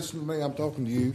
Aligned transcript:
listen 0.00 0.20
to 0.20 0.26
me. 0.26 0.40
I'm 0.40 0.54
talking 0.54 0.86
to 0.86 0.90
you. 0.90 1.14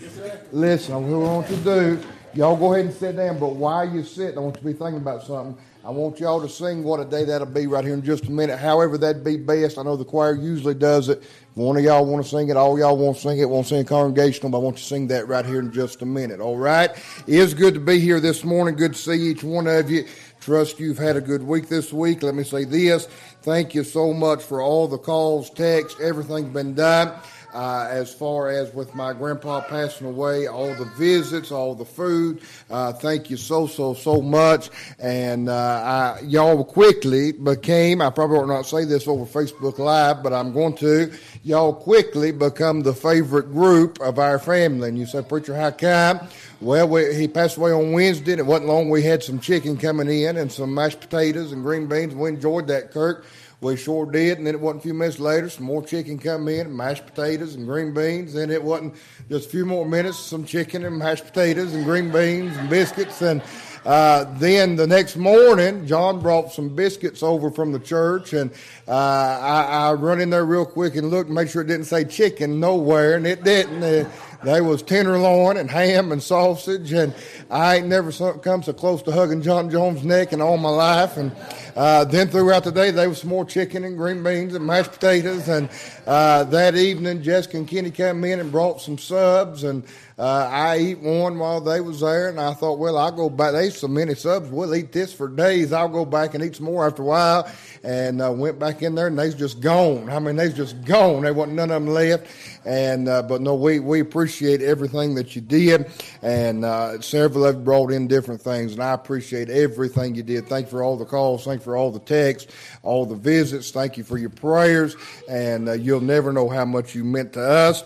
Listen, 0.51 1.09
what 1.09 1.27
I 1.27 1.33
want 1.33 1.49
you 1.49 1.57
to 1.57 1.63
do, 1.63 2.03
y'all 2.35 2.55
go 2.55 2.75
ahead 2.75 2.85
and 2.85 2.93
sit 2.93 3.15
down, 3.15 3.39
but 3.39 3.55
while 3.55 3.89
you 3.89 4.03
sit, 4.03 4.37
I 4.37 4.39
want 4.39 4.57
you 4.57 4.61
to 4.61 4.65
be 4.67 4.73
thinking 4.73 4.97
about 4.97 5.23
something. 5.23 5.57
I 5.83 5.89
want 5.89 6.19
y'all 6.19 6.39
to 6.39 6.47
sing 6.47 6.83
what 6.83 6.99
a 6.99 7.05
day 7.05 7.25
that'll 7.25 7.47
be 7.47 7.65
right 7.65 7.83
here 7.83 7.95
in 7.95 8.03
just 8.03 8.25
a 8.25 8.31
minute. 8.31 8.59
However, 8.59 8.99
that'd 8.99 9.23
be 9.23 9.37
best. 9.37 9.79
I 9.79 9.83
know 9.83 9.95
the 9.95 10.05
choir 10.05 10.35
usually 10.35 10.75
does 10.75 11.09
it. 11.09 11.23
If 11.23 11.55
one 11.55 11.77
of 11.77 11.83
y'all 11.83 12.05
want 12.05 12.23
to 12.23 12.29
sing 12.29 12.49
it, 12.49 12.57
all 12.57 12.77
y'all 12.77 12.95
want 12.95 13.15
to 13.17 13.21
sing 13.23 13.39
it, 13.39 13.49
won't 13.49 13.65
sing 13.65 13.83
congregational, 13.85 14.51
but 14.51 14.59
I 14.59 14.61
want 14.61 14.77
you 14.77 14.81
to 14.81 14.87
sing 14.87 15.07
that 15.07 15.27
right 15.27 15.45
here 15.45 15.59
in 15.59 15.71
just 15.71 16.03
a 16.03 16.05
minute. 16.05 16.39
All 16.39 16.57
right? 16.57 16.91
It 16.91 17.39
is 17.39 17.55
good 17.55 17.73
to 17.73 17.79
be 17.79 17.99
here 17.99 18.19
this 18.19 18.43
morning. 18.43 18.75
Good 18.75 18.93
to 18.93 18.99
see 18.99 19.31
each 19.31 19.43
one 19.43 19.65
of 19.65 19.89
you. 19.89 20.05
Trust 20.41 20.79
you've 20.79 20.99
had 20.99 21.17
a 21.17 21.21
good 21.21 21.41
week 21.41 21.69
this 21.69 21.91
week. 21.91 22.21
Let 22.21 22.35
me 22.35 22.43
say 22.43 22.65
this. 22.65 23.07
Thank 23.41 23.73
you 23.73 23.83
so 23.83 24.13
much 24.13 24.43
for 24.43 24.61
all 24.61 24.87
the 24.87 24.97
calls, 24.97 25.49
texts, 25.49 25.99
everything's 25.99 26.53
been 26.53 26.75
done. 26.75 27.13
Uh, 27.55 27.87
as 27.89 28.13
far 28.13 28.49
as 28.49 28.73
with 28.73 28.93
my 28.93 29.13
grandpa 29.13 29.61
passing 29.61 30.05
away, 30.07 30.45
all 30.45 30.75
the 30.75 30.83
visits, 30.97 31.53
all 31.53 31.73
the 31.73 31.85
food. 31.85 32.41
Uh, 32.69 32.91
thank 32.91 33.29
you 33.29 33.37
so, 33.37 33.65
so, 33.65 33.93
so 33.93 34.21
much. 34.21 34.69
And 34.99 35.47
uh, 35.47 35.53
I, 35.53 36.19
y'all 36.25 36.65
quickly 36.65 37.31
became, 37.31 38.01
I 38.01 38.09
probably 38.09 38.39
ought 38.39 38.47
not 38.47 38.65
say 38.65 38.83
this 38.83 39.07
over 39.07 39.25
Facebook 39.25 39.79
Live, 39.79 40.21
but 40.21 40.33
I'm 40.33 40.51
going 40.51 40.75
to, 40.77 41.13
y'all 41.43 41.73
quickly 41.73 42.33
become 42.33 42.81
the 42.81 42.93
favorite 42.93 43.53
group 43.53 44.01
of 44.01 44.19
our 44.19 44.37
family. 44.37 44.89
And 44.89 44.97
you 44.97 45.05
say, 45.05 45.21
Preacher, 45.21 45.55
how 45.55 45.71
come? 45.71 46.27
Well, 46.59 46.89
we, 46.89 47.15
he 47.15 47.27
passed 47.27 47.55
away 47.55 47.71
on 47.71 47.93
Wednesday, 47.93 48.33
and 48.33 48.39
it 48.39 48.45
wasn't 48.45 48.67
long. 48.67 48.89
We 48.89 49.01
had 49.01 49.23
some 49.23 49.39
chicken 49.39 49.77
coming 49.77 50.09
in 50.09 50.35
and 50.35 50.51
some 50.51 50.73
mashed 50.73 50.99
potatoes 50.99 51.51
and 51.53 51.63
green 51.63 51.87
beans. 51.87 52.15
We 52.15 52.29
enjoyed 52.29 52.67
that, 52.67 52.91
Kirk. 52.91 53.25
We 53.61 53.77
sure 53.77 54.05
did. 54.05 54.37
And 54.37 54.47
then 54.47 54.55
it 54.55 54.61
wasn't 54.61 54.81
a 54.81 54.83
few 54.83 54.93
minutes 54.93 55.19
later, 55.19 55.49
some 55.49 55.65
more 55.65 55.83
chicken 55.83 56.19
come 56.19 56.47
in, 56.47 56.75
mashed 56.75 57.05
potatoes 57.05 57.55
and 57.55 57.65
green 57.65 57.93
beans. 57.93 58.35
And 58.35 58.51
it 58.51 58.63
wasn't 58.63 58.95
just 59.29 59.47
a 59.47 59.49
few 59.49 59.65
more 59.65 59.85
minutes, 59.85 60.19
some 60.19 60.45
chicken 60.45 60.85
and 60.85 60.97
mashed 60.97 61.25
potatoes 61.25 61.73
and 61.73 61.83
green 61.83 62.11
beans 62.11 62.55
and 62.57 62.69
biscuits. 62.69 63.21
And 63.21 63.41
uh, 63.85 64.25
then 64.39 64.75
the 64.75 64.87
next 64.87 65.15
morning, 65.15 65.85
John 65.85 66.19
brought 66.19 66.51
some 66.51 66.69
biscuits 66.69 67.21
over 67.21 67.51
from 67.51 67.71
the 67.71 67.77
church, 67.79 68.33
and 68.33 68.49
uh, 68.87 68.91
I, 68.91 69.89
I 69.89 69.93
run 69.93 70.19
in 70.19 70.31
there 70.31 70.43
real 70.43 70.65
quick 70.65 70.95
and 70.95 71.11
looked, 71.11 71.29
make 71.29 71.49
sure 71.49 71.61
it 71.61 71.67
didn't 71.67 71.85
say 71.85 72.03
chicken 72.03 72.59
nowhere, 72.59 73.15
and 73.15 73.27
it 73.27 73.43
didn't. 73.43 74.07
They 74.43 74.61
was 74.61 74.83
tenderloin 74.83 75.57
and 75.57 75.69
ham 75.69 76.11
and 76.11 76.21
sausage, 76.21 76.91
and 76.91 77.13
I 77.49 77.77
ain't 77.77 77.87
never 77.87 78.11
come 78.39 78.63
so 78.63 78.73
close 78.73 79.01
to 79.03 79.11
hugging 79.11 79.41
John 79.41 79.69
Jones' 79.69 80.03
neck 80.03 80.33
in 80.33 80.41
all 80.41 80.57
my 80.57 80.69
life. 80.69 81.17
And 81.17 81.31
uh, 81.75 82.05
then 82.05 82.27
throughout 82.29 82.63
the 82.63 82.71
day, 82.71 82.91
there 82.91 83.09
was 83.09 83.21
some 83.21 83.29
more 83.29 83.45
chicken 83.45 83.83
and 83.83 83.97
green 83.97 84.23
beans 84.23 84.53
and 84.53 84.65
mashed 84.65 84.93
potatoes. 84.93 85.47
And 85.47 85.69
uh, 86.05 86.43
that 86.45 86.75
evening, 86.75 87.21
Jessica 87.23 87.57
and 87.57 87.67
Kenny 87.67 87.91
came 87.91 88.23
in 88.23 88.39
and 88.39 88.51
brought 88.51 88.81
some 88.81 88.97
subs, 88.97 89.63
and 89.63 89.83
uh, 90.17 90.49
I 90.51 90.77
eat 90.77 90.99
one 90.99 91.37
while 91.39 91.59
they 91.59 91.81
was 91.81 91.99
there. 92.01 92.29
And 92.29 92.39
I 92.39 92.53
thought, 92.53 92.79
well, 92.79 92.97
I'll 92.97 93.11
go 93.11 93.29
back. 93.29 93.53
They 93.53 93.69
so 93.69 93.87
many 93.87 94.15
subs, 94.15 94.49
we'll 94.49 94.75
eat 94.75 94.91
this 94.91 95.13
for 95.13 95.27
days. 95.27 95.73
I'll 95.73 95.89
go 95.89 96.05
back 96.05 96.33
and 96.33 96.43
eat 96.43 96.55
some 96.55 96.65
more 96.65 96.87
after 96.87 97.01
a 97.01 97.05
while. 97.05 97.51
And 97.83 98.21
uh, 98.21 98.31
went 98.31 98.57
back 98.57 98.81
in 98.81 98.95
there, 98.95 99.07
and 99.07 99.19
they's 99.19 99.35
just 99.35 99.59
gone. 99.59 100.09
I 100.09 100.19
mean, 100.19 100.35
they's 100.35 100.55
just 100.55 100.83
gone. 100.85 101.23
There 101.23 101.33
wasn't 101.33 101.55
none 101.55 101.71
of 101.71 101.83
them 101.83 101.93
left. 101.93 102.27
And 102.65 103.07
uh, 103.07 103.21
but 103.21 103.41
no, 103.41 103.53
we 103.53 103.79
we 103.79 103.99
appreciate 103.99 104.61
everything 104.61 105.13
that 105.15 105.35
you 105.35 105.41
did, 105.41 105.91
and 106.23 106.65
uh, 106.65 106.99
several 106.99 107.45
have 107.45 107.63
brought 107.63 107.91
in 107.91 108.07
different 108.07 108.41
things, 108.41 108.73
and 108.73 108.81
I 108.81 108.93
appreciate 108.93 109.49
everything 109.49 110.15
you 110.15 110.23
did. 110.23 110.47
Thank 110.47 110.65
you 110.65 110.71
for 110.71 110.83
all 110.83 110.97
the 110.97 111.05
calls, 111.05 111.45
thank 111.45 111.61
you 111.61 111.63
for 111.63 111.77
all 111.77 111.91
the 111.91 111.99
texts, 111.99 112.51
all 112.81 113.05
the 113.05 113.15
visits. 113.15 113.69
Thank 113.69 113.97
you 113.97 114.03
for 114.03 114.17
your 114.17 114.31
prayers, 114.31 114.95
and 115.29 115.69
uh, 115.69 115.73
you'll 115.73 116.01
never 116.01 116.33
know 116.33 116.49
how 116.49 116.65
much 116.65 116.95
you 116.95 117.03
meant 117.03 117.33
to 117.33 117.41
us. 117.41 117.83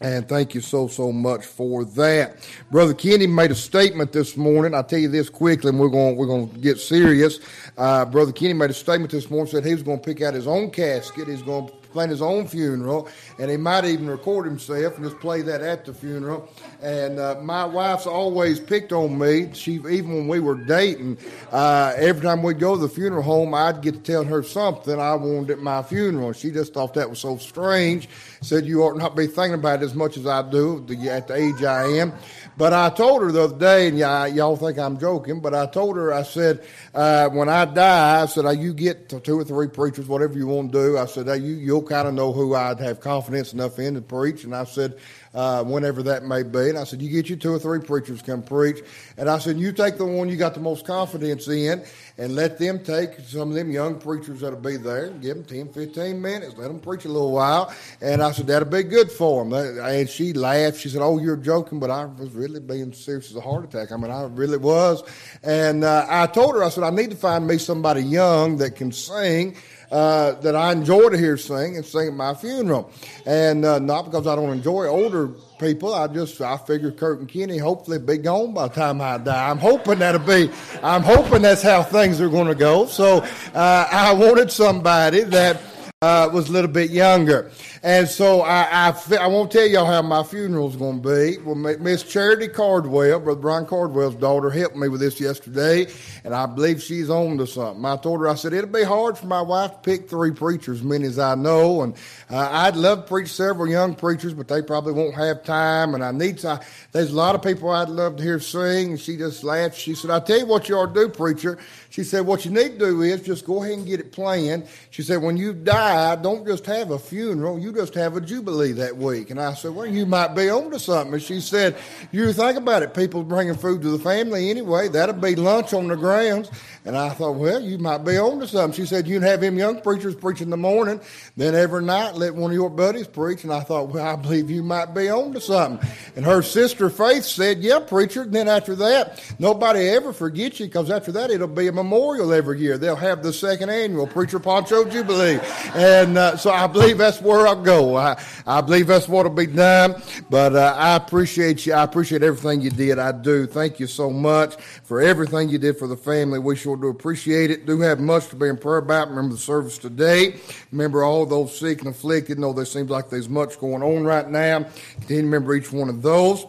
And 0.00 0.28
thank 0.28 0.54
you 0.54 0.60
so, 0.60 0.86
so 0.86 1.10
much 1.10 1.44
for 1.44 1.84
that. 1.84 2.48
Brother 2.70 2.94
Kenny 2.94 3.26
made 3.26 3.50
a 3.50 3.56
statement 3.56 4.12
this 4.12 4.36
morning. 4.36 4.72
I'll 4.72 4.84
tell 4.84 5.00
you 5.00 5.08
this 5.08 5.28
quickly 5.28 5.70
and 5.70 5.80
we're 5.80 5.88
going, 5.88 6.14
we're 6.14 6.26
going 6.26 6.48
to 6.50 6.58
get 6.60 6.78
serious. 6.78 7.40
Uh, 7.76 8.04
Brother 8.04 8.30
Kenny 8.30 8.52
made 8.52 8.70
a 8.70 8.74
statement 8.74 9.10
this 9.10 9.28
morning, 9.28 9.50
said 9.50 9.64
he 9.64 9.74
was 9.74 9.82
going 9.82 9.98
to 9.98 10.04
pick 10.04 10.22
out 10.22 10.34
his 10.34 10.46
own 10.46 10.70
casket. 10.70 11.26
He's 11.26 11.42
going 11.42 11.66
to 11.66 11.74
plan 11.92 12.08
his 12.08 12.22
own 12.22 12.46
funeral, 12.46 13.08
and 13.38 13.50
he 13.50 13.56
might 13.56 13.84
even 13.84 14.08
record 14.08 14.46
himself 14.46 14.96
and 14.96 15.04
just 15.04 15.18
play 15.20 15.42
that 15.42 15.60
at 15.60 15.84
the 15.84 15.94
funeral. 15.94 16.48
And 16.82 17.18
uh, 17.18 17.36
my 17.42 17.64
wife's 17.64 18.06
always 18.06 18.60
picked 18.60 18.92
on 18.92 19.18
me. 19.18 19.52
She 19.52 19.74
even 19.74 20.14
when 20.14 20.28
we 20.28 20.40
were 20.40 20.56
dating, 20.56 21.18
uh, 21.52 21.94
every 21.96 22.22
time 22.22 22.42
we'd 22.42 22.58
go 22.58 22.74
to 22.74 22.80
the 22.80 22.88
funeral 22.88 23.22
home, 23.22 23.54
I'd 23.54 23.80
get 23.80 23.94
to 23.94 24.00
tell 24.00 24.24
her 24.24 24.42
something 24.42 24.98
I 24.98 25.14
wanted 25.14 25.50
at 25.50 25.58
my 25.60 25.82
funeral. 25.82 26.32
She 26.32 26.50
just 26.50 26.74
thought 26.74 26.94
that 26.94 27.08
was 27.08 27.18
so 27.18 27.36
strange. 27.36 28.08
Said 28.40 28.66
you 28.66 28.82
ought 28.82 28.96
not 28.96 29.16
be 29.16 29.26
thinking 29.26 29.54
about 29.54 29.82
it 29.82 29.86
as 29.86 29.94
much 29.94 30.16
as 30.16 30.26
I 30.26 30.48
do 30.48 30.78
at 31.08 31.26
the 31.28 31.34
age 31.34 31.64
I 31.64 31.84
am. 31.84 32.12
But 32.58 32.72
I 32.72 32.90
told 32.90 33.22
her 33.22 33.30
the 33.30 33.44
other 33.44 33.56
day, 33.56 33.86
and 33.86 33.96
y'all 33.96 34.56
think 34.56 34.80
I'm 34.80 34.98
joking, 34.98 35.38
but 35.38 35.54
I 35.54 35.66
told 35.66 35.96
her, 35.96 36.12
I 36.12 36.24
said, 36.24 36.66
uh, 36.92 37.28
when 37.28 37.48
I 37.48 37.64
die, 37.66 38.22
I 38.22 38.26
said, 38.26 38.50
you 38.58 38.74
get 38.74 39.08
two 39.22 39.38
or 39.38 39.44
three 39.44 39.68
preachers, 39.68 40.08
whatever 40.08 40.36
you 40.36 40.48
want 40.48 40.72
to 40.72 40.78
do. 40.78 40.98
I 40.98 41.06
said, 41.06 41.28
you, 41.40 41.52
you'll 41.52 41.84
kind 41.84 42.08
of 42.08 42.14
know 42.14 42.32
who 42.32 42.56
I'd 42.56 42.80
have 42.80 42.98
confidence 42.98 43.52
enough 43.52 43.78
in 43.78 43.94
to 43.94 44.00
preach. 44.00 44.42
And 44.42 44.56
I 44.56 44.64
said, 44.64 44.98
uh, 45.34 45.62
whenever 45.64 46.02
that 46.02 46.24
may 46.24 46.42
be. 46.42 46.70
And 46.70 46.78
I 46.78 46.84
said, 46.84 47.02
you 47.02 47.10
get 47.10 47.28
you 47.28 47.36
two 47.36 47.52
or 47.52 47.58
three 47.58 47.80
preachers 47.80 48.22
come 48.22 48.42
preach. 48.42 48.78
And 49.16 49.28
I 49.28 49.38
said, 49.38 49.58
you 49.58 49.72
take 49.72 49.98
the 49.98 50.06
one 50.06 50.28
you 50.28 50.36
got 50.36 50.54
the 50.54 50.60
most 50.60 50.86
confidence 50.86 51.48
in 51.48 51.84
and 52.16 52.34
let 52.34 52.58
them 52.58 52.82
take 52.82 53.20
some 53.20 53.50
of 53.50 53.54
them 53.54 53.70
young 53.70 53.98
preachers 53.98 54.40
that'll 54.40 54.58
be 54.58 54.76
there 54.76 55.10
give 55.10 55.36
them 55.36 55.44
10, 55.44 55.72
15 55.72 56.20
minutes. 56.20 56.56
Let 56.56 56.68
them 56.68 56.80
preach 56.80 57.04
a 57.04 57.08
little 57.08 57.32
while. 57.32 57.72
And 58.00 58.22
I 58.22 58.32
said, 58.32 58.46
that'll 58.46 58.68
be 58.68 58.82
good 58.82 59.10
for 59.10 59.44
them. 59.44 59.52
And 59.52 60.08
she 60.08 60.32
laughed. 60.32 60.78
She 60.78 60.88
said, 60.88 61.02
oh, 61.02 61.18
you're 61.18 61.36
joking, 61.36 61.78
but 61.78 61.90
I 61.90 62.04
was 62.06 62.30
really 62.30 62.60
being 62.60 62.92
serious 62.92 63.30
as 63.30 63.36
a 63.36 63.40
heart 63.40 63.64
attack. 63.64 63.92
I 63.92 63.96
mean, 63.96 64.10
I 64.10 64.24
really 64.24 64.58
was. 64.58 65.02
And 65.42 65.84
uh, 65.84 66.06
I 66.08 66.26
told 66.26 66.54
her, 66.54 66.64
I 66.64 66.68
said, 66.68 66.84
I 66.84 66.90
need 66.90 67.10
to 67.10 67.16
find 67.16 67.46
me 67.46 67.58
somebody 67.58 68.02
young 68.02 68.56
that 68.58 68.76
can 68.76 68.92
sing 68.92 69.56
uh, 69.90 70.32
that 70.32 70.54
I 70.54 70.72
enjoy 70.72 71.08
to 71.08 71.18
hear 71.18 71.36
sing 71.36 71.76
and 71.76 71.84
sing 71.84 72.08
at 72.08 72.14
my 72.14 72.34
funeral. 72.34 72.90
And 73.26 73.64
uh, 73.64 73.78
not 73.78 74.04
because 74.04 74.26
I 74.26 74.36
don't 74.36 74.50
enjoy 74.50 74.86
older 74.86 75.28
people. 75.58 75.94
I 75.94 76.06
just 76.08 76.40
I 76.40 76.56
figure 76.56 76.90
Kurt 76.92 77.20
and 77.20 77.28
Kenny 77.28 77.58
hopefully 77.58 77.98
be 77.98 78.18
gone 78.18 78.54
by 78.54 78.68
the 78.68 78.74
time 78.74 79.00
I 79.00 79.18
die. 79.18 79.50
I'm 79.50 79.58
hoping 79.58 79.98
that'll 79.98 80.20
be. 80.20 80.50
I'm 80.82 81.02
hoping 81.02 81.42
that's 81.42 81.62
how 81.62 81.82
things 81.82 82.20
are 82.20 82.28
going 82.28 82.48
to 82.48 82.54
go. 82.54 82.86
So 82.86 83.18
uh, 83.54 83.88
I 83.90 84.12
wanted 84.12 84.50
somebody 84.50 85.22
that 85.22 85.60
uh, 86.00 86.30
was 86.32 86.48
a 86.48 86.52
little 86.52 86.70
bit 86.70 86.90
younger. 86.90 87.50
And 87.82 88.08
so 88.08 88.40
I, 88.40 88.88
I, 88.88 89.16
I 89.20 89.26
won't 89.28 89.52
tell 89.52 89.66
y'all 89.66 89.86
how 89.86 90.02
my 90.02 90.22
funeral's 90.22 90.76
going 90.76 91.02
to 91.02 91.08
be. 91.08 91.38
Well, 91.38 91.54
Miss 91.54 92.02
Charity 92.02 92.48
Cardwell, 92.48 93.20
Brother 93.20 93.40
Brian 93.40 93.66
Cardwell's 93.66 94.16
daughter, 94.16 94.50
helped 94.50 94.76
me 94.76 94.88
with 94.88 95.00
this 95.00 95.20
yesterday, 95.20 95.86
and 96.24 96.34
I 96.34 96.46
believe 96.46 96.82
she's 96.82 97.10
on 97.10 97.38
to 97.38 97.46
something. 97.46 97.84
I 97.84 97.96
told 97.96 98.20
her, 98.20 98.28
I 98.28 98.34
said, 98.34 98.52
it'll 98.52 98.70
be 98.70 98.82
hard 98.82 99.16
for 99.16 99.26
my 99.26 99.42
wife 99.42 99.72
to 99.72 99.78
pick 99.78 100.10
three 100.10 100.32
preachers, 100.32 100.82
many 100.82 101.06
as 101.06 101.18
I 101.18 101.34
know, 101.34 101.82
and 101.82 101.94
uh, 102.30 102.48
I'd 102.50 102.76
love 102.76 103.02
to 103.02 103.08
preach 103.08 103.28
several 103.28 103.68
young 103.68 103.94
preachers, 103.94 104.34
but 104.34 104.48
they 104.48 104.62
probably 104.62 104.92
won't 104.92 105.14
have 105.14 105.44
time, 105.44 105.94
and 105.94 106.04
I 106.04 106.10
need 106.10 106.38
to. 106.38 106.60
There's 106.92 107.12
a 107.12 107.16
lot 107.16 107.34
of 107.34 107.42
people 107.42 107.70
I'd 107.70 107.88
love 107.88 108.16
to 108.16 108.22
hear 108.22 108.40
sing. 108.40 108.90
And 108.90 109.00
she 109.00 109.16
just 109.16 109.44
laughed. 109.44 109.76
She 109.76 109.94
said, 109.94 110.10
I 110.10 110.20
tell 110.20 110.38
you 110.38 110.46
what 110.46 110.68
you 110.68 110.76
ought 110.76 110.94
to 110.94 111.06
do, 111.06 111.08
preacher. 111.08 111.58
She 111.90 112.04
said, 112.04 112.26
what 112.26 112.44
you 112.44 112.50
need 112.50 112.78
to 112.78 112.78
do 112.78 113.02
is 113.02 113.22
just 113.22 113.44
go 113.44 113.62
ahead 113.62 113.78
and 113.78 113.86
get 113.86 114.00
it 114.00 114.12
planned. 114.12 114.66
She 114.90 115.02
said, 115.02 115.22
when 115.22 115.36
you 115.36 115.52
die, 115.52 116.16
don't 116.16 116.46
just 116.46 116.66
have 116.66 116.90
a 116.90 116.98
funeral. 116.98 117.58
You 117.58 117.67
you 117.68 117.74
just 117.74 117.94
have 117.94 118.16
a 118.16 118.20
jubilee 118.20 118.72
that 118.72 118.96
week. 118.96 119.30
And 119.30 119.38
I 119.38 119.52
said, 119.52 119.74
well, 119.74 119.86
you 119.86 120.06
might 120.06 120.34
be 120.34 120.48
on 120.48 120.70
to 120.70 120.78
something. 120.78 121.12
And 121.12 121.22
she 121.22 121.38
said, 121.40 121.76
you 122.12 122.32
think 122.32 122.56
about 122.56 122.82
it. 122.82 122.94
People 122.94 123.22
bringing 123.22 123.54
food 123.54 123.82
to 123.82 123.90
the 123.90 123.98
family 123.98 124.48
anyway. 124.48 124.88
That'll 124.88 125.14
be 125.14 125.36
lunch 125.36 125.74
on 125.74 125.88
the 125.88 125.96
grounds. 125.96 126.50
And 126.86 126.96
I 126.96 127.10
thought, 127.10 127.32
well, 127.32 127.60
you 127.60 127.76
might 127.76 127.98
be 127.98 128.16
on 128.16 128.40
to 128.40 128.48
something. 128.48 128.74
She 128.74 128.88
said, 128.88 129.06
you'd 129.06 129.22
have 129.22 129.42
him 129.42 129.58
young 129.58 129.82
preachers 129.82 130.14
preach 130.14 130.40
in 130.40 130.48
the 130.48 130.56
morning. 130.56 130.98
Then 131.36 131.54
every 131.54 131.82
night 131.82 132.14
let 132.14 132.34
one 132.34 132.50
of 132.50 132.54
your 132.54 132.70
buddies 132.70 133.06
preach. 133.06 133.44
And 133.44 133.52
I 133.52 133.60
thought, 133.60 133.90
well, 133.90 134.06
I 134.06 134.16
believe 134.16 134.50
you 134.50 134.62
might 134.62 134.94
be 134.94 135.10
on 135.10 135.34
to 135.34 135.40
something. 135.40 135.86
And 136.16 136.24
her 136.24 136.40
sister 136.40 136.88
Faith 136.88 137.24
said, 137.24 137.58
yeah, 137.58 137.80
preacher. 137.80 138.22
And 138.22 138.32
then 138.32 138.48
after 138.48 138.74
that, 138.76 139.22
nobody 139.38 139.90
ever 139.90 140.14
forgets 140.14 140.58
you 140.58 140.66
because 140.66 140.90
after 140.90 141.12
that, 141.12 141.30
it'll 141.30 141.48
be 141.48 141.66
a 141.66 141.72
memorial 141.72 142.32
every 142.32 142.60
year. 142.60 142.78
They'll 142.78 142.96
have 142.96 143.22
the 143.22 143.32
second 143.34 143.68
annual 143.68 144.06
Preacher 144.06 144.38
Poncho 144.38 144.88
Jubilee. 144.88 145.38
And 145.74 146.16
uh, 146.16 146.38
so 146.38 146.50
I 146.50 146.66
believe 146.66 146.96
that's 146.96 147.20
where 147.20 147.46
I'll 147.46 147.57
go. 147.62 147.96
I, 147.96 148.20
I 148.46 148.60
believe 148.60 148.86
that's 148.86 149.08
what'll 149.08 149.32
be 149.32 149.46
done. 149.46 150.00
But 150.30 150.56
uh, 150.56 150.74
I 150.76 150.96
appreciate 150.96 151.66
you. 151.66 151.74
I 151.74 151.82
appreciate 151.82 152.22
everything 152.22 152.60
you 152.60 152.70
did. 152.70 152.98
I 152.98 153.12
do. 153.12 153.46
Thank 153.46 153.80
you 153.80 153.86
so 153.86 154.10
much 154.10 154.56
for 154.56 155.00
everything 155.00 155.48
you 155.48 155.58
did 155.58 155.78
for 155.78 155.86
the 155.86 155.96
family. 155.96 156.38
We 156.38 156.56
sure 156.56 156.76
do 156.76 156.88
appreciate 156.88 157.50
it. 157.50 157.66
Do 157.66 157.80
have 157.80 158.00
much 158.00 158.28
to 158.28 158.36
be 158.36 158.48
in 158.48 158.56
prayer 158.56 158.78
about. 158.78 159.08
Remember 159.08 159.34
the 159.34 159.40
service 159.40 159.78
today. 159.78 160.36
Remember 160.72 161.02
all 161.02 161.26
those 161.26 161.58
sick 161.58 161.80
and 161.80 161.88
afflicted. 161.88 162.38
Know 162.38 162.52
there 162.52 162.64
seems 162.64 162.90
like 162.90 163.10
there's 163.10 163.28
much 163.28 163.58
going 163.58 163.82
on 163.82 164.04
right 164.04 164.28
now. 164.28 164.66
Continue 164.94 165.22
to 165.22 165.26
remember 165.26 165.54
each 165.54 165.72
one 165.72 165.88
of 165.88 166.02
those. 166.02 166.46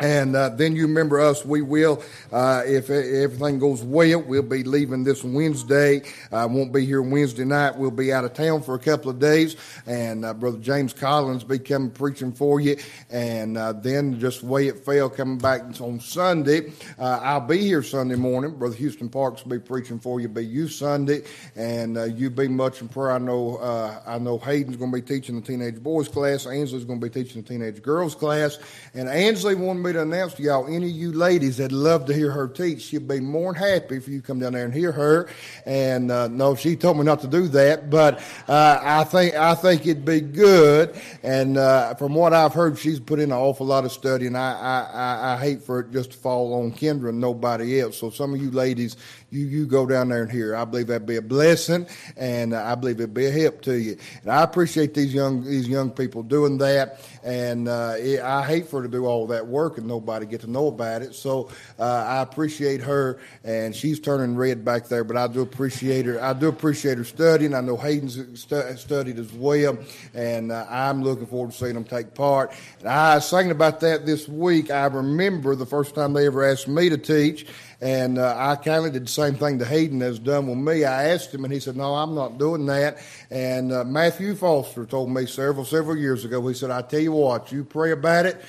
And 0.00 0.34
uh, 0.34 0.48
then 0.48 0.74
you 0.74 0.86
remember 0.86 1.20
us, 1.20 1.44
we 1.44 1.60
will, 1.60 2.02
uh, 2.32 2.62
if 2.64 2.88
everything 2.88 3.58
goes 3.58 3.82
well, 3.82 4.22
we'll 4.22 4.42
be 4.42 4.64
leaving 4.64 5.04
this 5.04 5.22
Wednesday. 5.22 6.02
I 6.32 6.42
uh, 6.42 6.48
won't 6.48 6.72
be 6.72 6.86
here 6.86 7.02
Wednesday 7.02 7.44
night. 7.44 7.76
We'll 7.76 7.90
be 7.90 8.10
out 8.10 8.24
of 8.24 8.32
town 8.32 8.62
for 8.62 8.74
a 8.74 8.78
couple 8.78 9.10
of 9.10 9.18
days. 9.18 9.56
And 9.86 10.24
uh, 10.24 10.32
Brother 10.32 10.56
James 10.56 10.94
Collins 10.94 11.44
be 11.44 11.58
coming 11.58 11.90
preaching 11.90 12.32
for 12.32 12.60
you. 12.60 12.78
And 13.10 13.58
uh, 13.58 13.74
then 13.74 14.18
just 14.18 14.40
the 14.40 14.46
way 14.46 14.68
it 14.68 14.86
fell, 14.86 15.10
coming 15.10 15.36
back 15.36 15.62
on 15.82 16.00
Sunday. 16.00 16.72
Uh, 16.98 17.20
I'll 17.22 17.40
be 17.40 17.58
here 17.58 17.82
Sunday 17.82 18.16
morning. 18.16 18.56
Brother 18.56 18.76
Houston 18.76 19.10
Parks 19.10 19.44
will 19.44 19.50
be 19.50 19.58
preaching 19.58 19.98
for 19.98 20.18
you. 20.18 20.28
Be 20.28 20.46
you 20.46 20.68
Sunday. 20.68 21.24
And 21.56 22.18
you 22.18 22.30
be 22.30 22.48
much 22.48 22.80
in 22.80 22.88
prayer. 22.88 23.12
I 23.12 23.18
know, 23.18 23.58
I 24.06 24.18
know 24.18 24.38
Hayden's 24.38 24.78
going 24.78 24.92
to 24.92 24.96
be 24.96 25.02
teaching 25.02 25.38
the 25.38 25.46
teenage 25.46 25.82
boys 25.82 26.08
class. 26.08 26.46
Ainsley's 26.46 26.84
going 26.84 27.00
to 27.00 27.06
be 27.06 27.12
teaching 27.12 27.42
the 27.42 27.48
teenage 27.48 27.82
girls 27.82 28.14
class. 28.14 28.58
And 28.94 29.06
Ainsley 29.06 29.54
wanted 29.54 29.82
me 29.82 29.89
to 29.92 30.02
announce 30.02 30.34
to 30.34 30.42
y'all, 30.42 30.66
any 30.66 30.90
of 30.90 30.96
you 30.96 31.12
ladies 31.12 31.56
that 31.58 31.72
love 31.72 32.06
to 32.06 32.14
hear 32.14 32.30
her 32.30 32.48
teach, 32.48 32.82
she'll 32.82 33.00
be 33.00 33.20
more 33.20 33.52
than 33.52 33.62
happy 33.62 33.96
if 33.96 34.08
you 34.08 34.22
come 34.22 34.38
down 34.38 34.52
there 34.52 34.64
and 34.64 34.74
hear 34.74 34.92
her. 34.92 35.28
And 35.66 36.10
uh, 36.10 36.28
no, 36.28 36.54
she 36.54 36.76
told 36.76 36.98
me 36.98 37.04
not 37.04 37.20
to 37.20 37.26
do 37.26 37.48
that, 37.48 37.90
but 37.90 38.22
uh, 38.48 38.80
I 38.82 39.04
think 39.04 39.34
I 39.34 39.54
think 39.54 39.82
it'd 39.82 40.04
be 40.04 40.20
good. 40.20 40.94
And 41.22 41.56
uh, 41.56 41.94
from 41.94 42.14
what 42.14 42.32
I've 42.32 42.54
heard, 42.54 42.78
she's 42.78 43.00
put 43.00 43.18
in 43.18 43.32
an 43.32 43.38
awful 43.38 43.66
lot 43.66 43.84
of 43.84 43.92
study, 43.92 44.26
and 44.26 44.36
I 44.36 44.52
I, 44.52 44.90
I, 44.92 45.34
I 45.34 45.36
hate 45.38 45.62
for 45.62 45.80
it 45.80 45.92
just 45.92 46.12
to 46.12 46.18
fall 46.18 46.54
on 46.54 46.72
Kendra 46.72 47.10
and 47.10 47.20
nobody 47.20 47.80
else. 47.80 47.98
So 47.98 48.10
some 48.10 48.34
of 48.34 48.40
you 48.40 48.50
ladies, 48.50 48.96
you 49.30 49.46
you 49.46 49.66
go 49.66 49.86
down 49.86 50.08
there 50.08 50.22
and 50.22 50.30
hear. 50.30 50.56
I 50.56 50.64
believe 50.64 50.88
that'd 50.88 51.06
be 51.06 51.16
a 51.16 51.22
blessing, 51.22 51.86
and 52.16 52.54
I 52.54 52.74
believe 52.74 52.96
it'd 52.96 53.14
be 53.14 53.26
a 53.26 53.30
help 53.30 53.62
to 53.62 53.74
you. 53.74 53.96
And 54.22 54.30
I 54.32 54.42
appreciate 54.42 54.94
these 54.94 55.14
young 55.14 55.44
these 55.44 55.68
young 55.68 55.90
people 55.90 56.22
doing 56.22 56.58
that. 56.58 57.00
And 57.22 57.68
uh, 57.68 57.94
it, 57.98 58.20
I 58.20 58.44
hate 58.44 58.68
for 58.68 58.80
her 58.80 58.86
to 58.86 58.90
do 58.90 59.06
all 59.06 59.26
that 59.28 59.46
work 59.46 59.78
and 59.78 59.86
nobody 59.86 60.26
get 60.26 60.40
to 60.40 60.50
know 60.50 60.68
about 60.68 61.02
it. 61.02 61.14
So 61.14 61.50
uh, 61.78 61.82
I 61.84 62.22
appreciate 62.22 62.80
her, 62.80 63.18
and 63.44 63.74
she's 63.74 64.00
turning 64.00 64.36
red 64.36 64.64
back 64.64 64.88
there. 64.88 65.04
But 65.04 65.16
I 65.16 65.26
do 65.28 65.42
appreciate 65.42 66.06
her. 66.06 66.22
I 66.22 66.32
do 66.32 66.48
appreciate 66.48 66.98
her 66.98 67.04
studying. 67.04 67.54
I 67.54 67.60
know 67.60 67.76
Hayden's 67.76 68.40
stu- 68.40 68.76
studied 68.76 69.18
as 69.18 69.32
well, 69.32 69.78
and 70.14 70.50
uh, 70.50 70.66
I'm 70.68 71.02
looking 71.02 71.26
forward 71.26 71.52
to 71.52 71.56
seeing 71.56 71.74
them 71.74 71.84
take 71.84 72.14
part. 72.14 72.52
And 72.80 72.88
I 72.88 73.16
was 73.16 73.30
thinking 73.30 73.52
about 73.52 73.80
that 73.80 74.06
this 74.06 74.28
week. 74.28 74.70
I 74.70 74.86
remember 74.86 75.54
the 75.54 75.66
first 75.66 75.94
time 75.94 76.14
they 76.14 76.26
ever 76.26 76.44
asked 76.44 76.66
me 76.66 76.88
to 76.88 76.98
teach. 76.98 77.46
And 77.82 78.18
uh, 78.18 78.34
I 78.36 78.56
kind 78.56 78.84
of 78.84 78.92
did 78.92 79.06
the 79.06 79.10
same 79.10 79.36
thing 79.36 79.58
to 79.58 79.64
Hayden 79.64 80.00
has 80.02 80.18
done 80.18 80.46
with 80.46 80.58
me. 80.58 80.84
I 80.84 81.08
asked 81.08 81.32
him, 81.32 81.44
and 81.44 81.52
he 81.52 81.60
said, 81.60 81.76
"No, 81.76 81.94
I'm 81.94 82.14
not 82.14 82.36
doing 82.36 82.66
that." 82.66 82.98
And 83.30 83.72
uh, 83.72 83.84
Matthew 83.84 84.34
Foster 84.34 84.84
told 84.84 85.10
me 85.10 85.24
several 85.24 85.64
several 85.64 85.96
years 85.96 86.24
ago. 86.26 86.46
He 86.46 86.54
said, 86.54 86.70
"I 86.70 86.82
tell 86.82 87.00
you 87.00 87.12
what, 87.12 87.50
you 87.50 87.64
pray 87.64 87.92
about 87.92 88.26
it." 88.26 88.40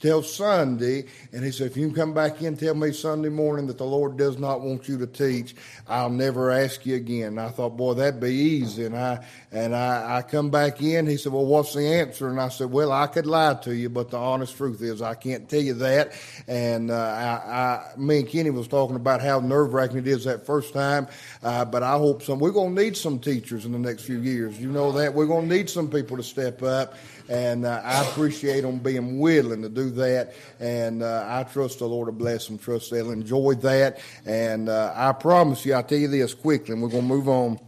Till 0.00 0.22
Sunday. 0.22 1.04
And 1.32 1.44
he 1.44 1.52
said, 1.52 1.68
if 1.68 1.76
you 1.76 1.92
come 1.92 2.12
back 2.12 2.42
in 2.42 2.56
tell 2.56 2.74
me 2.74 2.92
Sunday 2.92 3.28
morning 3.28 3.66
that 3.68 3.78
the 3.78 3.84
Lord 3.84 4.16
does 4.16 4.38
not 4.38 4.62
want 4.62 4.88
you 4.88 4.98
to 4.98 5.06
teach, 5.06 5.54
I'll 5.86 6.10
never 6.10 6.50
ask 6.50 6.84
you 6.84 6.96
again. 6.96 7.28
And 7.28 7.40
I 7.40 7.50
thought, 7.50 7.76
boy, 7.76 7.94
that'd 7.94 8.20
be 8.20 8.34
easy. 8.34 8.86
And 8.86 8.96
I 8.96 9.24
and 9.52 9.74
I, 9.74 10.18
I 10.18 10.22
come 10.22 10.50
back 10.50 10.80
in. 10.80 11.06
He 11.06 11.16
said, 11.16 11.32
well, 11.32 11.44
what's 11.44 11.74
the 11.74 11.86
answer? 11.86 12.28
And 12.28 12.40
I 12.40 12.48
said, 12.48 12.70
well, 12.70 12.92
I 12.92 13.06
could 13.06 13.26
lie 13.26 13.54
to 13.62 13.74
you, 13.74 13.88
but 13.88 14.10
the 14.10 14.16
honest 14.16 14.56
truth 14.56 14.80
is 14.82 15.02
I 15.02 15.14
can't 15.14 15.48
tell 15.48 15.60
you 15.60 15.74
that. 15.74 16.12
And 16.48 16.90
uh, 16.90 16.94
I, 16.94 17.92
I, 17.94 17.98
me 17.98 18.20
and 18.20 18.28
Kenny 18.28 18.50
was 18.50 18.68
talking 18.68 18.96
about 18.96 19.20
how 19.20 19.40
nerve 19.40 19.74
wracking 19.74 19.98
it 19.98 20.06
is 20.06 20.24
that 20.24 20.46
first 20.46 20.72
time. 20.72 21.08
Uh, 21.42 21.64
but 21.64 21.82
I 21.82 21.98
hope 21.98 22.22
some. 22.22 22.38
We're 22.38 22.52
going 22.52 22.74
to 22.74 22.82
need 22.82 22.96
some 22.96 23.18
teachers 23.18 23.66
in 23.66 23.72
the 23.72 23.78
next 23.78 24.02
few 24.02 24.20
years. 24.20 24.58
You 24.60 24.70
know 24.70 24.92
that 24.92 25.12
we're 25.12 25.26
going 25.26 25.48
to 25.48 25.54
need 25.54 25.68
some 25.68 25.90
people 25.90 26.16
to 26.16 26.22
step 26.22 26.62
up 26.62 26.94
and 27.30 27.64
uh, 27.64 27.80
I 27.84 28.02
appreciate 28.02 28.62
them 28.62 28.80
being 28.80 29.20
willing 29.20 29.62
to 29.62 29.68
do 29.68 29.88
that. 29.90 30.34
And 30.58 31.02
uh, 31.02 31.24
I 31.28 31.44
trust 31.44 31.78
the 31.78 31.86
Lord 31.86 32.08
to 32.08 32.12
bless 32.12 32.48
them. 32.48 32.58
Trust 32.58 32.90
they'll 32.90 33.12
enjoy 33.12 33.54
that. 33.54 34.00
And 34.26 34.68
uh, 34.68 34.92
I 34.96 35.12
promise 35.12 35.64
you, 35.64 35.74
I'll 35.74 35.84
tell 35.84 35.98
you 35.98 36.08
this 36.08 36.34
quickly, 36.34 36.72
and 36.72 36.82
we're 36.82 36.88
going 36.88 37.04
to 37.04 37.08
move 37.08 37.28
on. 37.28 37.58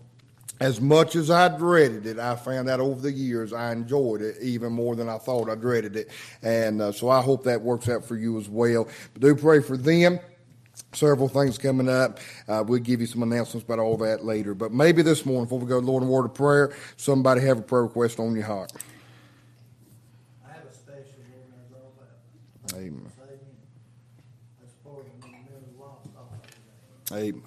As 0.61 0.81
much 0.81 1.16
as 1.16 1.31
I 1.31 1.49
dreaded 1.57 2.07
it, 2.07 2.19
I 2.19 2.37
found 2.37 2.69
out 2.69 2.78
over 2.78 3.00
the 3.00 3.11
years 3.11 3.52
I 3.52 3.73
enjoyed 3.73 4.21
it 4.21 4.37
even 4.42 4.73
more 4.73 4.95
than 4.95 5.09
I 5.09 5.19
thought 5.19 5.49
I 5.49 5.54
dreaded 5.54 5.97
it. 5.97 6.09
And 6.42 6.81
uh, 6.81 6.92
so 6.92 7.09
I 7.09 7.21
hope 7.21 7.45
that 7.45 7.62
works 7.62 7.88
out 7.88 8.04
for 8.04 8.16
you 8.16 8.38
as 8.38 8.49
well. 8.49 8.88
But 9.12 9.23
do 9.23 9.35
pray 9.35 9.61
for 9.61 9.76
them 9.76 10.21
several 10.92 11.28
things 11.28 11.59
coming 11.59 11.88
up. 11.88 12.21
Uh, 12.49 12.62
we'll 12.66 12.78
give 12.78 13.00
you 13.00 13.07
some 13.07 13.23
announcements 13.23 13.64
about 13.64 13.78
all 13.78 13.97
that 13.97 14.25
later. 14.25 14.54
But 14.54 14.73
maybe 14.73 15.02
this 15.02 15.25
morning, 15.26 15.45
before 15.45 15.59
we 15.59 15.66
go 15.66 15.81
to 15.81 15.87
Lord 15.87 16.02
and 16.02 16.12
Word 16.12 16.26
of 16.26 16.35
Prayer, 16.35 16.75
somebody 16.97 17.40
have 17.42 17.59
a 17.59 17.62
prayer 17.62 17.85
request 17.85 18.21
on 18.21 18.35
your 18.35 18.45
heart. 18.45 18.73
Amen. 22.75 23.12
Amen. 27.12 27.43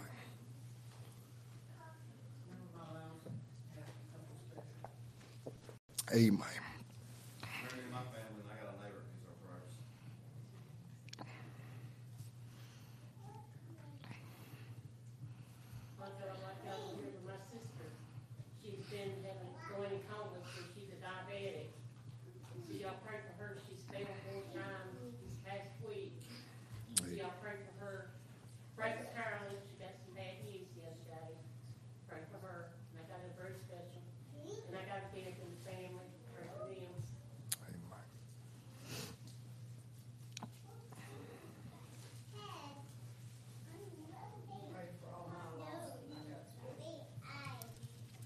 Amen. 6.13 6.64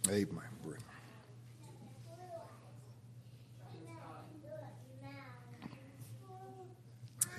Amen. 0.09 0.41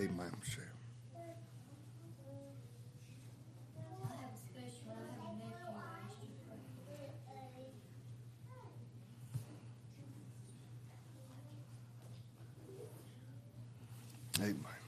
Amen. 0.01 0.33
Michelle. 0.41 0.65
Amen. 14.41 14.80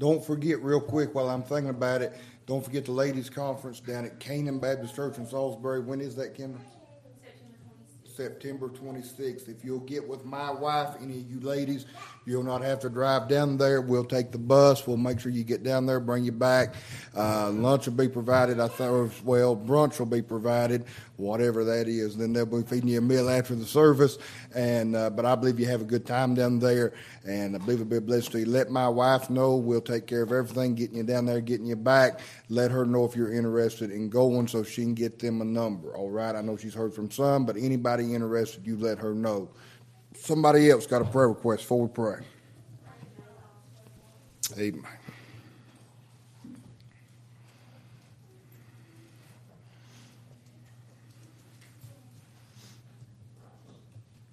Don't 0.00 0.24
forget, 0.24 0.62
real 0.62 0.80
quick, 0.80 1.14
while 1.14 1.28
I'm 1.28 1.42
thinking 1.42 1.68
about 1.68 2.00
it, 2.00 2.16
don't 2.46 2.64
forget 2.64 2.86
the 2.86 2.92
ladies' 2.92 3.28
conference 3.28 3.80
down 3.80 4.06
at 4.06 4.18
Canaan 4.18 4.58
Baptist 4.58 4.96
Church 4.96 5.18
in 5.18 5.26
Salisbury. 5.26 5.80
When 5.80 6.00
is 6.00 6.16
that, 6.16 6.34
Kim? 6.34 6.58
September 8.20 8.68
26th. 8.68 9.48
If 9.48 9.64
you'll 9.64 9.80
get 9.80 10.06
with 10.06 10.24
my 10.24 10.50
wife, 10.50 10.88
any 11.00 11.20
of 11.20 11.30
you 11.30 11.40
ladies, 11.40 11.86
you'll 12.26 12.42
not 12.42 12.62
have 12.62 12.80
to 12.80 12.90
drive 12.90 13.28
down 13.28 13.56
there. 13.56 13.80
We'll 13.80 14.04
take 14.04 14.30
the 14.32 14.38
bus. 14.38 14.86
We'll 14.86 14.96
make 14.96 15.20
sure 15.20 15.32
you 15.32 15.44
get 15.44 15.62
down 15.62 15.86
there, 15.86 16.00
bring 16.00 16.24
you 16.24 16.32
back. 16.32 16.74
Uh, 17.16 17.50
lunch 17.50 17.86
will 17.86 17.94
be 17.94 18.08
provided, 18.08 18.58
I 18.58 18.68
thought, 18.68 19.10
well. 19.22 19.56
Brunch 19.56 19.98
will 19.98 20.06
be 20.06 20.22
provided, 20.22 20.84
whatever 21.20 21.64
that 21.64 21.86
is. 21.86 22.16
Then 22.16 22.32
they'll 22.32 22.46
be 22.46 22.62
feeding 22.62 22.88
you 22.88 22.98
a 22.98 23.00
meal 23.02 23.28
after 23.28 23.54
the 23.54 23.66
service. 23.66 24.18
And 24.54 24.96
uh, 24.96 25.10
But 25.10 25.26
I 25.26 25.34
believe 25.36 25.60
you 25.60 25.66
have 25.66 25.82
a 25.82 25.84
good 25.84 26.06
time 26.06 26.34
down 26.34 26.58
there, 26.58 26.92
and 27.26 27.54
I 27.54 27.58
believe 27.58 27.80
it'll 27.80 27.90
be 27.90 27.96
a 27.96 28.00
blessing 28.00 28.32
to 28.32 28.38
you. 28.40 28.46
Let 28.46 28.70
my 28.70 28.88
wife 28.88 29.30
know. 29.30 29.56
We'll 29.56 29.80
take 29.80 30.06
care 30.06 30.22
of 30.22 30.32
everything, 30.32 30.74
getting 30.74 30.96
you 30.96 31.02
down 31.02 31.26
there, 31.26 31.40
getting 31.40 31.66
you 31.66 31.76
back. 31.76 32.20
Let 32.48 32.70
her 32.70 32.84
know 32.84 33.04
if 33.04 33.14
you're 33.14 33.32
interested 33.32 33.90
in 33.90 34.08
going 34.08 34.48
so 34.48 34.62
she 34.62 34.82
can 34.82 34.94
get 34.94 35.18
them 35.18 35.40
a 35.40 35.44
number, 35.44 35.96
all 35.96 36.10
right? 36.10 36.34
I 36.34 36.40
know 36.40 36.56
she's 36.56 36.74
heard 36.74 36.94
from 36.94 37.10
some, 37.10 37.46
but 37.46 37.56
anybody 37.56 38.14
interested, 38.14 38.66
you 38.66 38.76
let 38.76 38.98
her 38.98 39.14
know. 39.14 39.50
Somebody 40.16 40.70
else 40.70 40.86
got 40.86 41.02
a 41.02 41.04
prayer 41.04 41.28
request 41.28 41.62
before 41.62 41.82
we 41.82 41.88
pray. 41.88 42.24
Amen. 44.58 44.99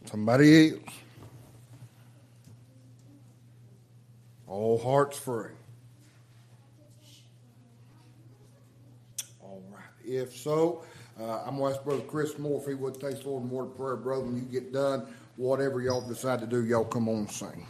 Somebody 0.10 0.70
else. 0.72 0.80
All 4.48 4.78
hearts 4.80 5.18
free. 5.18 5.52
All 9.42 9.62
right. 9.70 9.82
If 10.06 10.36
so, 10.36 10.84
uh, 11.20 11.44
I'm 11.46 11.58
going 11.58 11.74
to 11.74 11.78
ask 11.78 11.86
Brother 11.86 12.04
Chris 12.04 12.38
Moore 12.40 12.62
if 12.62 12.68
he 12.68 12.74
would 12.74 13.00
take 13.00 13.22
the 13.22 13.30
Lord 13.30 13.44
more 13.46 13.66
prayer, 13.66 13.98
brother. 13.98 14.24
When 14.24 14.38
you 14.38 14.44
get 14.44 14.72
done, 14.72 15.08
whatever 15.36 15.82
y'all 15.82 16.08
decide 16.08 16.40
to 16.40 16.48
do, 16.48 16.64
y'all 16.64 16.86
come 16.86 17.10
on 17.10 17.16
and 17.16 17.32
sing. 17.32 17.68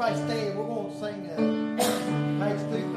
Everybody 0.00 0.32
stand. 0.32 0.56
We're 0.56 0.64
going 0.64 0.92
to 0.92 0.96
sing 0.96 1.30
uh, 1.30 1.40
Majesty. 2.38 2.87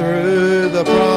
through 0.00 0.70
the 0.70 1.09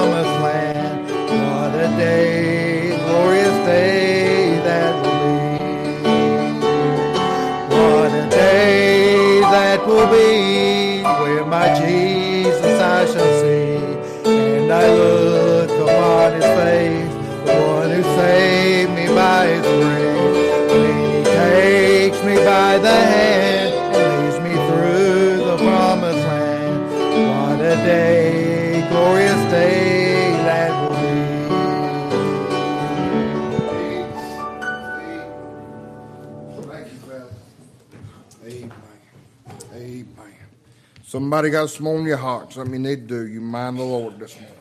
Somebody 41.34 41.50
got 41.50 41.70
some 41.72 41.88
on 41.88 42.06
your 42.06 42.18
hearts. 42.18 42.60
I 42.60 42.64
mean, 42.64 42.84
they 42.84 42.96
do. 42.96 43.26
You 43.26 43.42
mind 43.42 43.80
the 43.80 43.82
Lord 43.82 44.20
this 44.20 44.36
morning. 44.36 44.54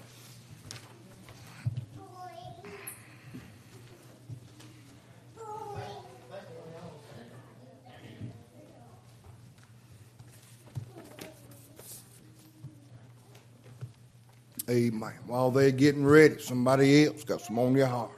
Amen. 14.71 15.13
While 15.27 15.51
they're 15.51 15.71
getting 15.73 16.07
ready, 16.07 16.39
somebody 16.39 17.05
else 17.05 17.23
got 17.25 17.43
some 17.43 17.59
on 17.59 17.77
your 17.77 17.87
heart. 17.87 18.13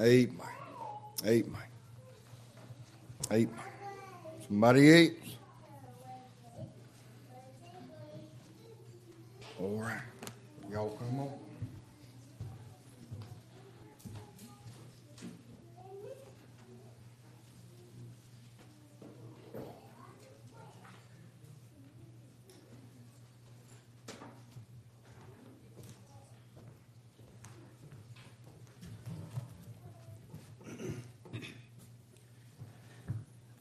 Amen. 0.00 0.32
Amen. 1.24 1.54
Amen. 3.30 3.60
Somebody 4.48 5.06
else. 5.06 5.25
All 9.58 9.70
right. 9.80 10.00
Y'all 10.70 10.90
come 10.90 11.20
on. 11.20 11.32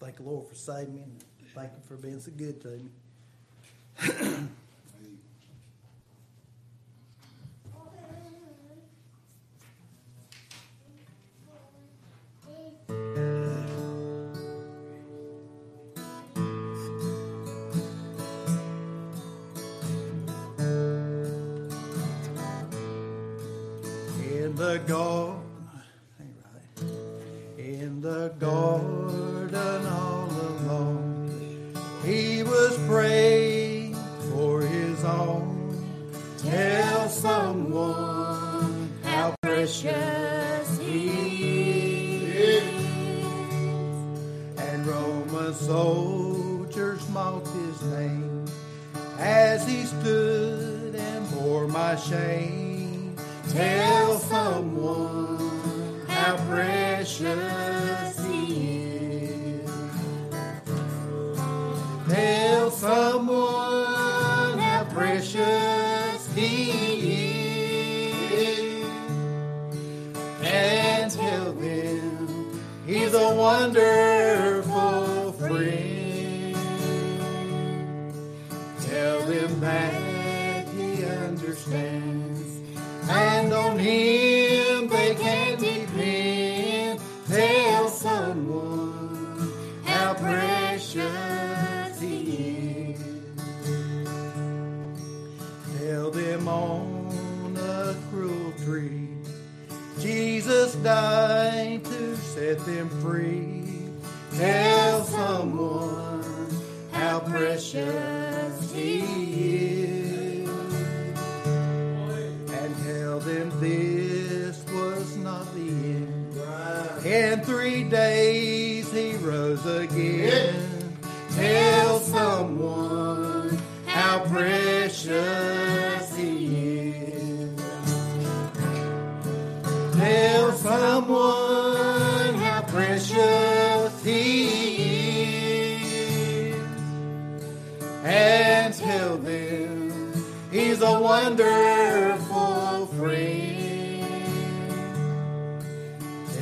Thank 0.01 0.17
the 0.17 0.23
Lord 0.23 0.47
for 0.49 0.55
saving 0.55 0.93
me. 0.95 1.03
And 1.03 1.49
thank 1.55 1.71
Him 1.71 1.79
for 1.87 1.95
being 1.95 2.19
so 2.19 2.31
good 2.35 2.61
to 2.61 2.79
me. 4.07 4.47
In 24.55 24.61
the 24.61 24.79
garden, 24.87 25.41
in 27.57 27.99
the 27.99 28.33
garden 28.39 29.85
all 29.85 30.29
alone, 30.31 31.73
he 32.05 32.41
was 32.41 32.77
praying 32.87 33.95
for 34.31 34.61
his 34.61 35.03
own. 35.03 35.83
Tell 36.37 37.09
someone 37.09 38.89
how 39.03 39.35
precious 39.41 40.79
he 40.79 42.23
is. 42.23 42.63
And 44.57 44.87
Roman 44.87 45.53
soldiers 45.53 47.09
mocked 47.09 47.49
his 47.49 47.81
name 47.81 48.45
as 49.19 49.67
he 49.67 49.83
stood 49.83 50.95
and 50.95 51.29
bore 51.31 51.67
my 51.67 51.97
shame. 51.97 53.17
Tell 53.49 54.14
precious 57.17 57.64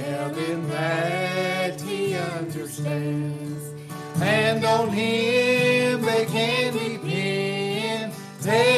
Tell 0.03 0.33
him 0.33 0.67
that 0.67 1.79
he 1.79 2.13
understands. 2.15 3.63
And 4.21 4.65
on 4.65 4.89
him 4.89 6.01
they 6.01 6.25
can 6.25 6.73
depend. 6.73 8.13
Tell 8.41 8.72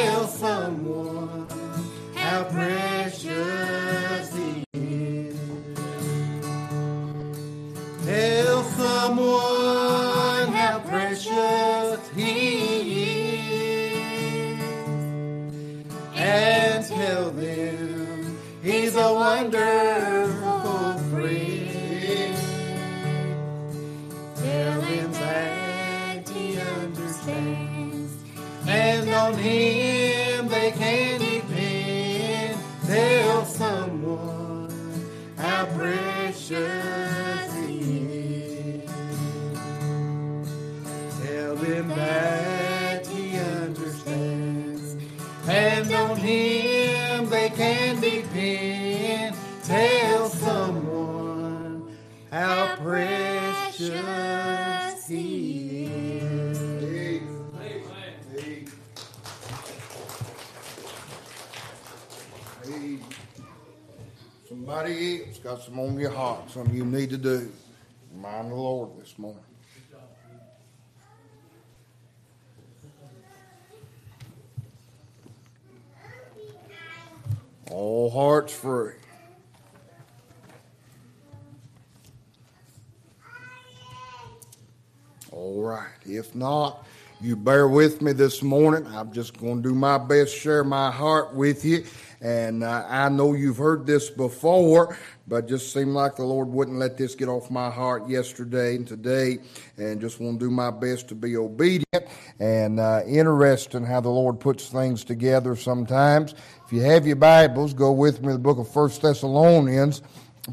got 65.56 65.64
some 65.64 65.80
on 65.80 65.98
your 65.98 66.10
heart, 66.10 66.50
something 66.50 66.74
you 66.74 66.84
need 66.84 67.08
to 67.08 67.16
do. 67.16 67.50
Mind 68.14 68.50
the 68.50 68.54
Lord 68.54 68.90
this 69.00 69.18
morning. 69.18 69.40
All 77.70 78.10
hearts 78.10 78.52
free. 78.52 78.92
All 85.32 85.62
right. 85.62 85.88
If 86.04 86.34
not, 86.34 86.86
you 87.20 87.34
bear 87.34 87.66
with 87.66 88.02
me 88.02 88.12
this 88.12 88.42
morning. 88.42 88.86
I'm 88.88 89.10
just 89.10 89.38
going 89.38 89.62
to 89.62 89.68
do 89.70 89.74
my 89.74 89.96
best, 89.96 90.36
share 90.36 90.62
my 90.64 90.90
heart 90.90 91.34
with 91.34 91.64
you. 91.64 91.84
And 92.20 92.62
uh, 92.62 92.84
I 92.88 93.08
know 93.08 93.32
you've 93.32 93.56
heard 93.56 93.86
this 93.86 94.10
before, 94.10 94.98
but 95.26 95.48
just 95.48 95.72
seemed 95.72 95.92
like 95.92 96.16
the 96.16 96.24
Lord 96.24 96.48
wouldn't 96.48 96.78
let 96.78 96.98
this 96.98 97.14
get 97.14 97.28
off 97.28 97.50
my 97.50 97.70
heart 97.70 98.08
yesterday 98.08 98.76
and 98.76 98.86
today. 98.86 99.38
And 99.78 100.00
just 100.00 100.20
want 100.20 100.38
to 100.40 100.46
do 100.46 100.50
my 100.50 100.70
best 100.70 101.08
to 101.08 101.14
be 101.14 101.36
obedient. 101.36 102.06
And 102.38 102.80
uh, 102.80 103.00
interesting 103.06 103.84
how 103.84 104.00
the 104.00 104.10
Lord 104.10 104.38
puts 104.38 104.68
things 104.68 105.02
together 105.02 105.56
sometimes. 105.56 106.34
If 106.66 106.72
you 106.72 106.82
have 106.82 107.06
your 107.06 107.16
Bibles, 107.16 107.72
go 107.72 107.92
with 107.92 108.20
me 108.20 108.28
to 108.28 108.32
the 108.34 108.38
book 108.38 108.58
of 108.58 108.68
First 108.70 109.00
Thessalonians. 109.00 110.02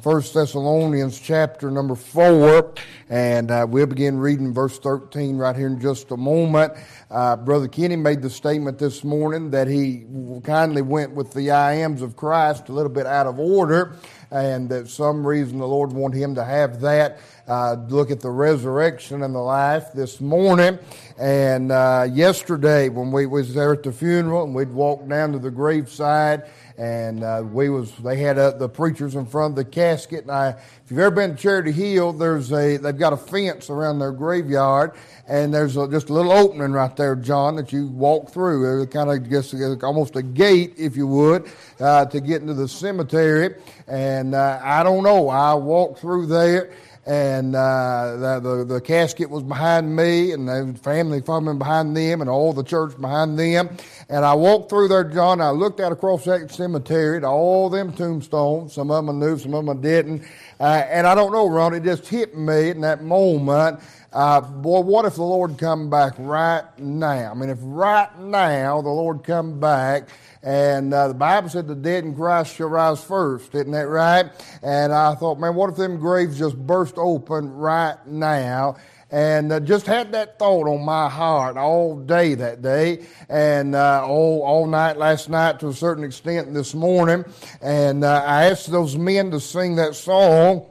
First 0.02 0.34
Thessalonians 0.34 1.20
chapter 1.20 1.70
number 1.70 1.94
four, 1.94 2.74
and 3.12 3.52
uh, 3.52 3.68
we'll 3.70 3.86
begin 3.86 4.18
reading 4.18 4.52
verse 4.52 4.80
13 4.80 5.38
right 5.38 5.56
here 5.56 5.68
in 5.68 5.80
just 5.80 6.10
a 6.10 6.18
moment. 6.18 6.74
Uh, 7.12 7.36
Brother 7.36 7.68
Kenny 7.68 7.96
made 7.96 8.24
the 8.24 8.30
statement 8.30 8.80
this 8.80 9.04
morning 9.04 9.52
that 9.52 9.68
he 9.68 10.06
kindly 10.44 10.82
went 10.82 11.12
with 11.12 11.32
the 11.34 11.52
I 11.52 11.74
ams 11.74 12.02
of 12.02 12.16
Christ 12.16 12.70
a 12.70 12.72
little 12.72 12.92
bit 12.92 13.06
out 13.06 13.28
of 13.28 13.38
order, 13.38 13.96
and 14.32 14.68
that 14.70 14.90
some 14.90 15.26
reason 15.26 15.60
the 15.60 15.68
Lord 15.68 15.94
wanted 15.94 16.18
him 16.18 16.34
to 16.36 16.44
have 16.44 16.82
that 16.82 17.20
uh, 17.48 17.76
look 17.88 18.10
at 18.10 18.20
the 18.20 18.32
resurrection 18.32 19.22
and 19.22 19.36
the 19.36 19.40
life 19.40 19.94
this 19.94 20.20
morning. 20.20 20.80
And 21.20 21.72
uh, 21.72 22.08
yesterday, 22.12 22.90
when 22.90 23.12
we 23.12 23.28
was 23.28 23.54
there 23.54 23.74
at 23.74 23.84
the 23.84 23.92
funeral, 23.92 24.44
and 24.44 24.56
we'd 24.56 24.72
walked 24.72 25.08
down 25.08 25.34
to 25.34 25.40
the 25.40 25.52
graveside, 25.52 26.50
and 26.78 27.24
uh, 27.24 27.44
we 27.46 27.70
was 27.70 27.92
they 27.98 28.18
had 28.18 28.38
uh, 28.38 28.52
the 28.52 28.70
preachers 28.70 29.16
in 29.16 29.26
front 29.26 29.52
of 29.52 29.56
the 29.56 29.66
casket. 29.66 30.24
And 30.24 30.32
I, 30.32 30.50
if 30.50 30.90
you've 30.90 31.00
ever 31.00 31.16
been 31.16 31.36
to 31.36 31.42
Charity 31.42 31.72
Hill, 31.72 32.14
there's 32.14 32.52
a 32.52 32.78
they've 32.78 32.98
got 32.98 33.14
a 33.14 33.18
fence 33.18 33.70
around 33.70 34.00
their 34.00 34.12
graveyard, 34.12 34.94
and 35.28 35.54
there's 35.54 35.78
a, 35.78 35.88
just 35.88 36.10
a 36.10 36.14
little 36.14 36.32
opening 36.32 36.72
right 36.72 36.96
there, 36.96 37.16
John, 37.16 37.56
that 37.58 37.72
you 37.72 37.88
walk 37.88 38.32
through. 38.32 38.82
It's 38.82 38.94
kind 38.94 39.10
of 39.10 39.30
just 39.30 39.54
almost 39.84 40.16
a 40.16 40.24
gate, 40.24 40.74
if 40.78 40.96
you 40.96 41.08
would, 41.08 41.52
uh, 41.80 42.06
to 42.06 42.20
get 42.20 42.42
into 42.42 42.54
the 42.54 42.68
cemetery. 42.68 43.56
And 43.88 44.34
uh, 44.34 44.60
I 44.64 44.84
don't 44.84 45.04
know, 45.04 45.30
I 45.30 45.54
walked 45.54 46.00
through 46.00 46.28
there 46.28 46.72
and 47.06 47.54
uh, 47.54 48.16
the, 48.18 48.40
the, 48.40 48.66
the 48.76 48.82
casket 48.82 49.30
was 49.30 49.44
behind 49.44 49.94
me, 49.94 50.32
and 50.32 50.48
the 50.48 50.80
family 50.82 51.22
following 51.22 51.58
behind 51.58 51.98
them, 51.98 52.22
and 52.22 52.30
all 52.30 52.54
the 52.54 52.64
church 52.64 53.00
behind 53.00 53.38
them. 53.38 53.76
And 54.10 54.24
I 54.24 54.34
walked 54.34 54.70
through 54.70 54.88
there, 54.88 55.04
John. 55.04 55.42
I 55.42 55.50
looked 55.50 55.82
out 55.82 55.92
across 55.92 56.24
that 56.26 56.50
cemetery 56.52 57.18
at 57.18 57.26
all 57.26 57.70
them 57.70 57.92
tombstones. 57.92 58.74
Some 58.74 58.90
of 58.90 59.06
them 59.06 59.22
I 59.22 59.26
knew, 59.26 59.38
some 59.38 59.54
of 59.54 59.66
them 59.66 59.78
I 59.78 59.82
didn't. 59.82 60.24
Uh, 60.60 60.86
and 60.90 61.06
I 61.06 61.14
don't 61.14 61.34
know, 61.34 61.48
Ron. 61.48 61.74
It 61.74 61.84
just 61.84 62.08
hit 62.08 62.38
me 62.38 62.70
in 62.70 62.82
that 62.82 63.04
moment. 63.04 63.82
Uh, 64.14 64.40
boy, 64.40 64.80
what 64.80 65.06
if 65.06 65.16
the 65.16 65.24
Lord 65.24 65.58
come 65.58 65.90
back 65.90 66.14
right 66.20 66.64
now? 66.78 67.32
I 67.32 67.34
mean, 67.34 67.50
if 67.50 67.58
right 67.62 68.16
now 68.20 68.82
the 68.82 68.90
Lord 68.90 69.24
come 69.24 69.60
back 69.60 70.08
and 70.44 70.94
uh, 70.94 71.08
the 71.08 71.14
Bible 71.14 71.50
said 71.50 71.68
the 71.68 71.76
dead 71.76 72.04
in 72.04 72.14
Christ 72.14 72.56
shall 72.56 72.68
rise 72.68 73.02
first, 73.02 73.56
isn't 73.56 73.72
that 73.72 73.88
right? 73.88 74.30
And 74.62 74.94
I 74.94 75.16
thought, 75.16 75.40
man, 75.40 75.56
what 75.56 75.70
if 75.70 75.78
them 75.78 75.98
graves 75.98 76.38
just 76.38 76.58
burst 76.58 76.96
open 76.98 77.50
right 77.50 77.98
now? 78.06 78.76
and 79.14 79.52
uh, 79.52 79.60
just 79.60 79.86
had 79.86 80.12
that 80.12 80.40
thought 80.40 80.68
on 80.68 80.84
my 80.84 81.08
heart 81.08 81.56
all 81.56 81.96
day 81.96 82.34
that 82.34 82.64
day 82.64 83.06
and 83.30 83.76
uh, 83.76 84.04
all, 84.04 84.42
all 84.42 84.66
night 84.66 84.98
last 84.98 85.30
night 85.30 85.60
to 85.60 85.68
a 85.68 85.74
certain 85.74 86.04
extent 86.04 86.52
this 86.52 86.74
morning 86.74 87.24
and 87.62 88.04
uh, 88.04 88.24
i 88.26 88.46
asked 88.46 88.72
those 88.72 88.98
men 88.98 89.30
to 89.30 89.40
sing 89.40 89.76
that 89.76 89.94
song 89.94 90.66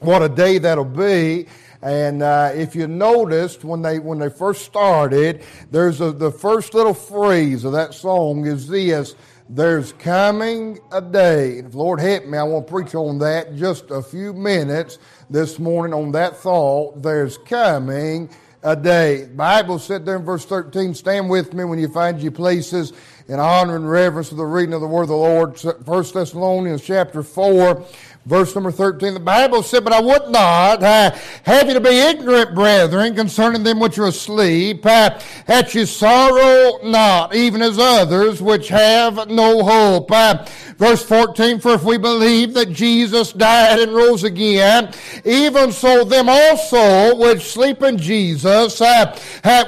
what 0.00 0.22
a 0.22 0.30
day 0.30 0.56
that'll 0.56 0.82
be 0.82 1.46
and 1.84 2.22
uh, 2.22 2.50
if 2.54 2.74
you 2.74 2.86
noticed 2.86 3.62
when 3.62 3.82
they 3.82 3.98
when 3.98 4.18
they 4.18 4.30
first 4.30 4.64
started, 4.64 5.44
there's 5.70 6.00
a, 6.00 6.12
the 6.12 6.30
first 6.30 6.72
little 6.72 6.94
phrase 6.94 7.62
of 7.64 7.72
that 7.72 7.92
song 7.92 8.46
is 8.46 8.66
this: 8.66 9.14
"There's 9.50 9.92
coming 9.92 10.78
a 10.92 11.02
day." 11.02 11.58
If 11.58 11.74
Lord 11.74 12.00
help 12.00 12.24
me, 12.24 12.38
I 12.38 12.42
want 12.44 12.66
to 12.66 12.72
preach 12.72 12.94
on 12.94 13.18
that 13.18 13.54
just 13.54 13.90
a 13.90 14.00
few 14.00 14.32
minutes 14.32 14.98
this 15.28 15.58
morning 15.58 15.92
on 15.92 16.10
that 16.12 16.38
thought. 16.38 17.02
There's 17.02 17.36
coming 17.36 18.30
a 18.64 18.74
day. 18.74 19.26
Bible 19.26 19.78
said 19.78 20.06
there 20.06 20.16
in 20.16 20.24
verse 20.24 20.46
13, 20.46 20.94
stand 20.94 21.28
with 21.28 21.52
me 21.52 21.64
when 21.64 21.78
you 21.78 21.88
find 21.88 22.18
your 22.18 22.32
places 22.32 22.94
in 23.28 23.38
honor 23.38 23.76
and 23.76 23.88
reverence 23.88 24.30
of 24.30 24.38
the 24.38 24.46
reading 24.46 24.72
of 24.72 24.80
the 24.80 24.86
word 24.86 25.02
of 25.02 25.08
the 25.08 25.16
Lord. 25.16 25.60
First 25.84 26.14
Thessalonians 26.14 26.82
chapter 26.82 27.22
4, 27.22 27.84
Verse 28.26 28.54
number 28.54 28.72
13, 28.72 29.12
the 29.12 29.20
Bible 29.20 29.62
said, 29.62 29.84
But 29.84 29.92
I 29.92 30.00
would 30.00 30.30
not 30.30 30.82
uh, 30.82 31.10
have 31.42 31.68
you 31.68 31.74
to 31.74 31.80
be 31.80 31.90
ignorant, 31.90 32.54
brethren, 32.54 33.14
concerning 33.14 33.64
them 33.64 33.80
which 33.80 33.98
are 33.98 34.06
asleep, 34.06 34.86
uh, 34.86 35.20
that 35.44 35.74
you 35.74 35.84
sorrow 35.84 36.78
not, 36.82 37.34
even 37.34 37.60
as 37.60 37.78
others 37.78 38.40
which 38.40 38.68
have 38.68 39.28
no 39.28 39.62
hope. 39.62 40.10
Uh, 40.10 40.42
verse 40.78 41.04
14, 41.04 41.60
For 41.60 41.74
if 41.74 41.84
we 41.84 41.98
believe 41.98 42.54
that 42.54 42.72
Jesus 42.72 43.30
died 43.34 43.80
and 43.80 43.92
rose 43.92 44.24
again, 44.24 44.90
even 45.26 45.70
so 45.70 46.02
them 46.02 46.30
also 46.30 47.16
which 47.16 47.42
sleep 47.42 47.82
in 47.82 47.98
Jesus 47.98 48.80
uh, 48.80 49.18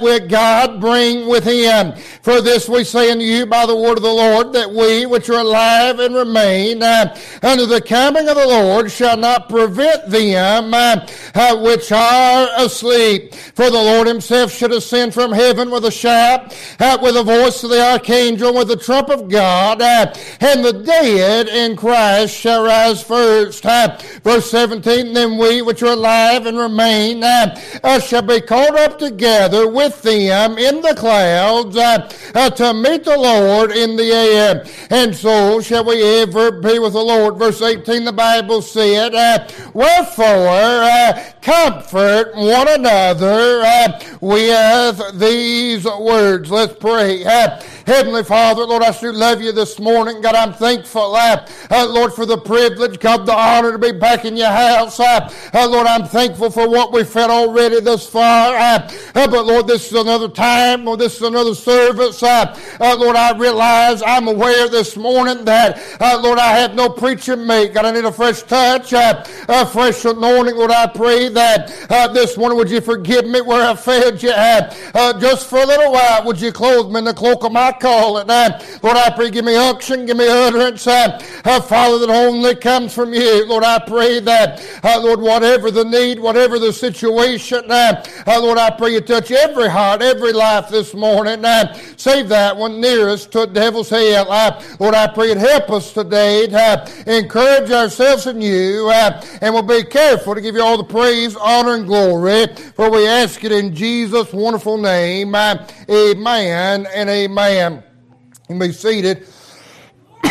will 0.01 0.27
God 0.29 0.81
bring 0.81 1.29
with 1.29 1.45
him. 1.45 1.95
For 2.23 2.41
this 2.41 2.71
we 2.71 2.85
say 2.85 3.11
unto 3.11 3.23
you 3.23 3.45
by 3.45 3.67
the 3.67 3.77
word 3.77 3.99
of 3.99 4.03
the 4.03 4.09
Lord, 4.09 4.55
that 4.55 4.71
we 4.71 5.05
which 5.05 5.29
are 5.29 5.41
alive 5.41 5.99
and 5.99 6.15
remain 6.15 6.83
uh, 6.83 7.15
unto 7.43 7.67
the 7.67 7.83
coming 7.83 8.27
of 8.31 8.37
the 8.37 8.46
Lord 8.47 8.91
shall 8.91 9.17
not 9.17 9.49
prevent 9.49 10.09
them 10.09 10.73
uh, 10.73 11.07
uh, 11.35 11.57
which 11.63 11.93
are 11.93 12.49
asleep. 12.57 13.35
For 13.35 13.71
the 13.71 13.73
Lord 13.73 14.07
himself 14.07 14.53
should 14.53 14.73
ascend 14.73 15.15
from 15.15 15.33
heaven 15.33 15.71
with 15.71 15.85
a 15.85 15.91
shout, 15.91 16.57
uh, 16.79 16.99
with 17.03 17.15
the 17.15 17.23
voice 17.23 17.63
of 17.65 17.71
the 17.71 17.85
archangel, 17.85 18.55
with 18.55 18.69
the 18.69 18.77
trump 18.77 19.09
of 19.09 19.29
God, 19.29 19.81
uh, 19.81 20.15
and 20.41 20.65
the 20.65 20.73
dead 20.73 21.49
in 21.49 21.77
Christ 21.77 22.35
shall 22.35 22.65
rise 22.65 23.03
first. 23.03 23.65
Uh, 23.65 23.99
verse 24.23 24.51
17, 24.51 25.13
Then 25.13 25.39
we 25.39 25.63
which 25.63 25.83
are 25.83 25.93
alive 25.93 26.47
and 26.47 26.59
remain 26.59 27.23
uh, 27.25 27.99
shall 28.01 28.23
be 28.23 28.41
caught 28.41 28.79
up 28.79 28.99
together 28.99 29.69
with 29.69 30.03
them 30.03 30.59
in 30.59 30.81
the 30.83 30.95
clouds 30.95 31.77
to 31.77 32.75
meet 32.75 33.05
the 33.05 33.17
Lord 33.17 33.73
in 33.73 33.97
the 33.97 34.13
air. 34.13 34.65
And 34.91 35.15
so 35.15 35.61
shall 35.61 35.85
we 35.85 36.03
ever 36.21 36.53
be 36.53 36.79
with 36.79 36.93
the 36.93 37.03
Lord. 37.03 37.39
Verse 37.39 37.61
18, 37.63 38.05
the 38.05 38.13
Bible 38.13 38.36
Bible 38.37 38.61
said, 38.61 39.15
uh, 39.15 39.49
Wherefore, 39.73 40.27
uh, 40.27 41.25
comfort 41.41 42.35
one 42.35 42.69
another 42.69 43.63
uh, 43.65 44.01
with 44.21 45.19
these 45.19 45.85
words. 45.85 46.51
Let's 46.51 46.75
pray. 46.75 47.25
Uh, 47.25 47.63
Heavenly 47.87 48.25
Father, 48.25 48.65
Lord, 48.65 48.83
I 48.83 48.91
sure 48.91 49.13
love 49.13 49.41
you 49.41 49.53
this 49.53 49.79
morning. 49.79 50.21
God, 50.21 50.35
I'm 50.35 50.53
thankful, 50.53 51.15
uh, 51.15 51.49
uh, 51.71 51.87
Lord, 51.89 52.13
for 52.13 52.27
the 52.27 52.37
privilege, 52.37 52.99
God, 52.99 53.27
the 53.27 53.33
honor 53.33 53.73
to 53.73 53.79
be 53.79 53.93
back 53.93 54.25
in 54.25 54.37
your 54.37 54.51
house. 54.51 54.99
Lord, 54.99 55.87
I'm 55.87 56.05
thankful 56.05 56.51
for 56.51 56.69
what 56.69 56.93
we've 56.93 57.09
fed 57.09 57.31
already 57.31 57.81
thus 57.81 58.09
far. 58.09 58.83
but 59.15 59.47
Lord, 59.47 59.69
this 59.69 59.87
is 59.87 59.93
another 59.93 60.29
time, 60.29 60.85
Lord, 60.85 60.99
this 60.99 61.17
is 61.17 61.23
another 61.23 61.55
service. 61.55 62.21
Lord, 62.21 63.17
I 63.17 63.39
realize 63.39 64.03
I'm 64.03 64.27
aware 64.27 64.69
this 64.69 64.97
morning 64.97 65.45
that, 65.45 65.81
Lord, 66.01 66.41
I 66.41 66.59
have 66.59 66.75
no 66.75 66.89
preaching 66.89 67.47
mate. 67.47 67.73
God, 67.73 67.85
I 67.85 67.93
need 67.93 68.05
a 68.05 68.13
fresh 68.27 68.43
touch, 68.43 68.93
uh, 68.93 69.25
a 69.49 69.65
fresh 69.65 70.05
anointing. 70.05 70.57
Lord, 70.57 70.73
I 70.73 70.89
pray 70.89 71.29
that 71.29 71.73
uh, 71.89 72.09
this 72.09 72.37
morning 72.37 72.59
would 72.59 72.69
you 72.69 72.81
forgive 72.81 73.25
me 73.25 73.41
where 73.41 73.65
I 73.65 73.77
failed 73.77 74.21
you 74.21 74.31
at. 74.31 74.77
Uh, 74.95 75.19
just 75.21 75.49
for 75.49 75.59
a 75.59 75.67
little 75.67 75.93
while, 75.93 76.25
would 76.25 76.41
you 76.41 76.51
clothe 76.51 76.91
me 76.91 76.99
in 76.99 77.05
the 77.05 77.15
cloak 77.15 77.45
of 77.45 77.53
my 77.53 77.71
calling? 77.71 78.29
Uh, 78.29 78.61
Lord, 78.83 78.97
I 78.97 79.11
pray, 79.11 79.31
give 79.31 79.45
me 79.45 79.55
unction, 79.55 80.07
give 80.07 80.17
me 80.17 80.27
utterance, 80.29 80.89
uh, 80.89 81.23
uh, 81.45 81.61
Father, 81.61 82.01
that 82.01 82.11
only 82.11 82.57
comes 82.57 82.93
from 82.93 83.15
you. 83.15 83.47
Lord, 83.47 83.63
I 83.63 83.79
pray 83.79 84.19
that, 84.21 84.61
Lord, 84.83 85.21
whatever 85.21 85.71
the 85.71 85.85
need, 85.85 86.19
whatever 86.19 86.59
the 86.59 86.73
situation, 86.73 87.69
Lord, 87.69 88.59
I 88.59 88.75
pray 88.77 88.95
you 88.95 89.03
touch 89.03 89.31
every 89.31 89.69
heart, 89.69 90.03
every 90.03 90.33
life 90.33 90.69
this 90.69 90.95
morning. 90.95 91.45
save 91.97 92.29
that 92.31 92.57
one 92.57 92.81
nearest 92.81 93.31
to 93.33 93.41
the 93.41 93.47
devil's 93.47 93.91
hell. 93.91 94.27
Lord, 94.81 94.95
I 94.97 95.07
pray 95.07 95.31
it 95.31 95.39
help 95.39 95.71
us 95.71 95.93
today 95.93 96.49
to 96.49 96.91
encourage 97.07 97.71
ourselves 97.71 98.16
in 98.25 98.41
you, 98.41 98.89
uh, 98.89 99.23
and 99.43 99.53
we'll 99.53 99.63
be 99.63 99.85
careful 99.85 100.35
to 100.35 100.41
give 100.41 100.55
you 100.55 100.63
all 100.63 100.79
the 100.79 100.85
praise, 100.85 101.37
honor, 101.37 101.75
and 101.75 101.87
glory, 101.87 102.47
for 102.75 102.91
we 102.91 103.07
ask 103.07 103.45
it 103.45 103.53
in 103.53 103.75
Jesus' 103.75 104.33
wonderful 104.33 104.79
name. 104.79 105.35
Uh, 105.35 105.67
amen 105.91 106.87
and 106.95 107.11
amen. 107.11 107.83
You 108.49 108.55
may 108.55 108.69
be 108.69 108.73
seated, 108.73 109.19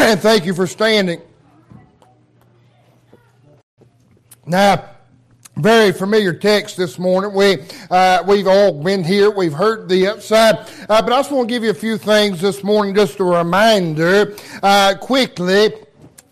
and 0.00 0.20
thank 0.20 0.44
you 0.44 0.52
for 0.52 0.66
standing. 0.66 1.22
Now, 4.44 4.90
very 5.56 5.92
familiar 5.92 6.34
text 6.34 6.76
this 6.76 6.98
morning. 6.98 7.32
We 7.32 7.58
uh, 7.88 8.24
we've 8.26 8.48
all 8.48 8.72
been 8.82 9.04
here. 9.04 9.30
We've 9.30 9.52
heard 9.52 9.88
this, 9.88 10.32
uh, 10.32 10.68
uh, 10.88 11.00
but 11.00 11.12
I 11.12 11.18
just 11.20 11.30
want 11.30 11.48
to 11.48 11.54
give 11.54 11.62
you 11.62 11.70
a 11.70 11.74
few 11.74 11.96
things 11.96 12.40
this 12.40 12.64
morning, 12.64 12.94
just 12.94 13.20
a 13.20 13.24
reminder, 13.24 14.36
uh, 14.62 14.96
quickly 15.00 15.72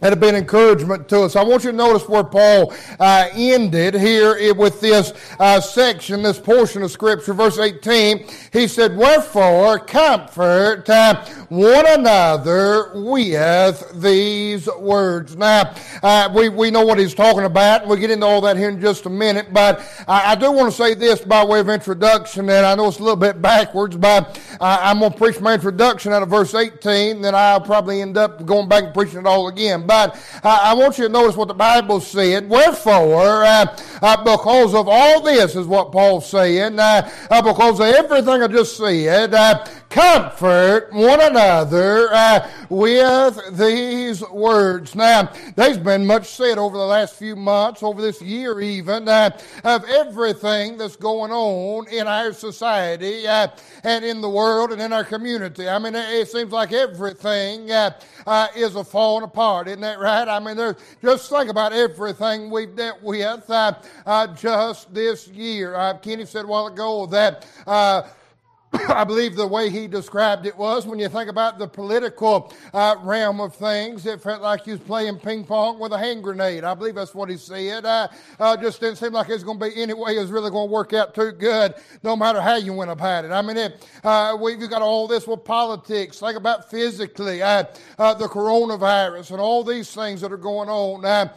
that 0.03 0.11
have 0.11 0.19
been 0.19 0.35
encouragement 0.35 1.09
to 1.09 1.21
us. 1.21 1.37
I 1.37 1.45
want 1.45 1.63
you 1.63 1.71
to 1.71 1.77
notice 1.77 2.09
where 2.09 2.25
Paul 2.25 2.75
uh, 2.99 3.29
ended 3.35 3.95
here 3.95 4.53
with 4.53 4.81
this 4.81 5.13
uh, 5.39 5.61
section, 5.61 6.25
this 6.25 6.41
portion 6.41 6.83
of 6.83 6.91
Scripture, 6.91 7.33
verse 7.33 7.57
18. 7.57 8.27
He 8.53 8.67
said, 8.67 8.97
Wherefore 8.97 9.79
comfort 9.79 10.91
uh, 10.91 11.25
one 11.51 11.87
another 11.87 12.91
with 12.95 14.03
these 14.03 14.69
words. 14.77 15.37
Now, 15.37 15.73
uh, 16.03 16.33
we, 16.35 16.49
we 16.49 16.73
know 16.73 16.85
what 16.85 16.99
he's 16.99 17.15
talking 17.15 17.45
about. 17.45 17.87
We'll 17.87 17.97
get 17.97 18.11
into 18.11 18.27
all 18.27 18.41
that 18.41 18.57
here 18.57 18.71
in 18.71 18.81
just 18.81 19.07
a 19.07 19.11
minute, 19.11 19.55
but 19.55 19.89
I, 20.09 20.33
I 20.33 20.35
do 20.35 20.51
want 20.51 20.73
to 20.73 20.77
say 20.77 20.95
this 20.95 21.21
by 21.21 21.45
way 21.45 21.61
of 21.61 21.69
introduction, 21.69 22.49
and 22.49 22.67
I 22.67 22.75
know 22.75 22.89
it's 22.89 22.99
a 22.99 23.03
little 23.05 23.15
bit 23.15 23.41
backwards, 23.41 23.97
but 23.97 24.41
I'm 24.61 24.99
going 24.99 25.13
to 25.13 25.19
preach 25.19 25.41
my 25.41 25.55
introduction 25.55 26.13
out 26.13 26.25
of 26.25 26.29
verse 26.29 26.57
18, 26.57 27.23
then 27.23 27.37
I'll 27.37 27.61
probably 27.61 28.03
end 28.03 28.17
up 28.17 28.45
going 28.45 28.69
back 28.69 28.83
and 28.83 28.95
preaching 28.95 29.21
it 29.21 29.27
all 29.27 29.47
again. 29.47 29.87
But 29.93 30.17
uh, 30.43 30.59
I 30.63 30.73
want 30.73 30.97
you 30.97 31.05
to 31.05 31.11
notice 31.11 31.37
what 31.37 31.49
the 31.49 31.55
Bible 31.55 32.01
said. 32.01 32.49
Wherefore, 32.49 33.45
uh, 33.45 33.77
uh, 34.01 34.25
because 34.25 34.75
of 34.75 34.89
all 34.89 35.21
this, 35.21 35.55
is 35.55 35.67
what 35.67 35.93
Paul's 35.93 36.27
saying, 36.31 36.77
because 37.29 37.79
of 37.79 37.87
everything 37.87 38.43
I 38.43 38.49
just 38.49 38.79
said, 38.79 39.35
comfort 39.93 40.89
one 40.91 41.21
another 41.21 42.09
uh, 42.15 42.51
with 42.71 43.59
these 43.59 44.27
words. 44.31 44.95
Now, 44.95 45.31
there's 45.55 45.77
been 45.77 46.07
much 46.07 46.29
said 46.29 46.57
over 46.57 46.79
the 46.79 46.87
last 46.87 47.17
few 47.17 47.37
months, 47.37 47.83
over 47.83 48.01
this 48.01 48.23
year 48.23 48.59
even, 48.61 49.07
uh, 49.07 49.39
of 49.65 49.85
everything 49.85 50.79
that's 50.79 50.97
going 50.97 51.31
on 51.31 51.89
in 51.89 52.07
our 52.07 52.33
society 52.33 53.27
uh, 53.27 53.49
and 53.85 54.03
in 54.03 54.23
the 54.23 54.31
world 54.31 54.73
and 54.73 54.81
in 54.81 54.95
our 54.95 55.05
community. 55.05 55.69
I 55.69 55.79
mean, 55.79 55.95
it 55.95 56.29
seems 56.29 56.53
like 56.53 56.73
everything 56.73 57.71
uh, 57.71 57.91
uh, 58.27 58.49
is 58.57 58.77
a 58.77 58.85
falling 58.85 59.25
apart, 59.25 59.69
isn't 59.69 59.83
that 59.83 59.99
right? 59.99 60.27
I 60.27 60.41
mean, 60.41 60.57
there's, 60.57 60.77
just 61.03 61.29
think 61.29 61.51
about 61.51 61.75
everything 61.75 62.51
we've 62.51 62.75
dealt 62.75 63.03
with 63.03 63.45
uh, 63.51 64.27
just 64.35 64.95
this 64.95 65.29
year. 65.29 65.99
Kenny 66.01 66.25
said 66.25 66.47
a 66.47 66.49
while 66.49 66.69
ago 66.69 67.05
that 67.07 67.47
I 68.89 69.05
believe 69.05 69.37
the 69.37 69.47
way 69.47 69.69
he 69.69 69.87
described 69.87 70.47
it 70.47 70.57
was 70.57 70.87
when 70.87 70.99
you 70.99 71.09
think 71.09 71.29
about 71.29 71.59
the 71.59 71.69
political 71.69 72.53
uh, 72.73 72.97
realm 73.03 73.41
of 73.41 73.55
things, 73.55 74.07
it 74.07 74.21
felt 74.23 74.41
like 74.41 74.65
he 74.65 74.71
was 74.71 74.81
playing 74.81 75.19
ping 75.19 75.45
pong 75.45 75.79
with 75.79 75.93
a 75.93 75.99
hand 75.99 76.23
grenade. 76.23 76.65
I 76.65 76.73
believe 76.75 76.95
that's 76.95 77.15
what 77.15 77.29
he 77.29 77.37
said. 77.37 77.85
Uh, 77.85 78.09
uh, 78.41 78.57
just 78.57 78.81
didn't 78.81 78.97
seem 78.97 79.13
like 79.13 79.29
it 79.29 79.35
was 79.35 79.45
going 79.45 79.59
to 79.59 79.69
be 79.69 79.81
any 79.81 79.93
way 79.93 80.17
it 80.17 80.21
was 80.21 80.31
really 80.31 80.51
going 80.51 80.69
to 80.69 80.73
work 80.73 80.95
out 80.95 81.15
too 81.15 81.33
good, 81.33 81.75
no 82.03 82.17
matter 82.17 82.41
how 82.41 82.57
you 82.57 82.73
went 82.73 82.91
about 82.91 83.27
it. 83.27 83.31
I 83.31 83.43
mean, 83.43 83.59
it, 83.59 83.87
uh, 84.05 84.39
we've 84.41 84.59
got 84.71 84.81
all 84.81 85.07
this 85.07 85.27
with 85.27 85.45
politics. 85.45 86.21
Think 86.21 86.39
about 86.39 86.71
physically 86.71 87.43
uh, 87.43 87.65
uh, 87.99 88.15
the 88.15 88.27
coronavirus 88.27 89.33
and 89.33 89.41
all 89.41 89.65
these 89.65 89.93
things 89.95 90.23
that 90.23 90.33
are 90.33 90.39
going 90.39 90.71
on. 90.71 91.31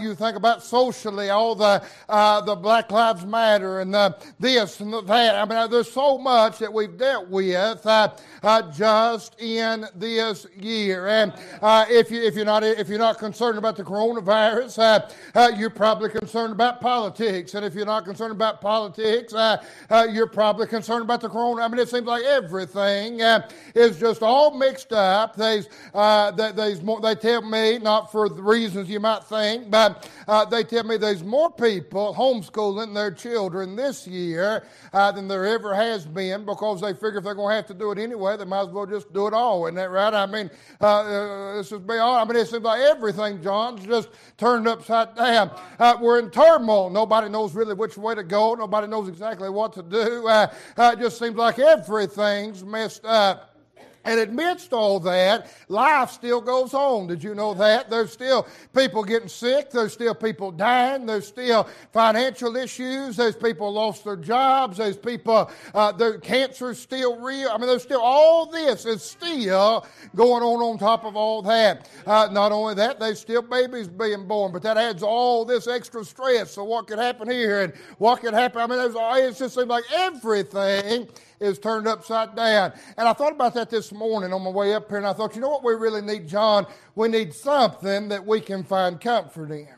you 0.00 0.16
think 0.16 0.36
about 0.36 0.64
socially, 0.64 1.30
all 1.30 1.54
the 1.54 1.84
the 2.08 2.56
Black 2.56 2.90
Lives 2.90 3.24
Matter 3.24 3.80
and 3.80 3.94
the 3.94 4.16
this 4.40 4.80
and 4.80 4.92
the 4.92 5.02
that. 5.02 5.36
I 5.36 5.44
mean, 5.44 5.70
there's 5.70 5.90
so 5.90 6.18
much 6.18 6.58
that 6.58 6.72
we 6.72 6.79
we've 6.80 6.96
dealt 6.96 7.28
with 7.28 7.86
uh, 7.86 8.08
uh, 8.42 8.72
just 8.72 9.38
in 9.38 9.84
this 9.94 10.46
year. 10.58 11.08
And 11.08 11.34
uh, 11.60 11.84
if, 11.90 12.10
you, 12.10 12.22
if, 12.22 12.34
you're 12.34 12.46
not, 12.46 12.64
if 12.64 12.88
you're 12.88 12.98
not 12.98 13.18
concerned 13.18 13.58
about 13.58 13.76
the 13.76 13.84
coronavirus, 13.84 14.78
uh, 14.78 15.10
uh, 15.38 15.50
you're 15.54 15.68
probably 15.68 16.08
concerned 16.08 16.52
about 16.52 16.80
politics. 16.80 17.52
And 17.52 17.66
if 17.66 17.74
you're 17.74 17.84
not 17.84 18.06
concerned 18.06 18.32
about 18.32 18.62
politics, 18.62 19.34
you're 20.10 20.26
probably 20.26 20.68
concerned 20.68 21.02
about 21.02 21.20
the 21.20 21.28
corona. 21.28 21.62
I 21.62 21.68
mean, 21.68 21.80
it 21.80 21.90
seems 21.90 22.06
like 22.06 22.24
everything 22.24 23.20
is 23.74 24.00
just 24.00 24.22
all 24.22 24.56
mixed 24.56 24.94
up. 24.94 25.36
There's, 25.36 25.68
there's 25.92 26.82
more, 26.82 27.00
they 27.02 27.14
tell 27.14 27.42
me, 27.42 27.78
not 27.78 28.10
for 28.10 28.30
the 28.30 28.42
reasons 28.42 28.88
you 28.88 29.00
might 29.00 29.24
think, 29.24 29.70
but 29.70 30.08
they 30.50 30.64
tell 30.64 30.84
me 30.84 30.96
there's 30.96 31.22
more 31.22 31.50
people 31.50 32.14
homeschooling 32.14 32.94
their 32.94 33.10
children 33.10 33.76
this 33.76 34.06
year 34.06 34.64
than 34.92 35.28
there 35.28 35.44
ever 35.46 35.74
has 35.74 36.06
been 36.06 36.46
because 36.46 36.69
because 36.74 36.94
they 36.94 36.98
figure 36.98 37.18
if 37.18 37.24
they're 37.24 37.34
going 37.34 37.50
to 37.50 37.56
have 37.56 37.66
to 37.66 37.74
do 37.74 37.90
it 37.90 37.98
anyway, 37.98 38.36
they 38.36 38.44
might 38.44 38.62
as 38.62 38.68
well 38.68 38.86
just 38.86 39.12
do 39.12 39.26
it 39.26 39.34
all. 39.34 39.66
Isn't 39.66 39.76
that 39.76 39.90
right? 39.90 40.12
I 40.12 40.26
mean, 40.26 40.50
uh, 40.80 40.84
uh, 40.86 41.56
this 41.56 41.72
is 41.72 41.80
beyond. 41.80 42.30
I 42.30 42.32
mean, 42.32 42.42
it 42.42 42.48
seems 42.48 42.62
like 42.62 42.80
everything, 42.80 43.42
John's 43.42 43.84
just 43.84 44.08
turned 44.36 44.68
upside 44.68 45.14
down. 45.14 45.50
Uh, 45.78 45.96
we're 46.00 46.18
in 46.18 46.30
turmoil. 46.30 46.90
Nobody 46.90 47.28
knows 47.28 47.54
really 47.54 47.74
which 47.74 47.96
way 47.96 48.14
to 48.14 48.22
go. 48.22 48.54
Nobody 48.54 48.86
knows 48.86 49.08
exactly 49.08 49.50
what 49.50 49.72
to 49.74 49.82
do. 49.82 50.28
Uh, 50.28 50.52
uh 50.76 50.94
it 50.94 51.00
just 51.00 51.18
seems 51.18 51.36
like 51.36 51.58
everything's 51.58 52.64
messed 52.64 53.04
up. 53.04 53.49
And 54.04 54.18
amidst 54.18 54.72
all 54.72 54.98
that, 55.00 55.52
life 55.68 56.10
still 56.10 56.40
goes 56.40 56.72
on. 56.72 57.06
Did 57.06 57.22
you 57.22 57.34
know 57.34 57.52
that? 57.54 57.90
There's 57.90 58.10
still 58.10 58.46
people 58.74 59.04
getting 59.04 59.28
sick. 59.28 59.70
There's 59.70 59.92
still 59.92 60.14
people 60.14 60.50
dying. 60.50 61.04
There's 61.04 61.26
still 61.26 61.68
financial 61.92 62.56
issues. 62.56 63.16
There's 63.16 63.36
people 63.36 63.70
lost 63.72 64.04
their 64.04 64.16
jobs. 64.16 64.78
There's 64.78 64.96
people, 64.96 65.50
uh, 65.74 65.92
their 65.92 66.18
cancer's 66.18 66.78
still 66.78 67.20
real. 67.20 67.50
I 67.50 67.58
mean, 67.58 67.66
there's 67.66 67.82
still 67.82 68.00
all 68.00 68.46
this 68.46 68.86
is 68.86 69.02
still 69.02 69.86
going 70.16 70.42
on 70.42 70.62
on 70.62 70.78
top 70.78 71.04
of 71.04 71.14
all 71.14 71.42
that. 71.42 71.88
Uh, 72.06 72.28
not 72.32 72.52
only 72.52 72.74
that, 72.74 72.98
there's 72.98 73.20
still 73.20 73.42
babies 73.42 73.88
being 73.88 74.26
born, 74.26 74.50
but 74.50 74.62
that 74.62 74.78
adds 74.78 75.02
all 75.02 75.44
this 75.44 75.68
extra 75.68 76.04
stress. 76.04 76.50
So 76.50 76.64
what 76.64 76.86
could 76.86 76.98
happen 76.98 77.28
here 77.28 77.62
and 77.62 77.74
what 77.98 78.20
could 78.20 78.32
happen? 78.32 78.62
I 78.62 78.66
mean, 78.66 78.78
it 78.78 79.36
just 79.36 79.54
seems 79.54 79.68
like 79.68 79.84
everything 79.92 81.08
is 81.40 81.58
turned 81.58 81.88
upside 81.88 82.36
down. 82.36 82.72
And 82.96 83.08
I 83.08 83.12
thought 83.12 83.32
about 83.32 83.54
that 83.54 83.70
this 83.70 83.92
morning 83.92 84.32
on 84.32 84.42
my 84.42 84.50
way 84.50 84.74
up 84.74 84.88
here, 84.88 84.98
and 84.98 85.06
I 85.06 85.12
thought, 85.12 85.34
you 85.34 85.40
know 85.40 85.48
what 85.48 85.64
we 85.64 85.74
really 85.74 86.02
need, 86.02 86.28
John? 86.28 86.66
We 86.94 87.08
need 87.08 87.34
something 87.34 88.08
that 88.08 88.24
we 88.24 88.40
can 88.40 88.62
find 88.62 89.00
comfort 89.00 89.50
in. 89.50 89.68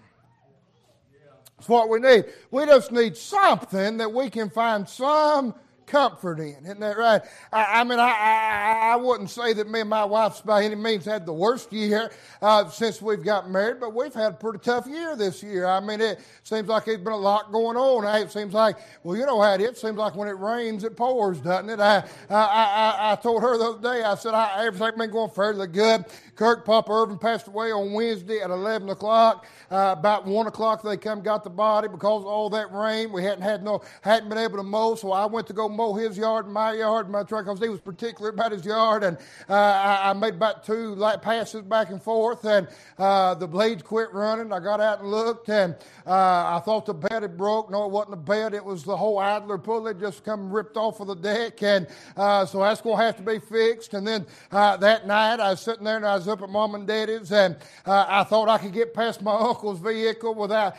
That's 1.56 1.68
what 1.68 1.88
we 1.88 2.00
need. 2.00 2.24
We 2.50 2.66
just 2.66 2.90
need 2.90 3.16
something 3.16 3.98
that 3.98 4.12
we 4.12 4.28
can 4.28 4.50
find 4.50 4.88
some 4.88 5.54
comfort 5.86 6.40
in. 6.40 6.56
Isn't 6.64 6.80
that 6.80 6.96
right? 6.96 7.22
I, 7.52 7.80
I 7.80 7.84
mean, 7.84 7.98
I, 7.98 8.10
I, 8.10 8.90
I, 8.92 8.96
wouldn't 8.96 9.30
say 9.30 9.52
that 9.52 9.68
me 9.68 9.80
and 9.80 9.90
my 9.90 10.04
wife's 10.04 10.40
by 10.40 10.64
any 10.64 10.74
means 10.74 11.04
had 11.04 11.26
the 11.26 11.32
worst 11.32 11.72
year 11.72 12.10
uh, 12.40 12.68
since 12.68 13.02
we've 13.02 13.22
got 13.22 13.50
married, 13.50 13.80
but 13.80 13.94
we've 13.94 14.14
had 14.14 14.32
a 14.32 14.36
pretty 14.36 14.58
tough 14.58 14.86
year 14.86 15.16
this 15.16 15.42
year. 15.42 15.66
I 15.66 15.80
mean, 15.80 16.00
it 16.00 16.20
seems 16.42 16.68
like 16.68 16.84
there's 16.84 16.98
been 16.98 17.12
a 17.12 17.16
lot 17.16 17.52
going 17.52 17.76
on. 17.76 18.04
It 18.20 18.30
seems 18.30 18.54
like, 18.54 18.76
well, 19.02 19.16
you 19.16 19.26
know 19.26 19.40
how 19.40 19.54
it 19.54 19.60
is. 19.60 19.70
It 19.70 19.78
seems 19.78 19.96
like 19.96 20.14
when 20.14 20.28
it 20.28 20.38
rains, 20.38 20.84
it 20.84 20.96
pours, 20.96 21.40
doesn't 21.40 21.70
it? 21.70 21.80
I, 21.80 21.98
I, 22.30 22.34
I, 22.34 23.12
I 23.12 23.16
told 23.16 23.42
her 23.42 23.58
the 23.58 23.64
other 23.64 23.82
day, 23.82 24.02
I 24.02 24.14
said, 24.14 24.34
I, 24.34 24.66
everything's 24.66 24.98
been 24.98 25.10
going 25.10 25.30
fairly 25.30 25.66
good. 25.66 26.04
Kirk 26.34 26.64
Papa 26.64 26.90
Irvin 26.90 27.18
passed 27.18 27.46
away 27.46 27.72
on 27.72 27.92
Wednesday 27.92 28.40
at 28.40 28.50
11 28.50 28.88
o'clock. 28.88 29.46
Uh, 29.70 29.94
about 29.96 30.26
1 30.26 30.46
o'clock, 30.46 30.82
they 30.82 30.96
come 30.96 31.22
got 31.22 31.44
the 31.44 31.50
body 31.50 31.88
because 31.88 32.22
of 32.22 32.26
all 32.26 32.50
that 32.50 32.72
rain. 32.72 33.12
We 33.12 33.22
hadn't 33.22 33.42
had 33.42 33.62
no, 33.62 33.82
hadn't 34.00 34.28
been 34.28 34.38
able 34.38 34.56
to 34.56 34.62
mow, 34.62 34.94
so 34.94 35.12
I 35.12 35.26
went 35.26 35.46
to 35.48 35.52
go 35.52 35.68
mow 35.76 35.94
his 35.94 36.16
yard 36.16 36.46
and 36.46 36.54
my 36.54 36.72
yard 36.72 37.06
and 37.06 37.12
my 37.12 37.22
truck 37.22 37.44
because 37.44 37.60
he 37.60 37.68
was 37.68 37.80
particular 37.80 38.30
about 38.30 38.52
his 38.52 38.64
yard. 38.64 39.04
And 39.04 39.16
uh, 39.48 39.54
I, 39.54 40.10
I, 40.10 40.12
made 40.12 40.34
about 40.34 40.64
two 40.64 40.94
light 40.94 41.22
passes 41.22 41.62
back 41.62 41.90
and 41.90 42.02
forth, 42.02 42.44
and 42.44 42.68
uh, 42.98 43.34
the 43.34 43.46
blades 43.46 43.82
quit 43.82 44.12
running. 44.12 44.52
I 44.52 44.60
got 44.60 44.80
out 44.80 45.00
and 45.00 45.10
looked, 45.10 45.48
and 45.48 45.74
uh, 46.06 46.56
I 46.56 46.62
thought 46.64 46.86
the 46.86 46.94
bed 46.94 47.22
had 47.22 47.36
broke. 47.36 47.70
No, 47.70 47.84
it 47.84 47.90
wasn't 47.90 48.12
the 48.12 48.16
bed. 48.16 48.54
It 48.54 48.64
was 48.64 48.84
the 48.84 48.96
whole 48.96 49.18
idler 49.18 49.58
pulley 49.58 49.94
just 49.94 50.24
come 50.24 50.52
ripped 50.52 50.76
off 50.76 51.00
of 51.00 51.06
the 51.06 51.16
deck, 51.16 51.62
and 51.62 51.86
uh, 52.16 52.44
so 52.44 52.60
that's 52.60 52.80
to 52.80 52.96
have 52.96 53.16
to 53.16 53.22
be 53.22 53.38
fixed. 53.38 53.94
And 53.94 54.06
then 54.06 54.26
uh, 54.50 54.76
that 54.78 55.06
night, 55.06 55.40
I 55.40 55.50
was 55.50 55.60
sitting 55.60 55.84
there 55.84 55.96
and 55.96 56.06
I 56.06 56.16
was 56.16 56.28
up 56.28 56.42
at 56.42 56.50
mom 56.50 56.74
and 56.74 56.86
daddy's, 56.86 57.32
and 57.32 57.56
uh, 57.86 58.04
I 58.08 58.24
thought 58.24 58.48
I 58.48 58.58
could 58.58 58.72
get 58.72 58.94
past 58.94 59.22
my 59.22 59.34
uncle's 59.34 59.80
vehicle 59.80 60.34
without 60.34 60.76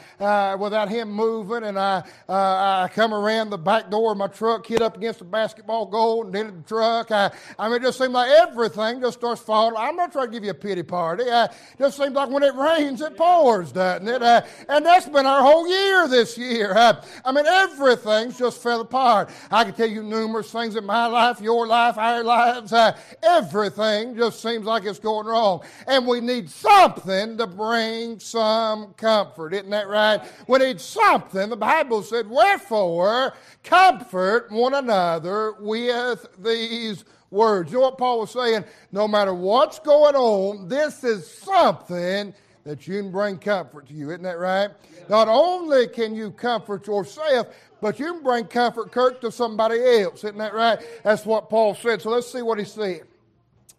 without 0.60 0.90
him 0.90 1.12
moving, 1.12 1.64
and 1.64 1.80
I 1.80 2.04
I 2.30 2.90
come 2.94 3.14
around 3.14 3.50
the 3.50 3.58
back 3.58 3.90
door 3.90 4.12
of 4.12 4.18
my 4.18 4.28
truck, 4.28 4.66
hit 4.66 4.82
up 4.84 4.98
against 4.98 5.20
the 5.20 5.26
basketball 5.26 5.86
goal 5.86 6.26
and 6.26 6.34
then 6.34 6.48
the 6.48 6.64
truck. 6.68 7.12
I, 7.12 7.32
I 7.58 7.68
mean, 7.68 7.78
it 7.78 7.84
just 7.84 7.98
seems 7.98 8.12
like 8.12 8.30
everything 8.30 9.02
just 9.02 9.20
starts 9.20 9.42
falling. 9.42 9.76
I'm 9.78 9.96
not 9.96 10.12
trying 10.12 10.28
to 10.28 10.32
give 10.32 10.44
you 10.44 10.52
a 10.52 10.56
pity 10.56 10.84
party. 10.84 11.24
Uh, 11.30 11.46
it 11.46 11.80
just 11.80 11.98
seems 11.98 12.14
like 12.14 12.30
when 12.30 12.44
it 12.44 12.54
rains, 12.56 13.02
it 13.02 13.18
pours, 13.18 13.72
doesn't 13.72 14.08
it? 14.08 14.22
Uh, 14.22 14.42
and 14.70 14.86
that's 14.86 15.08
been 15.08 15.26
our 15.26 15.42
whole 15.42 15.68
year 15.68 16.08
this 16.08 16.38
year. 16.38 16.74
Uh, 16.76 17.04
I 17.26 17.32
mean, 17.32 17.46
everything's 17.46 18.38
just 18.38 18.62
fell 18.62 18.82
apart. 18.82 19.30
I 19.50 19.64
can 19.64 19.74
tell 19.74 19.90
you 19.90 20.04
numerous 20.04 20.52
things 20.52 20.76
in 20.76 20.86
my 20.86 21.06
life, 21.08 21.42
your 21.42 21.68
life, 21.68 21.98
our 21.98 22.24
lives. 22.24 22.74
Uh, 22.74 22.98
everything 23.22 24.16
just 24.16 24.42
seems 24.42 24.66
like 24.66 24.86
it's 24.86 25.00
going 25.00 25.28
wrong. 25.28 25.64
And 25.88 26.08
we 26.08 26.22
need 26.22 26.50
something 26.50 27.38
to 27.38 27.48
bring 27.48 28.20
some 28.20 28.94
comfort. 28.94 29.54
Isn't 29.54 29.70
that 29.70 29.88
right? 29.88 30.22
We 30.48 30.60
need 30.60 30.80
something. 30.80 31.50
The 31.50 31.56
Bible 31.56 32.04
said, 32.04 32.30
Wherefore, 32.30 33.34
comfort 33.64 34.52
one 34.52 34.73
another 34.74 35.14
another 35.24 35.54
with 35.60 36.28
these 36.44 37.06
words. 37.32 37.72
You 37.72 37.80
know 37.80 37.86
what 37.86 37.98
Paul 37.98 38.22
was 38.22 38.32
saying? 38.32 38.66
No 38.92 39.08
matter 39.08 39.34
what's 39.34 39.80
going 39.80 40.16
on, 40.16 40.68
this 40.68 41.04
is 41.04 41.30
something 41.30 42.34
that 42.64 42.88
you 42.88 43.02
can 43.02 43.12
bring 43.12 43.38
comfort 43.38 43.88
to 43.88 43.94
you. 43.94 44.12
Isn't 44.12 44.24
that 44.24 44.40
right? 44.40 44.70
Yeah. 44.70 45.04
Not 45.10 45.28
only 45.28 45.88
can 45.88 46.16
you 46.16 46.32
comfort 46.32 46.88
yourself, 46.88 47.48
but 47.82 48.00
you 48.00 48.14
can 48.14 48.24
bring 48.24 48.46
comfort, 48.46 48.92
Kirk, 48.92 49.20
to 49.22 49.32
somebody 49.32 49.80
else. 50.02 50.24
Isn't 50.24 50.38
that 50.38 50.54
right? 50.54 50.80
That's 51.04 51.26
what 51.26 51.50
Paul 51.50 51.76
said. 51.76 52.02
So 52.02 52.12
let's 52.12 52.32
see 52.32 52.42
what 52.42 52.60
he 52.60 52.66
said. 52.66 53.02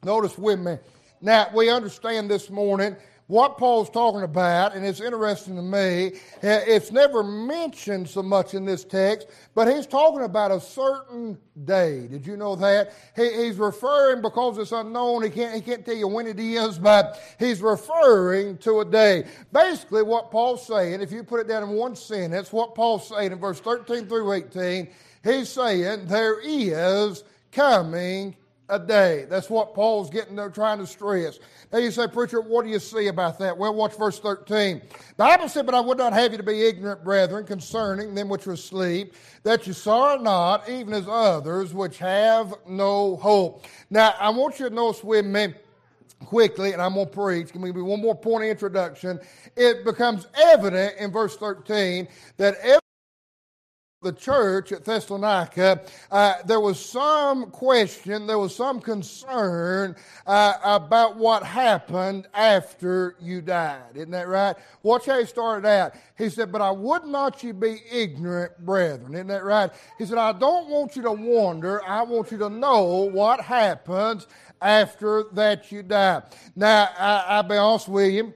Notice 0.02 0.36
with 0.36 0.60
me. 0.60 0.76
Now, 1.22 1.48
we 1.54 1.70
understand 1.70 2.30
this 2.30 2.50
morning 2.50 2.96
what 3.26 3.56
Paul's 3.56 3.88
talking 3.88 4.22
about, 4.22 4.74
and 4.74 4.84
it's 4.84 5.00
interesting 5.00 5.56
to 5.56 5.62
me, 5.62 6.18
eh, 6.42 6.64
it's 6.66 6.92
never 6.92 7.22
mentioned 7.22 8.08
so 8.08 8.22
much 8.22 8.52
in 8.52 8.66
this 8.66 8.84
text, 8.84 9.28
but 9.54 9.66
he's 9.66 9.86
talking 9.86 10.22
about 10.22 10.50
a 10.50 10.60
certain 10.60 11.38
day. 11.64 12.06
Did 12.06 12.26
you 12.26 12.36
know 12.36 12.54
that? 12.56 12.92
He, 13.16 13.44
he's 13.44 13.56
referring, 13.56 14.20
because 14.20 14.58
it's 14.58 14.72
unknown, 14.72 15.22
he 15.22 15.30
can't, 15.30 15.54
he 15.54 15.62
can't 15.62 15.86
tell 15.86 15.96
you 15.96 16.06
when 16.06 16.26
it 16.26 16.38
is, 16.38 16.78
but 16.78 17.18
he's 17.38 17.62
referring 17.62 18.58
to 18.58 18.80
a 18.80 18.84
day. 18.84 19.24
Basically, 19.52 20.02
what 20.02 20.30
Paul's 20.30 20.66
saying, 20.66 21.00
if 21.00 21.10
you 21.10 21.24
put 21.24 21.40
it 21.40 21.48
down 21.48 21.62
in 21.62 21.70
one 21.70 21.96
sentence, 21.96 22.52
what 22.52 22.74
Paul's 22.74 23.08
saying 23.08 23.32
in 23.32 23.38
verse 23.38 23.58
13 23.60 24.06
through 24.06 24.32
18, 24.32 24.88
he's 25.22 25.48
saying 25.48 26.06
there 26.06 26.40
is 26.42 27.24
coming 27.52 28.36
a 28.74 28.86
day. 28.86 29.26
That's 29.28 29.48
what 29.48 29.74
Paul's 29.74 30.10
getting 30.10 30.36
there 30.36 30.50
trying 30.50 30.78
to 30.78 30.86
stress. 30.86 31.38
Now 31.72 31.78
you 31.78 31.90
say, 31.90 32.06
Preacher, 32.06 32.40
what 32.40 32.64
do 32.64 32.70
you 32.70 32.78
see 32.78 33.08
about 33.08 33.38
that? 33.38 33.56
Well, 33.56 33.74
watch 33.74 33.96
verse 33.96 34.18
13. 34.18 34.80
The 34.80 35.14
Bible 35.16 35.48
said, 35.48 35.66
But 35.66 35.74
I 35.74 35.80
would 35.80 35.98
not 35.98 36.12
have 36.12 36.32
you 36.32 36.38
to 36.38 36.44
be 36.44 36.66
ignorant, 36.66 37.04
brethren, 37.04 37.44
concerning 37.46 38.14
them 38.14 38.28
which 38.28 38.46
are 38.46 38.52
asleep, 38.52 39.14
that 39.42 39.66
you 39.66 39.72
sorrow 39.72 40.20
not, 40.20 40.68
even 40.68 40.92
as 40.94 41.06
others 41.08 41.74
which 41.74 41.98
have 41.98 42.54
no 42.66 43.16
hope. 43.16 43.64
Now, 43.90 44.14
I 44.18 44.30
want 44.30 44.58
you 44.58 44.68
to 44.68 44.74
notice 44.74 45.02
with 45.02 45.26
me 45.26 45.54
quickly, 46.24 46.72
and 46.72 46.82
I'm 46.82 46.94
going 46.94 47.06
to 47.06 47.12
preach. 47.12 47.52
Give 47.52 47.62
me 47.62 47.70
one 47.70 48.00
more 48.00 48.14
point 48.14 48.44
of 48.44 48.50
introduction. 48.50 49.20
It 49.56 49.84
becomes 49.84 50.26
evident 50.34 50.96
in 50.98 51.10
verse 51.10 51.36
13 51.36 52.08
that 52.36 52.56
every 52.62 52.80
the 54.04 54.12
church 54.12 54.70
at 54.70 54.84
Thessalonica, 54.84 55.82
uh, 56.10 56.34
there 56.44 56.60
was 56.60 56.78
some 56.78 57.50
question, 57.50 58.26
there 58.26 58.38
was 58.38 58.54
some 58.54 58.80
concern 58.80 59.96
uh, 60.26 60.54
about 60.62 61.16
what 61.16 61.42
happened 61.42 62.28
after 62.34 63.16
you 63.20 63.40
died. 63.40 63.96
Isn't 63.96 64.12
that 64.12 64.28
right? 64.28 64.54
Watch 64.82 65.06
how 65.06 65.18
he 65.18 65.26
started 65.26 65.66
out. 65.66 65.94
He 66.16 66.28
said, 66.28 66.52
But 66.52 66.60
I 66.60 66.70
would 66.70 67.04
not 67.04 67.42
you 67.42 67.52
be 67.52 67.82
ignorant, 67.90 68.58
brethren. 68.64 69.14
Isn't 69.14 69.26
that 69.26 69.44
right? 69.44 69.70
He 69.98 70.06
said, 70.06 70.18
I 70.18 70.32
don't 70.32 70.68
want 70.68 70.94
you 70.94 71.02
to 71.02 71.12
wonder. 71.12 71.82
I 71.84 72.02
want 72.02 72.30
you 72.30 72.38
to 72.38 72.48
know 72.48 73.08
what 73.10 73.40
happens 73.40 74.26
after 74.60 75.24
that 75.32 75.72
you 75.72 75.82
die. 75.82 76.22
Now, 76.54 76.88
I, 76.98 77.24
I'll 77.28 77.42
be 77.42 77.56
honest 77.56 77.88
with 77.88 78.12
you. 78.12 78.34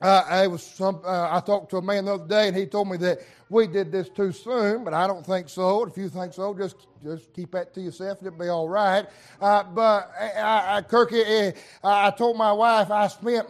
Uh, 0.00 0.22
I 0.28 0.46
was 0.48 0.62
some. 0.62 1.00
Uh, 1.04 1.28
I 1.30 1.40
talked 1.40 1.70
to 1.70 1.76
a 1.76 1.82
man 1.82 2.06
the 2.06 2.14
other 2.14 2.26
day, 2.26 2.48
and 2.48 2.56
he 2.56 2.66
told 2.66 2.88
me 2.88 2.96
that 2.98 3.20
we 3.48 3.66
did 3.66 3.92
this 3.92 4.08
too 4.08 4.32
soon, 4.32 4.84
but 4.84 4.92
I 4.92 5.06
don't 5.06 5.24
think 5.24 5.48
so. 5.48 5.84
If 5.84 5.96
you 5.96 6.08
think 6.08 6.32
so, 6.32 6.52
just 6.52 6.76
just 7.02 7.32
keep 7.32 7.52
that 7.52 7.72
to 7.74 7.80
yourself, 7.80 8.18
and 8.18 8.26
it'll 8.26 8.38
be 8.38 8.48
all 8.48 8.68
right. 8.68 9.06
Uh, 9.40 9.62
but 9.62 10.10
I, 10.18 10.78
I, 10.78 10.82
Kirky, 10.82 11.22
eh, 11.24 11.52
I 11.82 12.10
told 12.10 12.36
my 12.36 12.52
wife 12.52 12.90
I 12.90 13.06
spent 13.06 13.46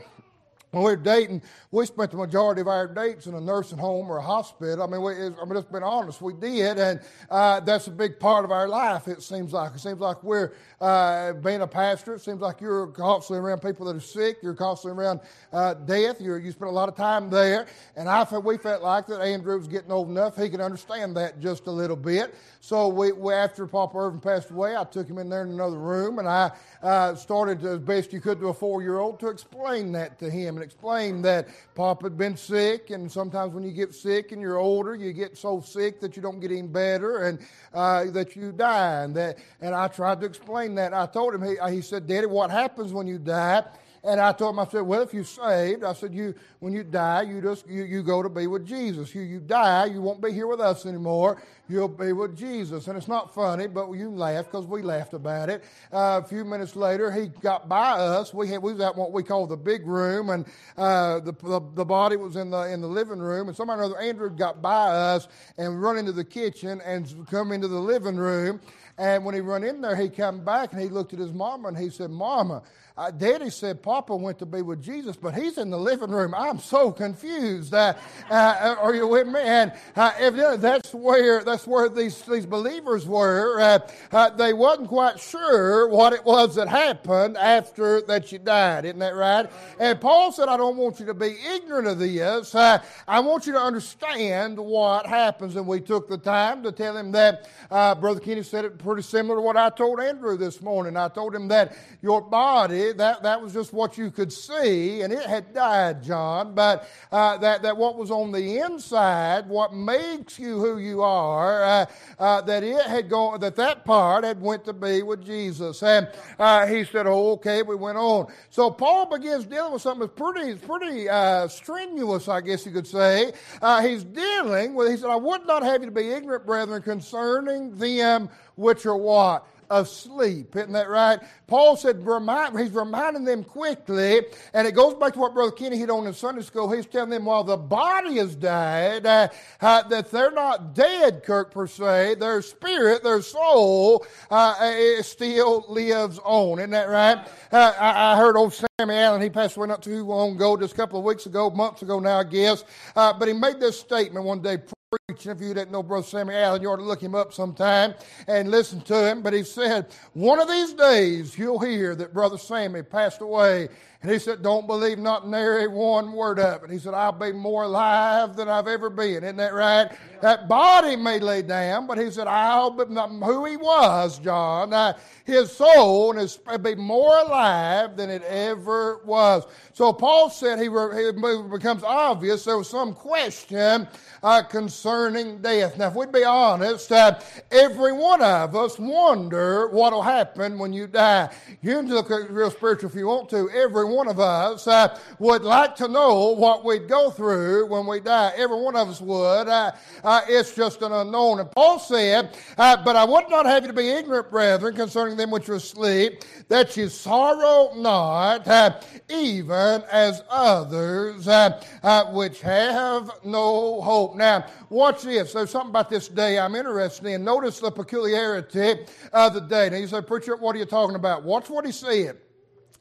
when 0.75 0.85
we 0.85 0.91
were 0.91 0.97
dating, 0.97 1.43
we 1.71 1.87
spent 1.87 2.11
the 2.11 2.17
majority 2.17 2.61
of 2.61 2.69
our 2.69 2.87
dates 2.87 3.27
in 3.27 3.35
a 3.35 3.41
nursing 3.41 3.79
home 3.79 4.11
or 4.11 4.19
a 4.19 4.23
hospital. 4.23 4.83
I 4.83 4.87
mean, 4.87 5.03
we, 5.03 5.15
I 5.15 5.29
mean, 5.29 5.55
just 5.55 5.73
been 5.73 5.83
honest, 5.83 6.21
we 6.21 6.35
did, 6.35 6.79
and 6.79 7.01
uh, 7.31 7.61
that's 7.61 7.87
a 7.87 7.91
big 7.91 8.19
part 8.21 8.45
of 8.45 8.51
our 8.51 8.69
life. 8.69 9.09
It 9.09 9.23
seems 9.23 9.53
like 9.53 9.75
it 9.75 9.81
seems 9.81 10.01
like 10.01 10.23
we're 10.23 10.53
uh, 10.81 11.33
being 11.35 11.63
a 11.63 11.67
pastor. 11.67 12.15
It 12.15 12.21
seems 12.21 12.41
like 12.41 12.61
you're 12.61 12.89
constantly 12.89 13.39
around 13.39 13.61
people 13.61 13.87
that 13.87 13.97
are 13.97 14.01
sick. 14.01 14.39
You're 14.43 14.55
constantly 14.55 15.03
around 15.03 15.21
uh, 15.53 15.75
death. 15.75 16.21
You're, 16.21 16.39
you 16.39 16.53
spend 16.53 16.69
a 16.69 16.75
lot 16.75 16.89
of 16.89 16.97
time 16.97 17.31
there, 17.31 17.67
and 17.97 18.09
I 18.09 18.25
felt 18.25 18.45
we 18.45 18.59
felt 18.59 18.83
like 18.83 19.07
that 19.07 19.21
Andrew 19.21 19.57
was 19.57 19.69
getting 19.69 19.91
old 19.91 20.11
enough 20.11 20.37
he 20.37 20.49
could 20.49 20.61
understand 20.61 21.17
that 21.17 21.41
just 21.41 21.67
a 21.67 21.71
little 21.71 21.97
bit. 21.97 22.35
So 22.61 22.89
we, 22.89 23.13
we 23.13 23.33
after 23.33 23.67
Papa 23.67 23.97
Irvin 23.97 24.21
passed 24.21 24.51
away, 24.51 24.77
I 24.77 24.85
took 24.85 25.09
him 25.09 25.19
in 25.19 25.29
there 25.29 25.43
in 25.43 25.51
another 25.51 25.79
room, 25.79 26.19
and 26.19 26.29
I 26.29 26.51
uh, 26.83 27.15
started 27.15 27.65
as 27.65 27.79
best 27.79 28.13
you 28.13 28.21
could 28.21 28.41
to 28.41 28.49
a 28.49 28.55
four-year-old 28.55 29.21
to 29.21 29.29
explain 29.29 29.93
that 29.93 30.19
to 30.19 30.31
him 30.31 30.57
and 30.65 30.73
explain 30.73 31.23
that 31.23 31.49
Papa 31.75 32.05
had 32.05 32.17
been 32.17 32.37
sick, 32.37 32.91
and 32.91 33.11
sometimes 33.11 33.53
when 33.53 33.65
you 33.65 33.73
get 33.73 33.95
sick 33.95 34.33
and 34.33 34.41
you're 34.41 34.57
older, 34.57 34.95
you 34.95 35.13
get 35.13 35.37
so 35.37 35.61
sick 35.61 36.01
that 36.01 36.17
you 36.17 36.23
don't 36.23 36.41
get 36.41 36.51
any 36.51 36.63
better 36.63 37.25
and 37.25 37.39
uh, 37.75 38.05
that 38.07 38.35
you 38.35 38.51
die. 38.51 39.03
And, 39.05 39.15
that, 39.15 39.39
and 39.61 39.75
I 39.75 39.89
tried 39.89 40.21
to 40.21 40.27
explain 40.27 40.75
that. 40.77 40.95
I 40.95 41.07
told 41.07 41.35
him, 41.35 41.43
he, 41.43 41.57
he 41.71 41.83
said, 41.83 42.07
Daddy, 42.07 42.27
what 42.27 42.51
happens 42.51 42.93
when 42.93 43.07
you 43.07 43.19
die? 43.19 43.65
And 44.05 44.21
I 44.21 44.33
told 44.33 44.55
him, 44.55 44.59
I 44.59 44.67
said, 44.67 44.83
well, 44.83 45.01
if 45.01 45.15
you're 45.15 45.25
saved, 45.25 45.83
I 45.83 45.95
said, 45.95 46.13
you 46.13 46.35
when 46.61 46.75
you 46.75 46.85
die, 46.85 47.23
you 47.23 47.41
just 47.41 47.67
you, 47.67 47.85
you 47.85 48.03
go 48.03 48.23
to 48.23 48.29
be 48.29 48.47
with 48.47 48.67
Jesus. 48.67 49.15
You 49.15 49.23
you 49.23 49.41
die, 49.41 49.87
you 49.87 50.03
won't 50.03 50.21
be 50.23 50.31
here 50.31 50.47
with 50.47 50.61
us 50.61 50.85
anymore. 50.85 51.43
You'll 51.69 51.89
be 51.89 52.13
with 52.13 52.37
Jesus. 52.37 52.87
And 52.87 52.99
it's 52.99 53.09
not 53.09 53.35
funny, 53.35 53.67
but 53.67 53.91
you 53.93 54.11
laugh 54.11 54.45
because 54.45 54.67
we 54.67 54.83
laughed 54.83 55.15
about 55.15 55.49
it. 55.49 55.65
Uh, 55.91 56.21
a 56.23 56.29
few 56.29 56.45
minutes 56.45 56.77
later, 56.77 57.11
he 57.11 57.29
got 57.29 57.67
by 57.67 57.93
us. 57.93 58.35
We 58.35 58.49
had 58.49 58.63
we 58.63 58.73
was 58.75 58.83
at 58.83 58.95
what 58.95 59.13
we 59.13 59.23
call 59.23 59.47
the 59.47 59.57
big 59.57 59.87
room, 59.87 60.29
and 60.29 60.45
uh, 60.77 61.21
the, 61.21 61.33
the, 61.33 61.61
the 61.75 61.85
body 61.85 62.17
was 62.17 62.37
in 62.37 62.51
the 62.51 62.71
in 62.71 62.83
the 62.83 62.89
living 62.89 63.21
room. 63.21 63.49
And 63.49 63.57
somebody 63.57 63.81
or 63.81 64.01
Andrew 64.01 64.29
got 64.29 64.61
by 64.61 64.89
us 64.89 65.29
and 65.57 65.83
run 65.83 65.97
into 65.97 66.13
the 66.13 66.25
kitchen 66.25 66.83
and 66.83 67.27
come 67.31 67.53
into 67.53 67.69
the 67.69 67.81
living 67.81 68.17
room. 68.17 68.61
And 68.99 69.25
when 69.25 69.35
he 69.35 69.41
run 69.41 69.65
in 69.65 69.81
there, 69.81 69.97
he 69.97 70.09
come 70.09 70.45
back 70.45 70.73
and 70.73 70.81
he 70.81 70.89
looked 70.89 71.15
at 71.15 71.19
his 71.19 71.33
mama 71.33 71.69
and 71.69 71.79
he 71.79 71.89
said, 71.89 72.11
"Mama." 72.11 72.63
Uh, 72.97 73.11
Daddy 73.11 73.51
said 73.51 73.83
Papa 73.83 74.15
went 74.15 74.39
to 74.39 74.47
be 74.47 74.63
with 74.63 74.81
Jesus, 74.81 75.17
but 75.17 75.35
he's 75.35 75.59
in 75.59 75.69
the 75.69 75.77
living 75.77 76.13
room. 76.13 76.33
I'm 76.33 76.61
so 76.61 76.93
confused. 76.93 77.75
Uh, 77.75 77.95
uh, 78.31 78.77
are 78.81 78.95
you 78.95 79.09
with 79.09 79.27
me? 79.27 79.41
And 79.41 79.73
uh, 79.97 80.13
evidently, 80.17 80.59
that's 80.59 80.95
where 80.95 81.43
that's 81.43 81.67
where 81.67 81.89
these 81.89 82.23
these 82.23 82.47
believers 82.47 83.05
were. 83.05 83.61
Uh, 83.61 83.79
uh, 84.13 84.31
they 84.31 84.53
wasn't 84.53 84.87
quite 84.87 85.19
sure 85.19 85.89
what 85.89 86.13
it 86.13 86.25
was 86.25 86.55
that 86.55 86.69
happened 86.69 87.37
after 87.37 88.01
that 88.03 88.31
you 88.31 88.39
died. 88.39 88.85
Isn't 88.85 89.01
that 89.01 89.17
right? 89.17 89.51
And 89.81 90.01
Paul 90.01 90.31
said, 90.31 90.49
"I 90.49 90.57
don't 90.57 90.77
want 90.77 91.01
you 91.01 91.07
to 91.07 91.15
be 91.15 91.35
ignorant 91.53 91.89
of 91.89 91.99
this. 91.99 92.55
I 92.55 92.81
want 93.09 93.49
you 93.49 93.55
to 93.55 93.61
understand 93.61 94.57
what 94.57 95.05
happens." 95.05 95.57
And 95.57 95.67
we 95.67 95.81
took 95.81 96.09
the 96.09 96.19
time 96.19 96.63
to 96.63 96.71
tell 96.71 96.97
him 96.97 97.11
that. 97.11 97.49
Brother 97.69 98.21
Kenny 98.21 98.45
said 98.45 98.65
it 98.65 98.79
pretty 98.79 99.03
similar 99.03 99.35
to 99.35 99.43
what 99.43 99.57
I 99.57 99.69
told 99.71 99.99
Andrew 99.99 100.37
this 100.37 100.63
morning. 100.63 100.97
I 100.97 101.09
told 101.09 101.35
him 101.35 101.49
that 101.49 101.77
your 102.01 102.21
body 102.21 102.84
that, 102.93 103.23
that 103.23 103.41
was 103.41 103.53
just 103.53 103.73
what 103.73 103.99
you 103.99 104.11
could 104.11 104.33
see, 104.33 105.03
and 105.03 105.13
it 105.13 105.27
had 105.27 105.53
died, 105.53 106.03
John. 106.03 106.55
But 106.55 106.89
uh, 107.11 107.39
that, 107.39 107.63
that 107.63 107.77
what 107.77 107.97
was 107.97 108.11
on 108.11 108.33
the 108.33 108.59
inside, 108.59 109.49
what 109.49 109.75
makes 109.75 110.39
you 110.39 110.59
who 110.59 110.79
you 110.79 111.03
are, 111.03 111.65
uh, 111.65 111.87
uh, 112.19 112.41
that 112.43 112.63
it 112.63 112.87
had 112.87 113.09
gone, 113.09 113.41
that 113.41 113.57
that 113.57 113.85
part 113.85 114.25
had 114.25 114.41
went 114.41 114.65
to 114.65 114.73
be 114.73 115.03
with 115.03 115.25
Jesus. 115.25 115.83
And 115.83 116.09
uh, 116.39 116.67
he 116.67 116.85
said, 116.85 117.07
"Oh, 117.07 117.33
okay." 117.33 117.63
We 117.63 117.77
went 117.77 117.99
on. 117.99 118.33
So 118.51 118.71
Paul 118.71 119.07
begins 119.07 119.45
dealing 119.45 119.73
with 119.73 119.83
something 119.83 120.07
that's 120.07 120.19
pretty, 120.19 120.55
pretty 120.55 121.09
uh, 121.09 121.49
strenuous, 121.49 122.29
I 122.29 122.41
guess 122.41 122.67
you 122.67 122.73
could 122.73 122.87
say. 122.87 123.33
Uh, 123.63 123.83
he's 123.83 124.05
dealing 124.05 124.75
with. 124.75 124.91
He 124.91 124.97
said, 124.97 125.11
"I 125.11 125.17
would 125.17 125.47
not 125.47 125.63
have 125.63 125.81
you 125.83 125.87
to 125.87 125.95
be 125.95 126.11
ignorant, 126.11 126.47
brethren, 126.47 126.83
concerning 126.83 127.77
them 127.77 128.29
which 128.57 128.87
are 128.87 128.97
what." 128.97 129.47
Asleep. 129.75 130.55
Isn't 130.57 130.73
that 130.73 130.89
right? 130.89 131.21
Paul 131.47 131.77
said, 131.77 132.07
remind, 132.07 132.59
he's 132.59 132.71
reminding 132.71 133.25
them 133.25 133.45
quickly, 133.45 134.23
and 134.55 134.67
it 134.67 134.73
goes 134.73 134.95
back 134.95 135.13
to 135.15 135.19
what 135.19 135.35
Brother 135.35 135.53
Kenny 135.53 135.77
hit 135.77 135.91
on 135.91 136.07
in 136.07 136.15
Sunday 136.15 136.43
school. 136.43 136.71
He's 136.71 136.87
telling 136.87 137.11
them 137.11 137.27
while 137.27 137.45
the 137.45 137.57
body 137.57 138.17
has 138.17 138.35
died, 138.35 139.05
uh, 139.05 139.29
uh, 139.61 139.83
that 139.89 140.11
they're 140.11 140.31
not 140.31 140.75
dead, 140.75 141.23
Kirk, 141.25 141.51
per 141.51 141.67
se. 141.67 142.17
Their 142.17 142.41
spirit, 142.41 143.03
their 143.03 143.21
soul, 143.21 144.07
uh, 144.31 145.03
still 145.03 145.65
lives 145.69 146.19
on. 146.25 146.59
Isn't 146.59 146.71
that 146.71 146.89
right? 146.89 147.19
Uh, 147.53 147.73
I, 147.79 148.13
I, 148.13 148.17
heard 148.17 148.37
old 148.37 148.55
Sammy 148.55 148.95
Allen, 148.95 149.21
he 149.21 149.31
passed 149.31 149.57
away 149.57 149.69
not 149.69 149.83
too 149.83 150.05
long 150.05 150.37
ago, 150.37 150.57
just 150.57 150.73
a 150.73 150.77
couple 150.77 150.99
of 150.99 151.05
weeks 151.05 151.27
ago, 151.27 151.51
months 151.51 151.83
ago 151.83 152.01
now, 152.01 152.21
I 152.21 152.25
guess. 152.25 152.65
Uh, 152.97 153.13
but 153.13 153.29
he 153.29 153.35
made 153.35 153.61
this 153.61 153.79
statement 153.79 154.25
one 154.25 154.41
day 154.41 154.59
preaching. 155.07 155.33
If 155.33 155.41
you 155.41 155.55
didn't 155.55 155.71
know 155.71 155.83
Brother 155.83 156.07
Sammy 156.07 156.35
Allen, 156.35 156.63
you 156.63 156.71
ought 156.71 156.77
to 156.77 156.83
look 156.83 157.03
him 157.03 157.15
up 157.15 157.33
sometime 157.33 157.95
and 158.27 158.51
listen 158.51 158.81
to 158.83 159.09
him. 159.09 159.23
But 159.23 159.33
he 159.33 159.43
said, 159.43 159.87
One 160.13 160.41
of 160.41 160.49
these 160.49 160.73
days 160.73 161.39
you'll 161.39 161.59
hear 161.59 161.95
that 161.97 162.13
Brother 162.13 162.39
Sammy 162.39 162.83
passed 162.83 163.21
away 163.21 163.69
and 164.05 164.13
he 164.13 164.19
said, 164.19 164.43
Don't 164.43 164.67
believe 164.67 164.99
not 164.99 165.27
nary 165.27 165.67
one 165.67 166.13
word 166.13 166.39
of 166.39 166.63
it. 166.63 166.71
He 166.71 166.79
said, 166.79 166.93
I'll 166.93 167.11
be 167.11 167.33
more 167.33 167.63
alive 167.63 168.37
than 168.37 168.51
I've 168.51 168.69
ever 168.69 168.91
been. 168.91 169.25
Isn't 169.25 169.37
that 169.37 169.55
right? 169.55 169.89
Yeah. 169.91 169.97
That 170.21 170.47
body 170.47 170.95
may 170.95 171.19
lay 171.19 171.41
down, 171.41 171.87
but 171.87 171.97
he 171.97 172.11
said, 172.11 172.27
I'll 172.27 172.71
be 172.71 172.85
who 172.85 173.47
he 173.47 173.57
was, 173.57 174.19
John. 174.19 174.75
Uh, 174.75 174.99
his 175.25 175.51
soul 175.53 176.19
is 176.19 176.39
be 176.63 176.75
more 176.75 177.19
alive 177.19 177.97
than 177.97 178.11
it 178.11 178.23
ever 178.25 179.01
was. 179.07 179.45
So 179.73 179.93
Paul 179.93 180.29
said 180.29 180.59
he, 180.59 180.69
re, 180.69 181.09
it 181.09 181.51
becomes 181.51 181.83
obvious 181.83 182.45
there 182.45 182.59
was 182.59 182.69
some 182.69 182.93
question 182.93 183.89
uh, 184.23 184.43
concerning 184.43 185.43
death. 185.43 185.79
Now, 185.79 185.89
if 185.89 185.95
we'd 185.95 186.13
be 186.13 186.25
honest, 186.25 186.93
uh, 186.93 187.19
every 187.51 187.93
one 187.93 188.23
of 188.23 188.55
us 188.55 188.79
wonder 188.79 189.69
what 189.69 189.93
will 189.93 190.03
happen 190.03 190.59
when 190.59 190.73
you 190.73 190.87
die. 190.87 191.31
You 191.63 191.77
can 191.77 191.89
look 191.89 192.11
real 192.11 192.51
spiritual 192.51 192.91
if 192.91 192.97
you 192.97 193.07
want 193.07 193.29
to. 193.31 193.51
Every 193.51 193.85
one 193.95 194.09
of 194.09 194.21
us 194.21 194.67
uh, 194.67 194.99
would 195.19 195.43
like 195.43 195.77
to 195.77 195.89
know 195.89 196.31
what 196.31 196.65
we'd 196.65 196.89
go 196.89 197.11
through 197.11 197.67
when 197.67 197.87
we 197.87 198.01
die. 198.01 198.33
Every 198.37 198.61
one 198.61 198.77
of 198.77 198.89
us 198.89 199.01
would. 199.01 199.49
Uh, 199.49 199.73
uh, 200.03 200.21
it's 200.29 200.55
just 200.55 200.83
an 200.83 200.93
unknown. 200.93 201.41
And 201.41 201.51
Paul 201.51 201.79
said, 201.79 202.37
uh, 202.59 202.83
But 202.85 202.97
I 202.97 203.05
would 203.05 203.29
not 203.31 203.47
have 203.47 203.63
you 203.63 203.69
to 203.69 203.75
be 203.75 203.89
ignorant, 203.91 204.31
brethren, 204.31 204.75
concerning 204.75 205.17
them 205.17 205.31
which 205.31 205.49
are 205.49 205.55
asleep, 205.55 206.23
that 206.49 206.77
you 206.77 206.89
sorrow 206.89 207.73
not, 207.77 208.47
uh, 208.49 208.81
even 209.09 209.83
as 209.91 210.23
others 210.29 211.29
uh, 211.29 212.11
which 212.13 212.41
have 212.41 213.11
no 213.25 213.81
hope. 213.81 214.17
Now, 214.17 214.47
watch 214.69 215.03
this. 215.03 215.33
There's 215.33 215.51
something 215.51 215.71
about 215.71 215.91
this 215.91 216.09
day 216.09 216.39
I'm 216.39 216.55
interested 216.55 217.07
in. 217.07 217.25
Notice 217.25 217.61
the 217.61 217.71
peculiarity 217.71 218.85
of 219.13 219.35
the 219.35 219.41
day. 219.41 219.71
Now, 219.71 219.77
you 219.77 219.87
say, 219.87 220.03
Preacher, 220.03 220.37
what 220.37 220.57
are 220.57 220.59
you 220.59 220.65
talking 220.65 220.97
about? 220.97 221.25
Watch 221.25 221.49
what 221.49 221.65
he 221.65 221.73
said. 221.73 222.19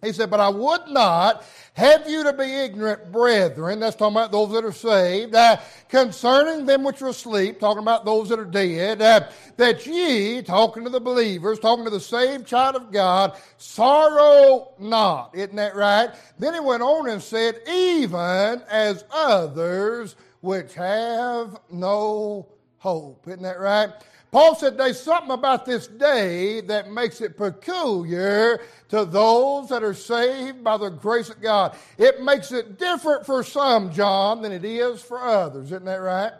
He 0.03 0.13
said, 0.13 0.29
But 0.29 0.39
I 0.39 0.49
would 0.49 0.87
not 0.87 1.43
have 1.73 2.07
you 2.07 2.23
to 2.23 2.33
be 2.33 2.43
ignorant, 2.43 3.11
brethren. 3.11 3.79
That's 3.79 3.95
talking 3.95 4.15
about 4.15 4.31
those 4.31 4.51
that 4.51 4.63
are 4.63 4.71
saved. 4.71 5.33
Uh, 5.33 5.57
concerning 5.89 6.65
them 6.65 6.83
which 6.83 7.01
are 7.01 7.07
asleep, 7.07 7.59
talking 7.59 7.81
about 7.81 8.05
those 8.05 8.29
that 8.29 8.39
are 8.39 8.45
dead. 8.45 9.01
Uh, 9.01 9.29
that 9.57 9.85
ye, 9.87 10.41
talking 10.41 10.83
to 10.83 10.89
the 10.89 10.99
believers, 10.99 11.59
talking 11.59 11.85
to 11.85 11.89
the 11.89 11.99
saved 11.99 12.45
child 12.45 12.75
of 12.75 12.91
God, 12.91 13.37
sorrow 13.57 14.73
not. 14.77 15.33
Isn't 15.33 15.55
that 15.55 15.75
right? 15.75 16.09
Then 16.37 16.53
he 16.53 16.59
went 16.59 16.83
on 16.83 17.09
and 17.09 17.21
said, 17.21 17.59
Even 17.67 18.61
as 18.69 19.05
others 19.11 20.15
which 20.41 20.73
have 20.73 21.57
no 21.71 22.49
hope. 22.77 23.27
Isn't 23.27 23.43
that 23.43 23.59
right? 23.59 23.89
Paul 24.33 24.55
said 24.55 24.79
there's 24.79 24.99
something 24.99 25.29
about 25.29 25.63
this 25.63 25.85
day 25.85 26.61
that 26.61 26.89
makes 26.89 27.21
it 27.21 27.37
peculiar 27.37 28.61
to 28.89 29.05
those 29.05 29.69
that 29.69 29.83
are 29.83 29.93
saved 29.93 30.63
by 30.63 30.75
the 30.75 30.89
grace 30.89 31.29
of 31.29 31.39
God. 31.39 31.77
It 31.99 32.19
makes 32.19 32.51
it 32.51 32.79
different 32.79 33.27
for 33.27 33.43
some, 33.43 33.91
John, 33.91 34.41
than 34.41 34.51
it 34.51 34.65
is 34.65 35.03
for 35.03 35.19
others. 35.19 35.65
Isn't 35.67 35.85
that 35.85 35.97
right? 35.97 36.31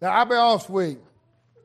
Now, 0.00 0.10
I'll 0.10 0.24
be 0.24 0.36
honest 0.36 0.70
with 0.70 0.90
you. 0.92 1.02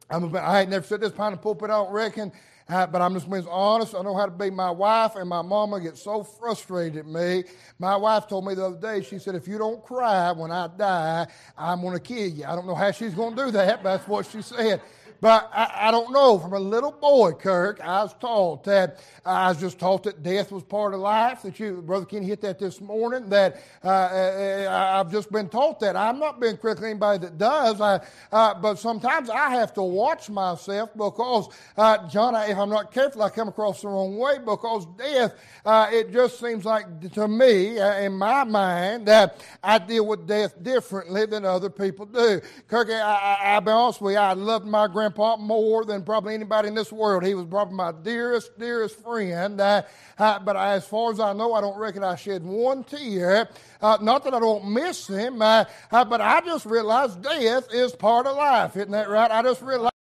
I'm 0.09 0.35
I 0.35 0.61
ain't 0.61 0.71
never 0.71 0.83
said 0.83 1.01
this 1.01 1.11
behind 1.11 1.35
the 1.35 1.37
pulpit, 1.37 1.69
I 1.69 1.73
don't 1.73 1.91
reckon, 1.91 2.31
uh, 2.67 2.87
but 2.87 2.99
I'm 3.03 3.13
just 3.13 3.29
being 3.29 3.47
honest. 3.47 3.93
I 3.93 4.01
know 4.01 4.15
how 4.15 4.25
to 4.25 4.31
be. 4.31 4.49
My 4.49 4.71
wife 4.71 5.15
and 5.15 5.29
my 5.29 5.43
mama 5.43 5.79
get 5.79 5.95
so 5.95 6.23
frustrated 6.23 6.97
at 6.97 7.05
me. 7.05 7.43
My 7.77 7.95
wife 7.95 8.27
told 8.27 8.47
me 8.47 8.55
the 8.55 8.65
other 8.65 8.81
day, 8.81 9.03
she 9.03 9.19
said, 9.19 9.35
if 9.35 9.47
you 9.47 9.59
don't 9.59 9.83
cry 9.83 10.31
when 10.31 10.49
I 10.49 10.69
die, 10.75 11.27
I'm 11.55 11.81
going 11.81 11.93
to 11.93 11.99
kill 11.99 12.29
you. 12.29 12.45
I 12.45 12.55
don't 12.55 12.65
know 12.65 12.73
how 12.73 12.89
she's 12.89 13.13
going 13.13 13.35
to 13.35 13.45
do 13.45 13.51
that, 13.51 13.83
but 13.83 13.97
that's 13.97 14.07
what 14.07 14.25
she 14.25 14.41
said. 14.41 14.81
But 15.23 15.49
I, 15.53 15.87
I, 15.87 15.91
don't 15.91 16.11
know. 16.11 16.37
From 16.37 16.51
a 16.51 16.59
little 16.59 16.91
boy, 16.91 17.31
Kirk, 17.31 17.79
I 17.81 18.03
was 18.03 18.13
taught 18.19 18.65
that 18.65 18.99
I 19.25 19.47
was 19.47 19.57
just 19.57 19.79
taught 19.79 20.03
that 20.03 20.21
death 20.21 20.51
was 20.51 20.63
part 20.63 20.93
of 20.93 20.99
life. 20.99 21.43
That 21.43 21.57
you, 21.61 21.81
Brother 21.81 22.05
Kenny, 22.05 22.25
hit 22.25 22.41
that 22.41 22.59
this 22.59 22.81
morning. 22.81 23.29
That 23.29 23.63
uh, 23.85 23.87
uh 23.87 24.99
I've 24.99 25.09
just 25.09 25.31
been 25.31 25.47
taught 25.47 25.79
that. 25.79 25.95
I'm 25.95 26.19
not 26.19 26.41
being 26.41 26.57
critical 26.57 26.87
anybody 26.87 27.19
that 27.19 27.37
does. 27.37 27.79
I, 27.79 28.01
uh, 28.33 28.55
but 28.55 28.79
sometimes 28.79 29.29
I 29.29 29.51
have 29.51 29.73
to 29.75 29.81
watch 29.81 30.29
myself 30.29 30.89
because, 30.91 31.47
uh, 31.77 32.05
John, 32.09 32.35
if 32.35 32.57
I'm 32.57 32.69
not 32.69 32.91
careful, 32.91 33.21
I 33.21 33.29
come 33.29 33.47
across 33.47 33.81
the 33.81 33.87
wrong 33.87 34.17
way 34.17 34.39
because 34.39 34.85
death. 34.97 35.35
Uh, 35.65 35.87
it 35.89 36.11
just 36.11 36.37
seems 36.37 36.65
like 36.65 37.13
to 37.13 37.29
me, 37.29 37.79
uh, 37.79 37.99
in 37.99 38.11
my 38.11 38.43
mind, 38.43 39.05
that 39.05 39.41
I 39.63 39.77
deal 39.77 40.05
with 40.05 40.27
death 40.27 40.61
differently 40.61 41.25
than 41.27 41.45
other 41.45 41.69
people 41.69 42.05
do. 42.05 42.41
Kirk, 42.67 42.89
I, 42.89 42.99
I, 42.99 43.37
I'll 43.53 43.61
be 43.61 43.71
honest 43.71 44.01
with 44.01 44.15
you. 44.15 44.19
I 44.19 44.33
loved 44.33 44.65
my 44.65 44.87
grandpa 44.87 45.12
grandpa 45.13 45.37
more 45.37 45.85
than 45.85 46.03
probably 46.03 46.33
anybody 46.33 46.67
in 46.67 46.75
this 46.75 46.91
world. 46.91 47.23
He 47.23 47.33
was 47.33 47.45
probably 47.45 47.75
my 47.75 47.91
dearest, 47.91 48.57
dearest 48.59 48.99
friend. 49.01 49.59
Uh, 49.59 49.83
but 50.17 50.55
as 50.55 50.85
far 50.85 51.11
as 51.11 51.19
I 51.19 51.33
know, 51.33 51.53
I 51.53 51.61
don't 51.61 51.77
reckon 51.77 52.03
I 52.03 52.15
shed 52.15 52.43
one 52.43 52.83
tear. 52.83 53.49
Uh, 53.81 53.97
not 54.01 54.23
that 54.23 54.33
I 54.33 54.39
don't 54.39 54.71
miss 54.71 55.07
him, 55.07 55.39
but 55.39 55.69
I 55.91 56.41
just 56.45 56.65
realized 56.65 57.21
death 57.21 57.67
is 57.73 57.93
part 57.93 58.27
of 58.27 58.35
life. 58.37 58.75
Isn't 58.75 58.91
that 58.91 59.09
right? 59.09 59.29
I 59.29 59.41
just 59.43 59.61
realized 59.61 59.92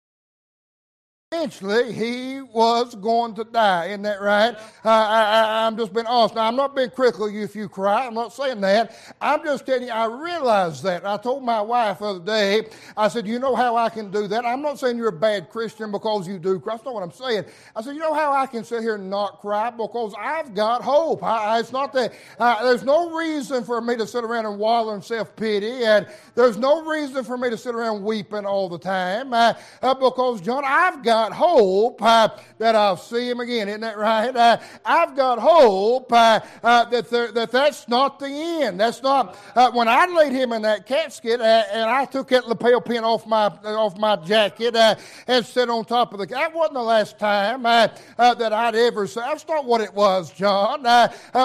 eventually 1.32 1.92
he 1.92 2.42
was 2.42 2.94
going 2.94 3.34
to 3.34 3.44
die. 3.44 3.86
Isn't 3.86 4.02
that 4.02 4.20
right? 4.20 4.54
I, 4.84 5.66
am 5.66 5.76
just 5.78 5.92
being 5.94 6.06
honest. 6.06 6.34
Now, 6.34 6.46
I'm 6.46 6.56
not 6.56 6.76
being 6.76 6.90
critical 6.90 7.26
of 7.26 7.32
you 7.32 7.42
if 7.42 7.56
you 7.56 7.68
cry. 7.68 8.06
I'm 8.06 8.14
not 8.14 8.34
saying 8.34 8.60
that. 8.60 8.94
I'm 9.20 9.42
just 9.42 9.64
telling 9.64 9.84
you, 9.84 9.90
I 9.90 10.04
realize 10.04 10.82
that. 10.82 11.06
I 11.06 11.16
told 11.16 11.42
my 11.42 11.62
wife 11.62 12.00
the 12.00 12.04
other 12.06 12.20
day, 12.20 12.68
I 12.96 13.08
said, 13.08 13.26
You 13.26 13.38
know 13.38 13.54
how 13.54 13.76
I 13.76 13.88
can 13.88 14.10
do 14.10 14.26
that? 14.28 14.44
I'm 14.44 14.60
not 14.60 14.78
saying 14.78 14.98
you're 14.98 15.08
a 15.08 15.12
bad 15.12 15.48
Christian 15.48 15.90
because 15.90 16.28
you 16.28 16.38
do 16.38 16.60
cry. 16.60 16.74
That's 16.74 16.84
not 16.84 16.94
what 16.94 17.02
I'm 17.02 17.12
saying. 17.12 17.44
I 17.74 17.82
said, 17.82 17.94
You 17.94 18.00
know 18.00 18.14
how 18.14 18.32
I 18.32 18.46
can 18.46 18.64
sit 18.64 18.82
here 18.82 18.96
and 18.96 19.08
not 19.08 19.40
cry? 19.40 19.70
Because 19.70 20.14
I've 20.18 20.54
got 20.54 20.82
hope. 20.82 21.22
I, 21.22 21.58
it's 21.60 21.72
not 21.72 21.92
that, 21.94 22.12
uh, 22.38 22.62
there's 22.64 22.84
no 22.84 23.16
reason 23.16 23.64
for 23.64 23.80
me 23.80 23.96
to 23.96 24.06
sit 24.06 24.24
around 24.24 24.46
and 24.46 24.58
wallow 24.58 24.94
in 24.94 25.00
self 25.02 25.34
pity, 25.36 25.84
and 25.84 26.06
there's 26.34 26.58
no 26.58 26.84
reason 26.84 27.24
for 27.24 27.38
me 27.38 27.48
to 27.48 27.56
sit 27.56 27.74
around 27.74 28.04
weeping 28.04 28.44
all 28.44 28.68
the 28.68 28.78
time. 28.78 29.32
Uh 29.32 29.54
because, 29.80 30.40
John, 30.40 30.64
I've 30.64 31.02
got 31.02 31.21
got 31.22 31.32
hope 31.32 32.02
uh, 32.02 32.28
that 32.58 32.74
I'll 32.74 32.96
see 32.96 33.30
him 33.30 33.38
again. 33.38 33.68
Isn't 33.68 33.82
that 33.82 33.96
right? 33.96 34.34
Uh, 34.34 34.58
I've 34.84 35.14
got 35.14 35.38
hope 35.38 36.12
uh, 36.12 36.40
uh 36.62 36.84
that, 36.86 37.10
there, 37.10 37.30
that 37.30 37.52
that's 37.52 37.86
not 37.88 38.18
the 38.18 38.26
end. 38.26 38.80
That's 38.80 39.02
not, 39.02 39.38
uh, 39.54 39.70
when 39.70 39.86
I 39.86 40.06
laid 40.06 40.32
him 40.32 40.52
in 40.52 40.62
that 40.62 40.86
casket 40.86 41.40
uh, 41.40 41.64
and 41.72 41.88
I 41.88 42.06
took 42.06 42.28
that 42.28 42.48
lapel 42.48 42.80
pin 42.80 43.04
off 43.04 43.24
my, 43.26 43.46
off 43.46 43.96
my 43.98 44.16
jacket 44.16 44.74
and 44.74 45.46
set 45.46 45.68
on 45.68 45.84
top 45.84 46.12
of 46.12 46.18
the, 46.18 46.26
that 46.26 46.52
wasn't 46.52 46.74
the 46.74 46.82
last 46.82 47.18
time 47.20 47.62
that 47.62 48.00
I'd 48.18 48.74
ever 48.74 49.06
said, 49.06 49.22
that's 49.22 49.46
not 49.46 49.64
what 49.64 49.80
it 49.80 49.94
was, 49.94 50.32
John. 50.32 50.82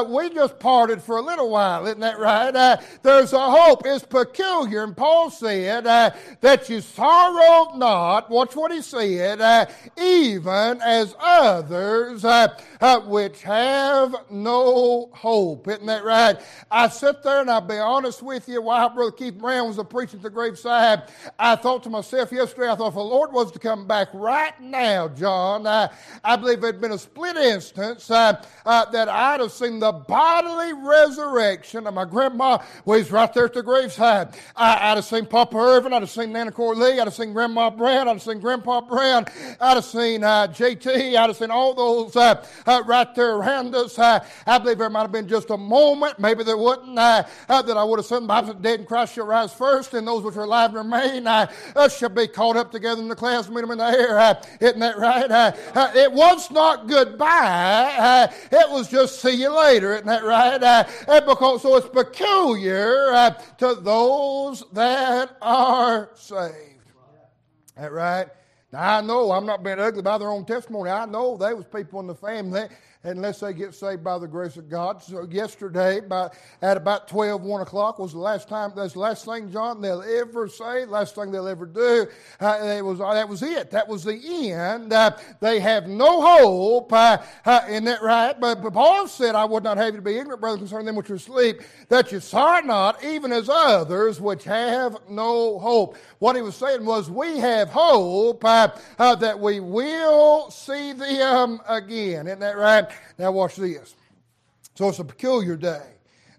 we 0.09 0.29
just 0.29 0.57
parted 0.57 1.03
for 1.03 1.17
a 1.17 1.21
little 1.21 1.51
while. 1.51 1.85
Isn't 1.85 1.99
that 1.99 2.17
right? 2.17 2.79
there's 3.03 3.33
a 3.33 3.51
hope. 3.51 3.83
It's 3.85 4.05
peculiar. 4.05 4.83
And 4.83 4.97
Paul 4.97 5.29
said 5.29 5.83
that 5.83 6.69
you 6.69 6.81
sorrow 6.81 7.75
not. 7.75 8.29
Watch 8.31 8.55
what 8.55 8.71
he 8.71 8.81
said 8.81 9.66
even 9.97 10.81
as 10.81 11.15
others 11.19 12.23
uh, 12.23 12.47
uh, 12.79 12.99
which 13.01 13.41
have 13.43 14.15
no 14.29 15.09
hope. 15.13 15.67
Isn't 15.67 15.85
that 15.87 16.03
right? 16.03 16.37
I 16.69 16.87
sit 16.89 17.23
there 17.23 17.41
and 17.41 17.49
I'll 17.49 17.61
be 17.61 17.77
honest 17.77 18.21
with 18.21 18.47
you, 18.47 18.61
while 18.61 18.89
Brother 18.89 19.11
Keith 19.11 19.37
Brown 19.37 19.67
was 19.67 19.79
preaching 19.89 20.19
at 20.19 20.23
the 20.23 20.29
graveside, 20.29 21.03
I 21.39 21.55
thought 21.55 21.83
to 21.83 21.89
myself 21.89 22.31
yesterday, 22.31 22.69
I 22.69 22.75
thought 22.75 22.89
if 22.89 22.93
the 22.93 23.01
Lord 23.01 23.31
was 23.31 23.51
to 23.51 23.59
come 23.59 23.87
back 23.87 24.09
right 24.13 24.59
now, 24.61 25.07
John, 25.07 25.65
uh, 25.65 25.91
I 26.23 26.35
believe 26.35 26.63
it 26.63 26.67
had 26.67 26.81
been 26.81 26.91
a 26.91 26.97
split 26.97 27.37
instance 27.37 28.11
uh, 28.11 28.43
uh, 28.65 28.85
that 28.91 29.09
I'd 29.09 29.39
have 29.39 29.51
seen 29.51 29.79
the 29.79 29.91
bodily 29.91 30.73
resurrection 30.73 31.87
of 31.87 31.93
my 31.93 32.05
grandma. 32.05 32.59
Well, 32.85 32.97
right 33.11 33.33
there 33.33 33.45
at 33.45 33.53
the 33.53 33.63
graveside. 33.63 34.35
I, 34.55 34.89
would 34.89 34.97
have 34.97 35.05
seen 35.05 35.25
Papa 35.25 35.57
Irvin, 35.57 35.93
I'd 35.93 36.01
have 36.01 36.09
seen 36.09 36.31
Nana 36.31 36.51
Corley, 36.51 36.99
I'd 36.99 37.07
have 37.07 37.13
seen 37.13 37.33
Grandma 37.33 37.69
Brown, 37.69 38.07
I'd 38.07 38.13
have 38.13 38.21
seen 38.21 38.39
Grandpa 38.39 38.81
Brown, 38.81 39.25
I'd 39.59 39.75
have 39.75 39.85
seen 39.85 40.23
uh, 40.23 40.47
JT, 40.47 40.87
I'd 40.87 41.15
have 41.15 41.37
seen 41.37 41.49
all 41.49 41.73
those 41.73 42.15
uh, 42.15 42.45
uh, 42.65 42.83
right 42.85 43.13
there 43.15 43.35
around 43.35 43.73
us. 43.75 43.97
Uh, 43.97 44.23
I 44.45 44.57
believe 44.59 44.77
there 44.77 44.89
might 44.89 45.01
have 45.01 45.11
been 45.11 45.27
just 45.27 45.49
a 45.49 45.57
moment, 45.57 46.19
maybe 46.19 46.43
there 46.43 46.57
wouldn't, 46.57 46.97
uh, 46.97 47.23
uh, 47.49 47.61
that 47.63 47.75
I 47.75 47.83
would 47.83 47.99
have 47.99 48.05
said, 48.05 48.23
the 48.23 48.27
Bible 48.27 48.49
said, 48.49 48.61
dead 48.61 48.79
in 48.81 48.85
Christ 48.85 49.15
shall 49.15 49.25
rise 49.25 49.53
first, 49.53 49.93
and 49.93 50.07
those 50.07 50.23
which 50.23 50.35
are 50.35 50.43
alive 50.43 50.75
and 50.75 50.91
remain 50.91 51.25
uh, 51.25 51.47
shall 51.89 52.09
be 52.09 52.27
caught 52.27 52.55
up 52.55 52.71
together 52.71 53.01
in 53.01 53.07
the 53.07 53.15
clouds, 53.15 53.49
meet 53.49 53.61
them 53.61 53.71
in 53.71 53.79
the 53.79 53.85
air. 53.85 54.39
isn't 54.59 54.79
that 54.79 54.97
right? 54.97 55.55
it 55.95 56.11
was 56.11 56.51
not 56.51 56.87
goodbye. 56.87 58.31
it 58.51 58.69
was 58.69 58.89
just 58.89 59.21
see 59.21 59.41
you 59.41 59.55
later. 59.55 59.93
Isn't 59.93 60.07
that 60.07 60.23
right? 60.23 60.85
because, 61.25 61.63
so 61.63 61.75
it's 61.77 61.89
peculiar 61.89 63.35
to 63.57 63.75
those 63.75 64.63
that 64.73 65.35
are 65.41 66.11
saved. 66.15 66.77
That 67.75 67.91
right? 67.91 68.27
Now 68.73 68.97
I 68.97 69.01
know 69.01 69.31
I'm 69.31 69.45
not 69.45 69.63
being 69.63 69.79
ugly 69.79 70.01
by 70.01 70.17
their 70.17 70.29
own 70.29 70.45
testimony. 70.45 70.89
I 70.89 71.05
know 71.05 71.37
there 71.37 71.55
was 71.55 71.65
people 71.65 72.01
in 72.01 72.07
the 72.07 72.15
family 72.15 72.67
unless 73.03 73.39
they 73.39 73.53
get 73.53 73.73
saved 73.73 74.03
by 74.03 74.17
the 74.17 74.27
grace 74.27 74.57
of 74.57 74.69
God. 74.69 75.01
So 75.01 75.25
yesterday, 75.29 76.01
by, 76.01 76.29
at 76.61 76.77
about 76.77 77.07
12, 77.07 77.41
1 77.41 77.61
o'clock, 77.61 77.99
was 77.99 78.11
the 78.11 78.19
last 78.19 78.49
time, 78.49 78.73
that's 78.75 78.93
the 78.93 78.99
last 78.99 79.25
thing, 79.25 79.51
John, 79.51 79.81
they'll 79.81 80.01
ever 80.01 80.47
say, 80.47 80.85
last 80.85 81.15
thing 81.15 81.31
they'll 81.31 81.47
ever 81.47 81.65
do. 81.65 82.07
Uh, 82.39 82.59
it 82.63 82.83
was, 82.83 82.99
uh, 82.99 83.13
that 83.13 83.29
was 83.29 83.43
it. 83.43 83.71
That 83.71 83.87
was 83.87 84.03
the 84.03 84.19
end. 84.51 84.91
Uh, 84.91 85.15
they 85.39 85.59
have 85.59 85.87
no 85.87 86.21
hope. 86.21 86.91
Uh, 86.91 87.19
uh, 87.45 87.61
isn't 87.69 87.85
that 87.85 88.01
right? 88.01 88.37
But, 88.39 88.61
but, 88.61 88.73
Paul 88.73 89.07
said, 89.07 89.35
I 89.35 89.45
would 89.45 89.63
not 89.63 89.77
have 89.77 89.93
you 89.93 89.99
to 89.99 90.01
be 90.01 90.17
ignorant, 90.17 90.41
brother, 90.41 90.57
concerning 90.57 90.87
them 90.87 90.95
which 90.95 91.09
are 91.09 91.15
asleep, 91.15 91.61
that 91.89 92.11
you 92.11 92.19
sorrow 92.19 92.65
not, 92.65 93.03
even 93.03 93.31
as 93.31 93.47
others 93.49 94.19
which 94.19 94.43
have 94.43 94.97
no 95.09 95.59
hope. 95.59 95.97
What 96.19 96.35
he 96.35 96.41
was 96.41 96.55
saying 96.55 96.83
was, 96.83 97.09
we 97.09 97.37
have 97.37 97.69
hope 97.69 98.43
uh, 98.43 98.56
Uh, 98.97 99.15
that 99.15 99.39
we 99.39 99.59
will 99.59 100.49
see 100.49 100.93
them 100.93 101.59
again. 101.67 102.27
Isn't 102.27 102.39
that 102.39 102.57
right? 102.57 102.85
Now, 103.19 103.31
watch 103.31 103.55
this. 103.55 103.95
So 104.75 104.89
it's 104.89 104.99
a 104.99 105.03
peculiar 105.03 105.55
day. 105.55 105.83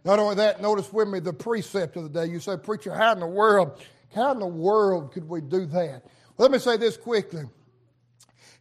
Not 0.04 0.18
only 0.18 0.36
that, 0.36 0.62
notice 0.62 0.92
with 0.92 1.08
me 1.08 1.20
the 1.20 1.32
precept 1.32 1.96
of 1.96 2.04
the 2.04 2.08
day. 2.08 2.30
You 2.30 2.40
say, 2.40 2.56
Preacher, 2.56 2.94
how 2.94 3.12
in 3.12 3.20
the 3.20 3.26
world, 3.26 3.80
how 4.14 4.32
in 4.32 4.38
the 4.38 4.46
world 4.46 5.12
could 5.12 5.28
we 5.28 5.40
do 5.40 5.66
that? 5.66 6.02
Let 6.38 6.50
me 6.50 6.58
say 6.58 6.76
this 6.76 6.96
quickly. 6.96 7.44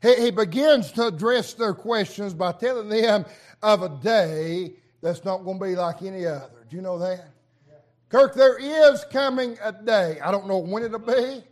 He, 0.01 0.15
he 0.15 0.31
begins 0.31 0.91
to 0.93 1.07
address 1.07 1.53
their 1.53 1.73
questions 1.73 2.33
by 2.33 2.51
telling 2.53 2.89
them 2.89 3.25
of 3.63 3.81
a 3.81 3.89
day 3.89 4.73
that's 5.01 5.23
not 5.23 5.45
going 5.45 5.59
to 5.59 5.65
be 5.65 5.75
like 5.75 6.01
any 6.01 6.25
other. 6.25 6.65
Do 6.69 6.75
you 6.75 6.81
know 6.81 6.99
that? 6.99 7.29
Kirk, 8.09 8.35
there 8.35 8.57
is 8.57 9.05
coming 9.11 9.57
a 9.63 9.71
day. 9.71 10.19
I 10.23 10.31
don't 10.31 10.47
know 10.47 10.59
when 10.59 10.83
it'll 10.83 10.99
be. 10.99 11.43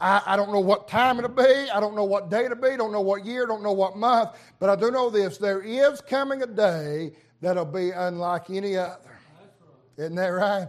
I, 0.00 0.22
I, 0.26 0.36
don't 0.36 0.52
know 0.52 0.60
what 0.60 0.86
time 0.86 1.18
it'll 1.18 1.30
be. 1.30 1.42
I 1.42 1.80
don't 1.80 1.96
know 1.96 2.04
what 2.04 2.30
day 2.30 2.44
it'll 2.44 2.56
be. 2.56 2.76
Don't 2.76 2.92
know 2.92 3.00
what 3.00 3.24
year. 3.24 3.46
Don't 3.46 3.62
know 3.62 3.72
what 3.72 3.96
month. 3.96 4.30
But 4.60 4.70
I 4.70 4.76
do 4.76 4.90
know 4.90 5.10
this: 5.10 5.38
there 5.38 5.60
is 5.60 6.00
coming 6.00 6.42
a 6.42 6.46
day 6.46 7.12
that'll 7.40 7.64
be 7.64 7.90
unlike 7.90 8.50
any 8.50 8.76
other. 8.76 8.98
Isn't 9.96 10.14
that 10.14 10.28
right? 10.28 10.68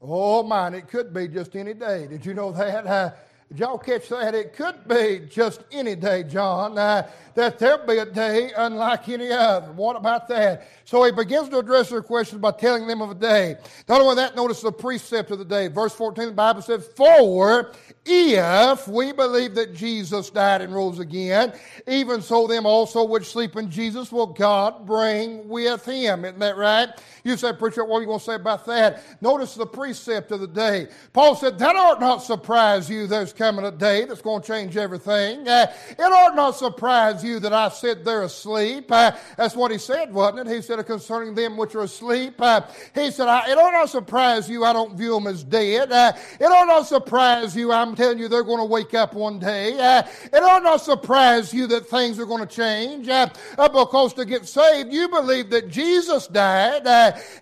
Oh 0.00 0.42
mine. 0.42 0.74
it 0.74 0.88
could 0.88 1.12
be 1.12 1.28
just 1.28 1.56
any 1.56 1.74
day. 1.74 2.06
Did 2.06 2.24
you 2.24 2.34
know 2.34 2.52
that? 2.52 3.18
Did 3.48 3.60
y'all 3.60 3.78
catch 3.78 4.10
that? 4.10 4.34
It 4.34 4.52
could 4.52 4.86
be 4.86 5.22
just 5.26 5.64
any 5.72 5.94
day, 5.94 6.22
John, 6.22 6.76
uh, 6.76 7.08
that 7.34 7.58
there'll 7.58 7.86
be 7.86 7.96
a 7.96 8.04
day 8.04 8.50
unlike 8.54 9.08
any 9.08 9.30
other. 9.30 9.72
What 9.72 9.96
about 9.96 10.28
that? 10.28 10.68
So 10.84 11.02
he 11.04 11.12
begins 11.12 11.48
to 11.50 11.58
address 11.58 11.88
their 11.88 12.02
questions 12.02 12.42
by 12.42 12.50
telling 12.50 12.86
them 12.86 13.00
of 13.00 13.10
a 13.10 13.14
day. 13.14 13.56
Not 13.88 14.02
only 14.02 14.16
that, 14.16 14.36
notice 14.36 14.60
the 14.60 14.72
precept 14.72 15.30
of 15.30 15.38
the 15.38 15.46
day. 15.46 15.68
Verse 15.68 15.94
14, 15.94 16.26
the 16.26 16.32
Bible 16.32 16.60
says, 16.60 16.86
For 16.94 17.72
if 18.04 18.88
we 18.88 19.12
believe 19.12 19.54
that 19.54 19.74
Jesus 19.74 20.28
died 20.30 20.60
and 20.60 20.74
rose 20.74 20.98
again, 20.98 21.52
even 21.86 22.20
so 22.20 22.46
them 22.46 22.66
also 22.66 23.04
which 23.04 23.30
sleep 23.30 23.56
in 23.56 23.70
Jesus 23.70 24.10
will 24.10 24.26
God 24.26 24.86
bring 24.86 25.48
with 25.48 25.84
him. 25.86 26.24
Isn't 26.24 26.38
that 26.38 26.56
right? 26.56 26.88
You 27.24 27.36
say, 27.36 27.52
preacher, 27.52 27.84
what 27.84 27.98
are 27.98 28.00
you 28.00 28.06
going 28.06 28.18
to 28.18 28.24
say 28.24 28.34
about 28.34 28.66
that? 28.66 29.22
Notice 29.22 29.54
the 29.54 29.66
precept 29.66 30.32
of 30.32 30.40
the 30.40 30.46
day. 30.46 30.88
Paul 31.12 31.34
said, 31.34 31.58
that 31.58 31.76
ought 31.76 32.00
not 32.00 32.22
surprise 32.22 32.88
you 32.88 33.06
there's 33.06 33.32
coming 33.38 33.64
a 33.64 33.70
day 33.70 34.04
that's 34.04 34.20
going 34.20 34.42
to 34.42 34.46
change 34.46 34.76
everything. 34.76 35.46
Uh, 35.46 35.72
it 35.90 36.02
ought 36.02 36.34
not 36.34 36.56
surprise 36.56 37.22
you 37.22 37.38
that 37.38 37.52
I 37.52 37.68
sit 37.68 38.04
they're 38.04 38.24
asleep. 38.24 38.90
Uh, 38.90 39.12
that's 39.36 39.54
what 39.54 39.70
he 39.70 39.78
said, 39.78 40.12
wasn't 40.12 40.48
it? 40.48 40.54
He 40.54 40.60
said, 40.60 40.84
concerning 40.84 41.36
them 41.36 41.56
which 41.56 41.76
are 41.76 41.82
asleep. 41.82 42.34
Uh, 42.40 42.62
he 42.94 43.12
said, 43.12 43.28
it 43.48 43.56
ought 43.56 43.72
not 43.72 43.88
surprise 43.88 44.50
you 44.50 44.64
I 44.64 44.72
don't 44.72 44.96
view 44.96 45.14
them 45.14 45.28
as 45.28 45.44
dead. 45.44 45.92
Uh, 45.92 46.12
it 46.40 46.44
ought 46.44 46.66
not 46.66 46.86
surprise 46.86 47.54
you 47.54 47.72
I'm 47.72 47.94
telling 47.94 48.18
you 48.18 48.28
they're 48.28 48.42
going 48.42 48.58
to 48.58 48.64
wake 48.64 48.94
up 48.94 49.14
one 49.14 49.38
day. 49.38 49.78
Uh, 49.78 50.02
it 50.32 50.42
ought 50.42 50.64
not 50.64 50.80
surprise 50.80 51.54
you 51.54 51.68
that 51.68 51.86
things 51.86 52.18
are 52.18 52.26
going 52.26 52.46
to 52.46 52.54
change. 52.54 53.08
Uh, 53.08 53.28
because 53.56 54.14
to 54.14 54.24
get 54.24 54.46
saved, 54.46 54.92
you 54.92 55.08
believe 55.08 55.48
that 55.50 55.68
Jesus 55.68 56.26
died 56.26 56.86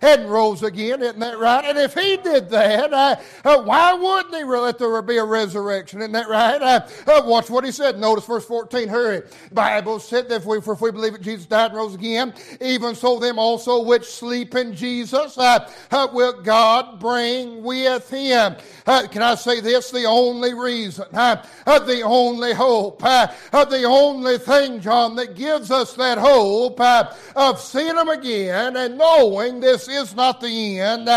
and 0.01 0.29
rose 0.29 0.61
again. 0.61 1.01
Isn't 1.01 1.19
that 1.19 1.39
right? 1.39 1.65
And 1.65 1.77
if 1.79 1.95
he 1.95 2.17
did 2.17 2.49
that, 2.49 3.23
why 3.43 3.93
wouldn't 3.93 4.35
he 4.35 4.43
let 4.43 4.77
there 4.77 5.01
be 5.01 5.17
a 5.17 5.25
resurrection? 5.25 5.86
Isn't 5.93 6.11
that 6.11 6.27
right? 6.27 6.61
Uh, 6.61 7.21
watch 7.25 7.49
what 7.49 7.63
he 7.63 7.71
said. 7.71 7.99
Notice 7.99 8.25
verse 8.25 8.45
14. 8.45 8.87
Hurry. 8.87 9.21
Bible 9.51 9.99
said 9.99 10.29
that 10.29 10.37
if 10.37 10.45
we, 10.45 10.57
if 10.57 10.81
we 10.81 10.91
believe 10.91 11.13
that 11.13 11.21
Jesus 11.21 11.45
died 11.45 11.71
and 11.71 11.75
rose 11.75 11.95
again, 11.95 12.33
even 12.61 12.95
so 12.95 13.19
them 13.19 13.39
also 13.39 13.83
which 13.83 14.05
sleep 14.05 14.55
in 14.55 14.75
Jesus 14.75 15.37
uh, 15.37 15.69
uh, 15.91 16.07
will 16.13 16.41
God 16.41 16.99
bring 16.99 17.63
with 17.63 18.09
him. 18.09 18.55
Uh, 18.85 19.07
can 19.07 19.21
I 19.21 19.35
say 19.35 19.59
this? 19.59 19.91
The 19.91 20.05
only 20.05 20.53
reason, 20.53 21.05
uh, 21.13 21.43
uh, 21.65 21.79
the 21.79 22.01
only 22.01 22.53
hope, 22.53 22.99
the 22.99 23.83
only 23.87 24.37
thing, 24.37 24.79
John, 24.79 25.15
that 25.15 25.35
gives 25.35 25.71
us 25.71 25.93
that 25.93 26.17
hope 26.17 26.79
of 26.79 27.59
seeing 27.59 27.97
him 27.97 28.09
again 28.09 28.77
and 28.77 28.97
knowing 28.97 29.59
this 29.59 29.87
is 29.87 30.15
not 30.15 30.41
the 30.41 30.79
end 30.79 31.07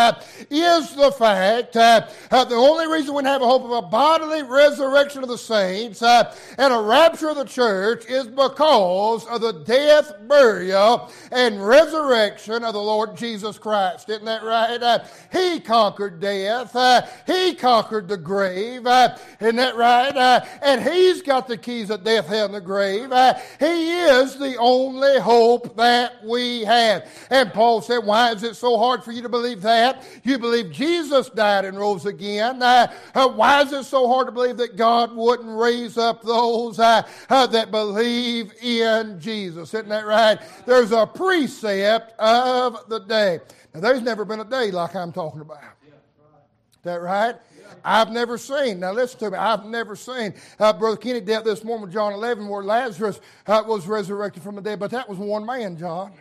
is 0.51 0.95
the 0.95 1.13
fact 1.13 1.73
that 1.75 2.11
the 2.31 2.55
only 2.55 2.87
reason 2.87 3.15
we 3.15 3.23
have 3.25 3.43
a 3.43 3.47
hope 3.47 3.65
of 3.65 3.71
a 3.71 3.83
bodily 3.83 4.43
resurrection 4.43 4.60
of 4.61 5.29
the 5.29 5.39
saints 5.39 6.03
uh, 6.03 6.35
and 6.59 6.73
a 6.73 6.81
rapture 6.81 7.31
of 7.31 7.37
the 7.37 7.45
church 7.45 8.05
is 8.07 8.27
because 8.27 9.27
of 9.27 9.41
the 9.41 9.53
death, 9.65 10.13
burial, 10.29 11.11
and 11.33 11.67
resurrection 11.67 12.63
of 12.63 12.75
the 12.75 12.81
Lord 12.81 13.17
Jesus 13.17 13.59
Christ. 13.59 14.09
Isn't 14.11 14.27
that 14.27 14.43
right? 14.43 14.83
Uh, 14.83 15.05
he 15.33 15.61
conquered 15.61 16.21
death. 16.21 16.77
Uh, 16.77 17.03
he 17.27 17.55
conquered 17.55 18.09
the 18.09 18.17
grave. 18.17 18.87
Uh, 18.87 19.17
isn't 19.41 19.57
that 19.57 19.77
right? 19.77 20.17
Uh, 20.17 20.45
and 20.63 20.83
he's 20.83 21.23
got 21.23 21.49
the 21.49 21.57
keys 21.57 21.91
of 21.91 22.05
death, 22.05 22.31
and 22.31 22.53
the 22.53 22.61
grave. 22.61 23.11
Uh, 23.11 23.35
he 23.59 23.93
is 23.93 24.39
the 24.39 24.57
only 24.57 25.19
hope 25.21 25.77
that 25.77 26.25
we 26.25 26.65
have. 26.65 27.09
And 27.31 27.53
Paul 27.53 27.81
said, 27.81 28.05
why 28.05 28.33
is 28.33 28.43
it 28.43 28.57
so 28.57 28.77
hard 28.77 29.03
for 29.03 29.13
you 29.13 29.23
to 29.23 29.29
believe 29.29 29.63
that? 29.63 30.05
You 30.23 30.39
believe 30.39 30.71
Jesus 30.71 31.31
died 31.31 31.65
and 31.65 31.79
rose 31.79 32.07
again. 32.07 32.61
Why 32.61 33.63
is 33.63 33.73
it 33.73 33.85
so 33.85 34.07
hard 34.07 34.27
to 34.27 34.33
believe 34.33 34.50
that 34.59 34.77
God 34.77 35.15
wouldn't 35.15 35.59
raise 35.59 35.99
up 35.99 36.23
those 36.23 36.77
that 36.77 37.71
believe 37.71 38.53
in 38.63 39.21
Jesus? 39.21 39.75
Isn't 39.75 39.89
that 39.89 40.07
right? 40.07 40.39
There's 40.67 40.93
a 40.93 41.07
precept 41.07 42.19
of 42.19 42.89
the 42.89 43.01
day. 43.01 43.41
Now, 43.75 43.81
there's 43.81 44.03
never 44.03 44.25
been 44.25 44.41
a 44.41 44.45
day 44.45 44.71
like 44.71 44.97
I'm 44.97 45.13
talking 45.13 45.41
about. 45.41 45.59
Is 45.61 46.85
that 46.85 47.03
right? 47.03 47.37
I've 47.85 48.11
never 48.11 48.39
seen. 48.39 48.81
Now 48.81 48.93
listen 48.93 49.19
to 49.21 49.31
me. 49.31 49.39
I've 49.39 49.65
never 49.65 49.97
seen. 49.97 50.35
Uh, 50.59 50.73
Brother 50.73 50.97
Kenny 50.97 51.21
dealt 51.21 51.45
this 51.45 51.65
morning 51.65 51.83
with 51.83 51.93
John 51.93 52.13
11 52.13 52.49
where 52.49 52.63
Lazarus 52.63 53.21
uh, 53.47 53.63
was 53.67 53.87
resurrected 53.87 54.43
from 54.43 54.57
the 54.57 54.63
dead, 54.63 54.79
but 54.79 54.91
that 54.91 55.09
was 55.09 55.19
one 55.19 55.47
man, 55.47 55.77
John. 55.77 56.13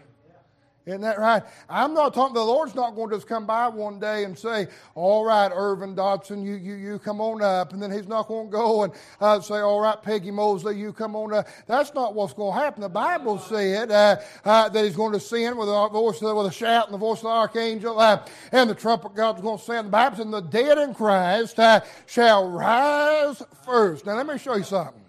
Isn't 0.90 1.02
that 1.02 1.20
right? 1.20 1.44
I'm 1.70 1.94
not 1.94 2.16
talking, 2.16 2.34
the 2.34 2.44
Lord's 2.44 2.74
not 2.74 2.96
going 2.96 3.12
to 3.12 3.16
just 3.18 3.28
come 3.28 3.46
by 3.46 3.68
one 3.68 4.00
day 4.00 4.24
and 4.24 4.38
say, 4.38 4.68
all 4.96 5.24
right, 5.24 5.52
Irvin 5.54 5.94
Dodson, 5.94 6.42
you, 6.42 6.56
you, 6.56 6.74
you 6.74 6.98
come 6.98 7.22
on 7.22 7.44
up. 7.44 7.74
And 7.74 7.82
then 7.82 7.92
he's 7.92 8.08
not 8.08 8.28
going 8.28 8.48
to 8.48 8.52
go 8.52 8.84
and 8.84 8.94
uh, 9.22 9.40
say, 9.40 9.60
all 9.60 9.82
right, 9.82 10.02
Peggy 10.02 10.32
Mosley, 10.32 10.80
you 10.80 10.92
come 10.92 11.16
on 11.16 11.32
up. 11.32 11.48
That's 11.68 11.94
not 11.94 12.16
what's 12.16 12.34
going 12.34 12.58
to 12.58 12.60
happen. 12.60 12.82
The 12.82 12.90
Bible 12.90 13.38
said 13.38 13.92
uh, 13.92 14.18
uh, 14.44 14.70
that 14.70 14.84
he's 14.84 14.96
going 14.96 15.14
to 15.14 15.20
send 15.20 15.60
with 15.60 15.70
a 15.70 15.90
voice, 15.90 16.22
with 16.22 16.48
a 16.48 16.52
shout 16.52 16.86
and 16.86 16.94
the 16.96 16.98
voice 16.98 17.20
of 17.20 17.24
the 17.24 17.30
archangel 17.30 18.00
uh, 18.00 18.26
and 18.52 18.68
the 18.68 18.76
trumpet 18.76 19.14
God's 19.14 19.42
going 19.42 19.60
to 19.60 19.64
send. 19.64 19.88
The 19.88 19.92
Bible 19.92 20.18
said, 20.18 20.32
the 20.32 20.42
dead 20.42 20.80
in 20.80 20.96
Christ 20.96 21.60
uh, 21.60 21.82
shall 22.08 22.50
rise 22.50 23.44
first. 23.64 24.08
Now 24.08 24.16
let 24.16 24.26
me 24.26 24.40
show 24.40 24.56
you 24.56 24.64
something. 24.64 25.02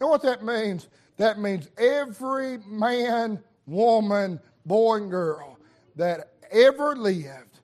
You 0.00 0.06
know 0.06 0.08
what 0.08 0.22
that 0.22 0.44
means? 0.44 0.88
That 1.16 1.38
means 1.38 1.68
every 1.78 2.58
man, 2.66 3.38
woman, 3.66 4.40
boy 4.64 4.96
and 4.96 5.10
girl 5.10 5.58
that 5.96 6.32
ever 6.50 6.96
lived, 6.96 7.58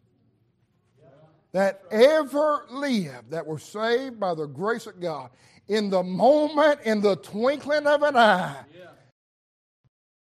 that 1.53 1.83
ever 1.91 2.67
lived, 2.71 3.31
that 3.31 3.47
were 3.47 3.59
saved 3.59 4.21
by 4.21 4.35
the 4.35 4.47
grace 4.47 4.87
of 4.87 5.01
God, 5.01 5.31
in 5.69 5.91
the 5.91 6.03
moment, 6.03 6.81
in 6.85 7.01
the 7.01 7.17
twinkling 7.17 7.87
of 7.87 8.03
an 8.03 8.17
eye, 8.17 8.65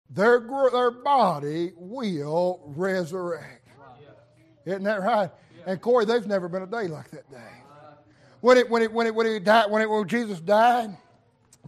their, 0.09 0.39
their 0.71 0.91
body 0.91 1.73
will 1.75 2.61
resurrect. 2.75 3.67
Isn't 4.65 4.83
that 4.83 5.01
right? 5.01 5.29
And 5.65 5.81
Corey, 5.81 6.05
there's 6.05 6.25
never 6.25 6.47
been 6.47 6.63
a 6.63 6.67
day 6.67 6.87
like 6.87 7.09
that 7.11 7.29
day. 7.29 7.37
When 8.41 8.57
it 8.57 8.69
when 8.69 8.83
it 8.83 8.93
when 8.93 9.07
it 9.07 9.15
when 9.15 9.25
it 9.25 9.43
died 9.43 9.71
when 9.71 9.81
it 9.81 9.89
when 9.89 10.07
Jesus 10.07 10.39
died, 10.39 10.95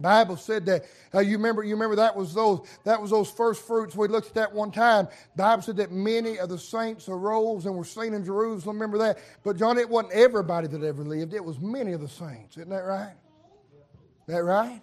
Bible 0.00 0.36
said 0.36 0.66
that 0.66 0.84
uh, 1.14 1.20
you 1.20 1.36
remember 1.36 1.62
you 1.62 1.74
remember 1.74 1.96
that 1.96 2.14
was 2.14 2.34
those 2.34 2.66
that 2.84 3.00
was 3.00 3.10
those 3.10 3.30
first 3.30 3.66
fruits 3.66 3.96
we 3.96 4.08
looked 4.08 4.28
at 4.28 4.34
that 4.34 4.52
one 4.52 4.70
time. 4.70 5.08
Bible 5.36 5.62
said 5.62 5.76
that 5.78 5.92
many 5.92 6.38
of 6.38 6.48
the 6.48 6.58
saints 6.58 7.08
arose 7.08 7.66
and 7.66 7.74
were 7.74 7.84
seen 7.84 8.14
in 8.14 8.24
Jerusalem. 8.24 8.76
Remember 8.76 8.98
that? 8.98 9.18
But 9.44 9.56
John, 9.56 9.78
it 9.78 9.88
wasn't 9.88 10.14
everybody 10.14 10.68
that 10.68 10.82
ever 10.82 11.04
lived. 11.04 11.34
It 11.34 11.44
was 11.44 11.58
many 11.58 11.92
of 11.92 12.00
the 12.00 12.08
saints. 12.08 12.56
Isn't 12.56 12.70
that 12.70 12.84
right? 12.84 13.14
That 14.26 14.44
right? 14.44 14.82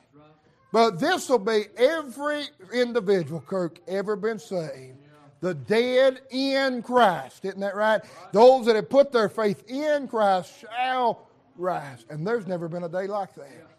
But 0.72 1.00
this 1.00 1.30
will 1.30 1.40
be 1.40 1.68
every 1.78 2.44
individual, 2.74 3.40
Kirk, 3.40 3.80
ever 3.88 4.18
been 4.18 4.40
saved. 4.40 4.98
The 5.40 5.54
dead 5.54 6.22
in 6.32 6.82
Christ. 6.82 7.46
Isn't 7.46 7.60
that 7.60 7.76
right? 7.76 8.02
Those 8.34 8.66
that 8.66 8.76
have 8.76 8.90
put 8.90 9.12
their 9.12 9.30
faith 9.30 9.64
in 9.70 10.08
Christ 10.08 10.54
shall 10.60 11.30
rise. 11.56 12.06
And 12.10 12.26
there's 12.26 12.48
never 12.48 12.68
been 12.68 12.84
a 12.84 12.90
day 12.90 13.08
like 13.08 13.34
that. 13.36 13.75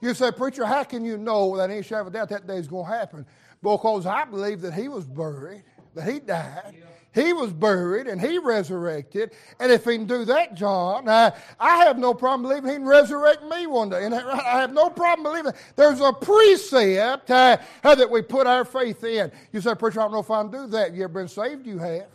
You 0.00 0.14
say, 0.14 0.30
Preacher, 0.30 0.66
how 0.66 0.84
can 0.84 1.04
you 1.04 1.16
know 1.16 1.56
that 1.56 1.70
any 1.70 1.82
shadow 1.82 2.06
of 2.06 2.12
doubt 2.12 2.28
that 2.28 2.46
day 2.46 2.56
is 2.56 2.68
going 2.68 2.86
to 2.86 2.92
happen? 2.92 3.26
Because 3.62 4.06
I 4.06 4.24
believe 4.24 4.60
that 4.60 4.74
he 4.74 4.88
was 4.88 5.04
buried, 5.04 5.62
that 5.94 6.06
he 6.06 6.20
died. 6.20 6.82
He 7.16 7.32
was 7.32 7.50
buried 7.50 8.08
and 8.08 8.20
he 8.20 8.38
resurrected. 8.38 9.32
And 9.58 9.72
if 9.72 9.86
he 9.86 9.96
can 9.96 10.06
do 10.06 10.26
that, 10.26 10.54
John, 10.54 11.08
uh, 11.08 11.34
I 11.58 11.78
have 11.78 11.98
no 11.98 12.12
problem 12.12 12.42
believing 12.42 12.68
he 12.68 12.76
can 12.76 12.86
resurrect 12.86 13.42
me 13.42 13.66
one 13.66 13.88
day. 13.88 14.04
And 14.04 14.14
I 14.14 14.60
have 14.60 14.74
no 14.74 14.90
problem 14.90 15.22
believing 15.22 15.52
there's 15.76 16.00
a 16.00 16.12
precept 16.12 17.30
uh, 17.30 17.56
that 17.82 18.10
we 18.10 18.20
put 18.20 18.46
our 18.46 18.66
faith 18.66 19.02
in. 19.02 19.32
You 19.50 19.62
say, 19.62 19.74
Preacher, 19.74 20.00
I 20.00 20.02
don't 20.04 20.12
know 20.12 20.18
if 20.18 20.30
I 20.30 20.42
can 20.42 20.50
do 20.50 20.66
that. 20.66 20.92
You 20.92 21.04
ever 21.04 21.14
been 21.14 21.28
saved? 21.28 21.66
You 21.66 21.78
have. 21.78 22.08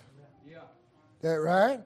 Yeah. 0.48 0.60
That 1.22 1.38
right? 1.38 1.80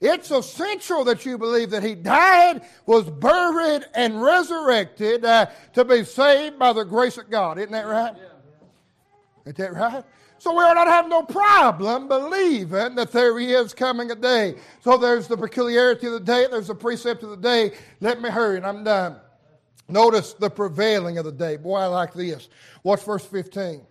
It's 0.00 0.30
essential 0.30 1.04
that 1.04 1.26
you 1.26 1.36
believe 1.36 1.70
that 1.70 1.82
he 1.82 1.94
died, 1.94 2.62
was 2.86 3.04
buried, 3.04 3.84
and 3.94 4.22
resurrected 4.22 5.24
uh, 5.24 5.46
to 5.74 5.84
be 5.84 6.04
saved 6.04 6.58
by 6.58 6.72
the 6.72 6.84
grace 6.84 7.18
of 7.18 7.28
God. 7.28 7.58
Isn't 7.58 7.72
that 7.72 7.86
right? 7.86 8.14
Isn't 9.44 9.58
that 9.58 9.74
right? 9.74 10.04
So 10.38 10.56
we 10.56 10.64
are 10.64 10.74
not 10.74 10.86
having 10.86 11.10
no 11.10 11.22
problem 11.22 12.08
believing 12.08 12.94
that 12.94 13.12
there 13.12 13.38
is 13.38 13.74
coming 13.74 14.10
a 14.10 14.14
day. 14.14 14.54
So 14.80 14.96
there's 14.96 15.28
the 15.28 15.36
peculiarity 15.36 16.06
of 16.06 16.14
the 16.14 16.20
day, 16.20 16.46
there's 16.50 16.68
the 16.68 16.74
precept 16.74 17.22
of 17.22 17.28
the 17.28 17.36
day. 17.36 17.72
Let 18.00 18.22
me 18.22 18.30
hurry 18.30 18.56
and 18.56 18.66
I'm 18.66 18.82
done. 18.82 19.16
Notice 19.86 20.32
the 20.32 20.48
prevailing 20.48 21.18
of 21.18 21.26
the 21.26 21.32
day. 21.32 21.58
Boy, 21.58 21.76
I 21.76 21.86
like 21.86 22.14
this. 22.14 22.48
Watch 22.82 23.02
verse 23.02 23.26
15. 23.26 23.82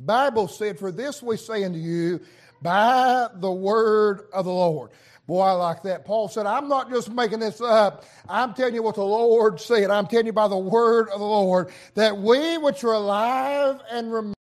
Bible 0.00 0.48
said, 0.48 0.76
For 0.76 0.90
this 0.90 1.22
we 1.22 1.36
say 1.36 1.62
unto 1.62 1.78
you 1.78 2.20
by 2.62 3.28
the 3.34 3.52
word 3.52 4.22
of 4.32 4.46
the 4.46 4.52
Lord. 4.52 4.90
Boy, 5.30 5.42
I 5.42 5.52
like 5.52 5.82
that. 5.84 6.04
Paul 6.04 6.26
said, 6.26 6.44
I'm 6.44 6.66
not 6.66 6.90
just 6.90 7.08
making 7.08 7.38
this 7.38 7.60
up. 7.60 8.04
I'm 8.28 8.52
telling 8.52 8.74
you 8.74 8.82
what 8.82 8.96
the 8.96 9.04
Lord 9.04 9.60
said. 9.60 9.88
I'm 9.88 10.08
telling 10.08 10.26
you 10.26 10.32
by 10.32 10.48
the 10.48 10.58
word 10.58 11.08
of 11.08 11.20
the 11.20 11.24
Lord 11.24 11.70
that 11.94 12.18
we 12.18 12.58
which 12.58 12.82
are 12.82 12.94
alive 12.94 13.80
and 13.92 14.12
remain 14.12 14.34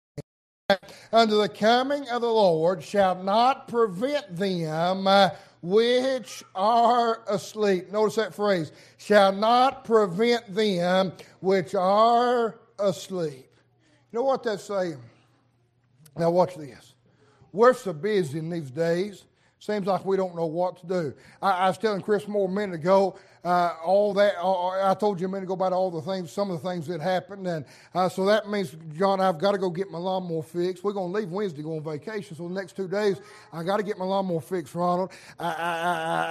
under 1.12 1.36
the 1.36 1.50
coming 1.50 2.08
of 2.08 2.22
the 2.22 2.32
Lord 2.32 2.82
shall 2.82 3.22
not 3.22 3.68
prevent 3.68 4.34
them 4.34 5.08
uh, 5.08 5.32
which 5.62 6.42
are 6.56 7.22
asleep. 7.28 7.92
Notice 7.92 8.16
that 8.16 8.34
phrase 8.34 8.72
shall 8.96 9.34
not 9.34 9.84
prevent 9.84 10.56
them 10.56 11.12
which 11.42 11.76
are 11.76 12.62
asleep. 12.80 13.50
You 14.14 14.20
know 14.20 14.24
what 14.24 14.42
that's 14.42 14.64
saying? 14.64 15.02
Now, 16.16 16.32
watch 16.32 16.56
this. 16.56 16.94
We're 17.52 17.74
so 17.74 17.92
busy 17.92 18.40
in 18.40 18.50
these 18.50 18.72
days, 18.72 19.26
seems 19.60 19.88
like 19.88 20.06
we 20.06 20.18
don't 20.18 20.36
know 20.36 20.46
what 20.46 20.78
to 20.82 20.88
do. 20.88 21.14
I, 21.42 21.52
I 21.52 21.68
was 21.68 21.78
telling 21.78 22.02
Chris 22.02 22.28
Moore 22.28 22.48
a 22.48 22.52
minute 22.52 22.76
ago, 22.76 23.18
uh, 23.44 23.74
all 23.84 24.14
that. 24.14 24.36
Uh, 24.42 24.90
I 24.90 24.94
told 24.94 25.20
you 25.20 25.28
a 25.28 25.30
minute 25.30 25.44
ago 25.44 25.54
about 25.54 25.74
all 25.74 25.92
the 25.92 26.02
things, 26.02 26.32
some 26.32 26.52
of 26.52 26.62
the 26.62 26.70
things 26.70 26.88
that 26.88 27.02
happened, 27.02 27.48
and 27.48 27.66
uh, 27.94 28.10
so 28.10 28.26
that 28.26 28.50
means, 28.50 28.76
John, 28.98 29.22
I've 29.22 29.40
got 29.40 29.54
to 29.54 29.58
go 29.58 29.70
get 29.70 29.90
my 29.92 29.98
lawnmower 29.98 30.44
fixed. 30.44 30.84
We're 30.84 30.94
going 30.94 31.12
to 31.12 31.20
leave 31.20 31.30
Wednesday, 31.30 31.62
go 31.62 31.76
on 31.76 31.84
vacation. 31.84 32.36
So 32.36 32.48
the 32.48 32.54
next 32.54 32.76
two 32.76 32.88
days, 32.88 33.22
I 33.54 33.64
got 33.64 33.78
to 33.78 33.84
get 33.84 33.98
my 33.98 34.06
lawnmower 34.06 34.42
fixed, 34.42 34.76
Ronald. 34.76 35.12
I, 35.40 35.46
I, 35.46 35.78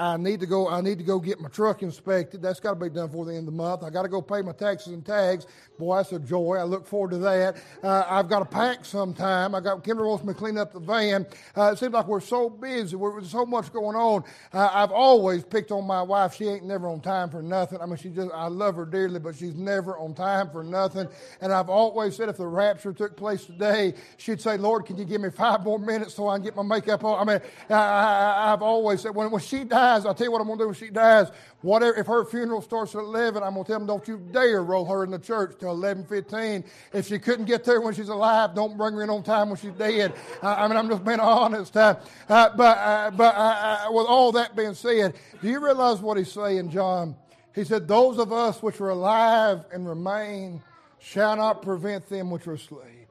I, 0.09 0.15
I, 0.15 0.17
need 0.17 0.41
to 0.41 0.47
go. 0.47 0.69
I 0.69 0.81
need 0.81 0.99
to 0.99 1.05
go 1.05 1.19
get 1.19 1.41
my 1.41 1.49
truck 1.49 1.83
inspected. 1.83 2.43
That's 2.43 2.61
got 2.61 2.75
to 2.75 2.81
be 2.81 2.91
done 2.91 3.07
before 3.09 3.25
the 3.25 3.33
end 3.33 3.49
of 3.49 3.55
the 3.55 3.63
month. 3.63 3.83
I 3.83 3.91
got 3.91 4.03
to 4.03 4.09
go 4.09 4.23
pay 4.23 4.43
my 4.43 4.53
taxes 4.53 4.93
and 4.93 5.05
tags. 5.05 5.47
Boy, 5.79 5.97
that's 5.97 6.13
a 6.13 6.19
joy. 6.19 6.57
I 6.57 6.65
look 6.65 6.87
forward 6.87 7.11
to 7.13 7.19
that. 7.19 7.57
Uh, 7.83 8.05
I've 8.09 8.29
got 8.29 8.39
to 8.41 8.45
pack 8.45 8.85
sometime. 8.85 9.55
I 9.55 9.61
got 9.61 9.85
Kimber 9.85 10.07
wants 10.07 10.25
me 10.25 10.33
to 10.33 10.39
clean 10.39 10.59
up 10.59 10.73
the 10.73 10.81
van. 10.81 11.27
Uh, 11.57 11.73
it 11.73 11.79
seems 11.79 11.93
like 11.93 12.07
we're 12.07 12.21
so 12.21 12.49
busy. 12.49 12.97
We're, 12.97 13.21
there's 13.21 13.31
so 13.31 13.47
much 13.47 13.73
going 13.73 13.97
on. 13.97 14.25
Uh, 14.53 14.71
I've 14.73 14.93
always 14.93 15.45
picked 15.45 15.71
on 15.71 15.87
my 15.87 16.03
wife. 16.03 16.35
She 16.35 16.47
ain't 16.47 16.65
never 16.65 16.89
on 16.89 16.96
time 17.01 17.31
for 17.31 17.43
nothing. 17.43 17.81
I 17.81 17.87
mean, 17.87 17.97
she 17.97 18.11
just, 18.11 18.31
I 18.33 18.49
love 18.49 18.77
her 18.77 18.87
dearly, 18.87 19.19
but 19.19 19.35
she's 19.35 19.55
never 19.55 19.97
on 19.99 20.15
time 20.15 20.51
for 20.51 20.63
nothing. 20.63 21.09
And 21.41 21.53
I've 21.53 21.69
always 21.69 22.17
said 22.17 22.29
if 22.29 22.37
the 22.37 22.47
rapture 22.47 22.93
took 22.93 23.17
place 23.17 23.45
today, 23.45 23.95
she'd 24.17 24.41
say, 24.41 24.57
Lord, 24.57 24.87
can 24.87 24.97
you 24.97 25.05
give 25.05 25.21
me 25.21 25.31
five 25.31 25.63
more 25.65 25.79
minutes 25.79 26.15
so 26.15 26.29
I 26.29 26.37
can 26.37 26.45
get 26.45 26.57
my 26.57 26.63
makeup 26.63 27.05
on? 27.05 27.29
I 27.29 27.33
mean, 27.33 27.41
I, 27.71 28.51
have 28.51 28.63
always 28.63 29.01
said, 29.03 29.15
when, 29.15 29.31
when 29.31 29.43
she 29.43 29.65
dies, 29.65 30.07
I'll 30.07 30.15
tell 30.15 30.27
you 30.27 30.33
what 30.33 30.41
I'm 30.41 30.47
going 30.47 30.59
to 30.59 30.65
do 30.65 30.69
when 30.69 30.77
she 30.77 30.91
dies. 30.91 31.29
Whatever, 31.67 31.99
if 31.99 32.07
her 32.07 32.25
funeral 32.25 32.63
starts 32.63 32.95
at 32.95 33.01
11, 33.01 33.43
I'm 33.43 33.55
going 33.55 33.65
to 33.65 33.69
tell 33.69 33.81
them, 33.81 33.89
don't 33.89 34.07
you 34.07 34.19
dare 34.31 34.63
roll 34.63 34.85
her 34.85 35.03
in 35.03 35.11
the 35.11 35.19
church 35.19 35.57
till 35.59 35.77
11.15. 35.77 36.65
If 36.93 37.09
she 37.09 37.19
couldn't 37.19 37.47
get 37.47 37.65
there 37.65 37.81
when 37.81 37.93
she's 37.93 38.09
alive, 38.09 38.55
don't 38.55 38.79
bring 38.79 38.95
her 38.95 39.03
in 39.03 39.11
on 39.11 39.25
time 39.25 39.49
when 39.49 39.59
she's 39.59 39.73
dead. 39.73 40.13
I 40.45 40.69
mean, 40.69 40.77
I'm 40.77 40.89
just 40.89 41.05
being 41.05 41.19
honest. 41.19 41.77
Uh, 41.77 41.97
uh, 42.29 42.51
but 42.57 43.17
but 43.17 43.93
with 43.93 44.07
all 44.07 44.31
that 44.31 44.55
being 44.55 44.75
said, 44.75 45.15
do 45.43 45.49
you 45.49 45.59
realize 45.59 45.99
what 45.99 46.17
he's 46.17 46.31
saying, 46.31 46.71
John? 46.71 47.17
He 47.53 47.65
said, 47.65 47.89
those 47.89 48.21
of 48.21 48.33
us 48.33 48.63
which 48.63 48.81
are 48.81 48.91
alive 48.91 49.65
and 49.73 49.89
remain 49.89 50.63
shall 51.01 51.35
not 51.35 51.63
prevent 51.63 52.09
them 52.09 52.31
which 52.31 52.47
are 52.47 52.53
asleep. 52.55 53.09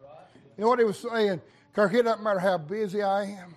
You 0.58 0.64
know 0.64 0.70
what 0.70 0.80
he 0.80 0.86
was 0.86 1.00
saying? 1.00 1.42
Kirk, 1.74 1.94
it 1.94 2.04
doesn't 2.04 2.24
matter 2.24 2.40
how 2.40 2.58
busy 2.58 3.04
I 3.04 3.24
am. 3.24 3.54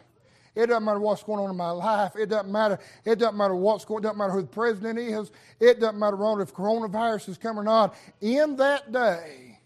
It 0.58 0.66
doesn't 0.66 0.84
matter 0.84 0.98
what's 0.98 1.22
going 1.22 1.38
on 1.38 1.50
in 1.50 1.56
my 1.56 1.70
life. 1.70 2.16
It 2.16 2.30
doesn't 2.30 2.50
matter. 2.50 2.80
It 3.04 3.20
doesn't 3.20 3.36
matter 3.36 3.54
what's 3.54 3.84
going. 3.84 4.02
It 4.02 4.08
doesn't 4.08 4.18
matter 4.18 4.32
who 4.32 4.40
the 4.40 4.48
president 4.48 4.98
is. 4.98 5.30
It 5.60 5.78
doesn't 5.78 5.96
matter 5.96 6.16
if 6.40 6.52
coronavirus 6.52 7.28
is 7.28 7.38
coming 7.38 7.60
or 7.60 7.64
not. 7.64 7.94
In 8.20 8.56
that 8.56 8.90
day, 8.90 9.60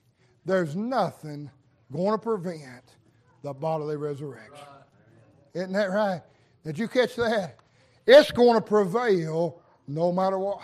there's 0.44 0.76
nothing 0.76 1.50
going 1.90 2.10
to 2.12 2.18
prevent 2.18 2.96
the 3.42 3.54
bodily 3.54 3.96
resurrection. 3.96 4.66
Isn't 5.54 5.72
that 5.72 5.90
right? 5.90 6.20
Did 6.62 6.78
you 6.78 6.88
catch 6.88 7.16
that? 7.16 7.56
It's 8.06 8.30
going 8.30 8.56
to 8.56 8.60
prevail 8.60 9.62
no 9.88 10.12
matter 10.12 10.38
what. 10.38 10.60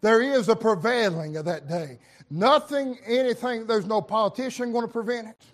There 0.00 0.22
is 0.22 0.48
a 0.48 0.56
prevailing 0.56 1.36
of 1.36 1.44
that 1.44 1.68
day. 1.68 1.98
Nothing, 2.30 2.98
anything, 3.06 3.66
there's 3.66 3.86
no 3.86 4.00
politician 4.00 4.72
going 4.72 4.86
to 4.86 4.92
prevent 4.92 5.28
it. 5.28 5.44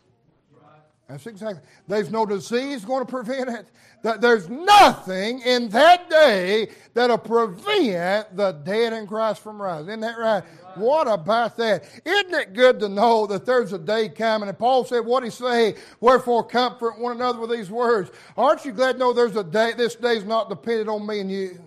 That's 1.09 1.27
exactly. 1.27 1.63
There's 1.87 2.11
no 2.11 2.25
disease 2.25 2.85
going 2.85 3.05
to 3.05 3.11
prevent 3.11 3.51
it. 3.51 4.21
There's 4.21 4.49
nothing 4.49 5.41
in 5.41 5.69
that 5.69 6.09
day 6.09 6.69
that'll 6.95 7.19
prevent 7.19 8.35
the 8.37 8.53
dead 8.53 8.95
in 8.95 9.07
Christ 9.07 9.43
from 9.43 9.61
rising. 9.61 9.89
Isn't 9.89 10.01
that 10.01 10.19
right? 10.19 10.43
What 10.77 11.07
about 11.07 11.57
that? 11.59 11.85
Isn't 12.05 12.35
it 12.35 12.55
good 12.55 12.81
to 12.81 12.89
know 12.89 13.27
that 13.27 13.45
there's 13.45 13.75
a 13.75 13.79
day 13.79 14.09
coming? 14.09 14.49
And 14.49 14.59
Paul 14.59 14.85
said, 14.85 15.01
what 15.01 15.25
he 15.25 15.31
say? 15.31 15.75
Wherefore 16.01 16.43
comfort 16.43 16.99
one 16.99 17.17
another 17.17 17.41
with 17.41 17.51
these 17.51 17.71
words. 17.71 18.11
Aren't 18.37 18.65
you 18.65 18.73
glad 18.73 18.93
to 18.93 18.99
know 18.99 19.13
there's 19.13 19.37
a 19.37 19.45
day, 19.45 19.73
this 19.77 19.95
day's 19.95 20.25
not 20.25 20.49
dependent 20.49 20.89
on 20.89 21.07
me 21.07 21.21
and 21.21 21.31
you? 21.31 21.61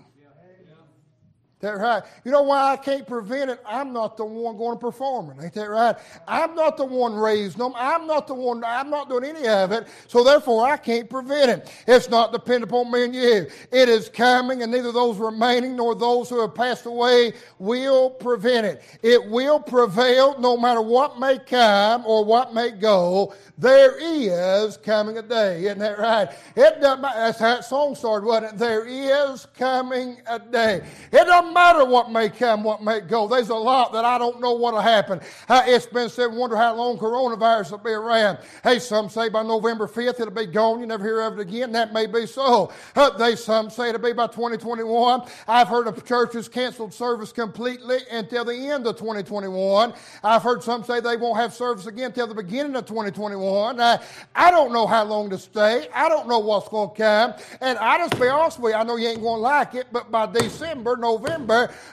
That 1.60 1.78
right? 1.80 2.04
You 2.24 2.32
know 2.32 2.44
why 2.44 2.74
I 2.74 2.78
can't 2.78 3.08
prevent 3.08 3.50
it? 3.50 3.60
I'm 3.66 3.92
not 3.92 4.16
the 4.16 4.26
one 4.26 4.58
going 4.58 4.78
to 4.78 4.80
perform 4.80 5.32
it. 5.32 5.44
Ain't 5.44 5.54
that 5.56 5.70
right? 5.70 5.96
I'm 6.28 6.54
not 6.54 6.78
the 6.78 6.86
one 6.86 7.16
raising 7.16 7.58
them. 7.58 7.74
I'm 7.76 8.06
not 8.06 8.28
the 8.28 8.36
one, 8.36 8.64
I'm 8.64 8.92
not 8.92 9.10
doing 9.10 9.24
any 9.24 9.48
of 9.48 9.72
it. 9.72 9.88
So 10.08 10.24
therefore 10.24 10.70
I 10.70 10.78
can't 10.78 11.10
prevent 11.10 11.50
it. 11.50 11.72
It's 11.88 12.10
not 12.10 12.32
dependent 12.32 12.66
upon 12.66 12.92
me 12.92 13.06
and 13.06 13.16
you. 13.16 13.48
It 13.72 13.90
is 13.90 14.08
coming 14.08 14.62
and 14.62 14.72
neither 14.72 14.92
those 14.92 15.18
remaining 15.18 15.76
nor 15.76 15.96
those 15.96 16.30
who 16.30 16.42
have 16.42 16.54
passed 16.54 16.86
away 16.86 17.34
will 17.58 18.12
prevent 18.12 18.68
it. 18.68 18.84
It 19.02 19.26
will 19.28 19.60
prevail 19.60 20.40
no 20.40 20.58
matter 20.58 20.82
what 20.82 21.20
may 21.20 21.40
come 21.40 22.06
or 22.06 22.24
what 22.24 22.54
may 22.54 22.70
go. 22.70 23.34
There 23.58 23.98
is 24.00 24.78
coming 24.78 25.18
a 25.18 25.24
day. 25.24 25.66
Isn't 25.66 25.80
that 25.80 25.98
right? 25.98 26.30
It 26.56 26.80
doesn't. 26.82 27.02
That's 27.02 27.40
how 27.40 27.56
that 27.56 27.66
song 27.66 27.96
started, 27.96 28.28
wasn't 28.28 28.54
it? 28.54 28.58
There 28.60 28.86
is 28.86 29.48
coming 29.58 30.18
a 30.28 30.38
day. 30.38 30.86
It 31.12 31.26
doesn't 31.26 31.47
matter 31.54 31.86
what 31.86 32.12
may 32.12 32.30
come, 32.30 32.64
what 32.64 32.82
may 32.82 33.02
go. 33.02 33.28
There's 33.28 33.50
a 33.50 33.56
lot 33.56 33.94
that 33.94 34.06
I 34.06 34.18
don't 34.18 34.42
know 34.42 34.54
what'll 34.54 34.82
happen. 34.82 35.22
It's 35.50 35.86
been 35.86 36.10
said, 36.10 36.28
wonder 36.28 36.56
how 36.56 36.76
long 36.76 36.98
coronavirus 36.98 37.72
will 37.72 37.78
be 37.80 37.92
around. 37.92 38.40
Hey, 38.64 38.80
some 38.80 39.10
say 39.10 39.30
by 39.30 39.44
November 39.44 39.88
5th 39.88 40.20
it'll 40.20 40.32
be 40.32 40.46
gone. 40.46 40.80
You 40.80 40.86
never 40.86 41.04
hear 41.04 41.22
of 41.22 41.38
it 41.38 41.42
again. 41.42 41.72
That 41.74 41.94
may 41.94 42.08
be 42.08 42.26
so. 42.26 42.72
They 43.18 43.36
some 43.36 43.70
say 43.70 43.90
it'll 43.90 44.02
be 44.02 44.14
by 44.14 44.28
2021. 44.28 45.22
I've 45.48 45.68
heard 45.68 45.88
of 45.88 46.04
churches 46.06 46.50
canceled 46.50 46.94
service 46.94 47.32
completely 47.32 48.00
until 48.12 48.46
the 48.46 48.56
end 48.56 48.88
of 48.88 48.98
2021. 48.98 49.94
I've 50.24 50.42
heard 50.42 50.64
some 50.64 50.84
say 50.84 51.00
they 51.00 51.18
won't 51.18 51.38
have 51.38 51.54
service 51.54 51.86
again 51.86 52.08
until 52.08 52.28
the 52.28 52.36
beginning 52.36 52.76
of 52.76 52.86
2021 52.86 53.68
on. 53.68 53.80
Uh, 53.80 53.98
I 54.36 54.52
don't 54.52 54.72
know 54.72 54.88
how 54.88 55.04
long 55.04 55.30
to 55.30 55.38
stay. 55.38 55.88
I 55.94 56.10
don't 56.10 56.28
know 56.28 56.40
what's 56.40 56.70
going 56.70 56.90
to 56.90 56.96
come. 56.96 57.34
And 57.62 57.78
I 57.78 57.98
just 57.98 58.20
be 58.20 58.28
honest 58.28 58.60
with 58.60 58.74
you, 58.74 58.80
I 58.80 58.84
know 58.84 58.96
you 58.96 59.10
ain't 59.10 59.22
going 59.22 59.38
to 59.38 59.42
like 59.42 59.76
it, 59.76 59.88
but 59.92 60.12
by 60.12 60.26
December, 60.28 60.96
November, 60.98 61.37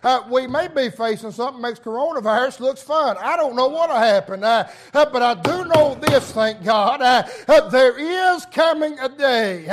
uh, 0.02 0.22
we 0.30 0.46
may 0.46 0.68
be 0.68 0.90
facing 0.90 1.32
something 1.32 1.60
makes 1.60 1.78
coronavirus 1.78 2.60
looks 2.60 2.82
fun. 2.82 3.16
I 3.20 3.36
don't 3.36 3.56
know 3.56 3.68
what'll 3.68 3.96
happen. 3.96 4.44
Uh, 4.44 4.70
uh 4.92 5.06
but 5.06 5.22
I 5.22 5.34
do 5.34 5.64
know 5.64 5.96
this, 6.00 6.32
thank 6.32 6.64
God. 6.64 7.02
Uh, 7.02 7.22
uh, 7.48 7.68
there 7.68 7.98
is 7.98 8.46
coming 8.46 8.98
a 8.98 9.08
day, 9.08 9.66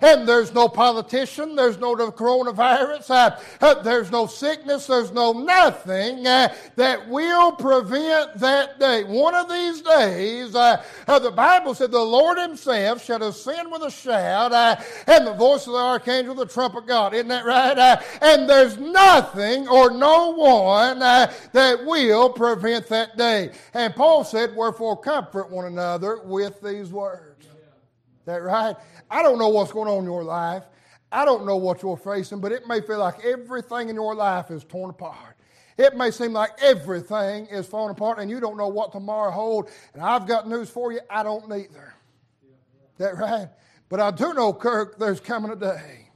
and 0.00 0.28
there's 0.28 0.52
no 0.52 0.68
politician, 0.68 1.56
there's 1.56 1.78
no 1.78 1.94
coronavirus, 1.94 3.82
there's 3.82 4.10
no 4.10 4.26
sickness, 4.26 4.86
there's 4.86 5.12
no 5.12 5.32
nothing 5.32 6.22
that 6.24 7.08
will 7.08 7.52
prevent 7.52 8.38
that 8.38 8.78
day. 8.78 9.04
One 9.04 9.34
of 9.34 9.48
these 9.48 9.82
days, 9.82 10.52
the 10.52 11.32
Bible 11.34 11.74
said 11.74 11.90
the 11.90 11.98
Lord 12.00 12.38
himself 12.38 13.04
shall 13.04 13.22
ascend 13.22 13.70
with 13.70 13.82
a 13.82 13.90
shout 13.90 14.52
uh, 14.52 14.76
and 15.06 15.26
the 15.26 15.32
voice 15.34 15.66
of 15.66 15.72
the 15.72 15.78
archangel, 15.78 16.34
the 16.34 16.46
trumpet 16.46 16.78
of 16.78 16.86
God. 16.86 17.14
Isn't 17.14 17.28
that 17.28 17.44
right? 17.44 17.76
Uh, 17.76 18.00
and 18.20 18.48
there's 18.48 18.78
nothing 19.14 19.68
or 19.68 19.90
no 19.90 20.30
one 20.30 21.02
uh, 21.02 21.32
that 21.52 21.84
will 21.84 22.30
prevent 22.30 22.88
that 22.88 23.16
day. 23.16 23.50
And 23.72 23.94
Paul 23.94 24.24
said, 24.24 24.54
wherefore 24.56 25.00
comfort 25.00 25.50
one 25.50 25.66
another 25.66 26.20
with 26.24 26.60
these 26.60 26.90
words. 26.90 27.46
That 28.24 28.42
right? 28.42 28.74
I 29.10 29.22
don't 29.22 29.38
know 29.38 29.48
what's 29.48 29.70
going 29.70 29.88
on 29.88 29.98
in 29.98 30.04
your 30.04 30.24
life. 30.24 30.64
I 31.12 31.24
don't 31.24 31.46
know 31.46 31.56
what 31.56 31.82
you're 31.82 31.96
facing, 31.96 32.40
but 32.40 32.50
it 32.50 32.66
may 32.66 32.80
feel 32.80 32.98
like 32.98 33.24
everything 33.24 33.88
in 33.88 33.94
your 33.94 34.14
life 34.14 34.50
is 34.50 34.64
torn 34.64 34.90
apart. 34.90 35.36
It 35.76 35.96
may 35.96 36.10
seem 36.10 36.32
like 36.32 36.50
everything 36.62 37.46
is 37.46 37.66
falling 37.66 37.90
apart 37.90 38.18
and 38.18 38.30
you 38.30 38.40
don't 38.40 38.56
know 38.56 38.68
what 38.68 38.92
tomorrow 38.92 39.30
holds. 39.30 39.70
And 39.92 40.02
I've 40.02 40.26
got 40.26 40.48
news 40.48 40.70
for 40.70 40.92
you, 40.92 41.00
I 41.10 41.22
don't 41.22 41.48
neither. 41.48 41.94
That 42.98 43.16
right? 43.16 43.48
But 43.88 44.00
I 44.00 44.10
do 44.10 44.34
know, 44.34 44.52
Kirk, 44.52 44.98
there's 44.98 45.20
coming 45.20 45.50
a 45.52 45.56
day. 45.56 46.08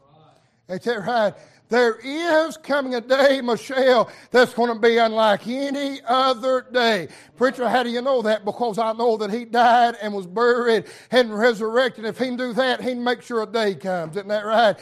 Ain't 0.70 0.82
that 0.82 1.00
right? 1.00 1.34
There 1.68 1.96
is 2.02 2.56
coming 2.56 2.94
a 2.94 3.00
day, 3.00 3.42
Michelle, 3.42 4.10
that's 4.30 4.54
going 4.54 4.72
to 4.72 4.80
be 4.80 4.96
unlike 4.96 5.46
any 5.46 6.00
other 6.06 6.66
day. 6.72 7.08
Preacher, 7.36 7.68
how 7.68 7.82
do 7.82 7.90
you 7.90 8.00
know 8.00 8.22
that? 8.22 8.44
Because 8.44 8.78
I 8.78 8.92
know 8.94 9.18
that 9.18 9.30
he 9.30 9.44
died 9.44 9.96
and 10.00 10.14
was 10.14 10.26
buried 10.26 10.84
and 11.10 11.36
resurrected. 11.36 12.06
If 12.06 12.18
he 12.18 12.34
do 12.36 12.54
that, 12.54 12.80
he 12.80 12.90
can 12.90 13.04
make 13.04 13.20
sure 13.20 13.42
a 13.42 13.46
day 13.46 13.74
comes. 13.74 14.16
Isn't 14.16 14.28
that 14.28 14.46
right? 14.46 14.76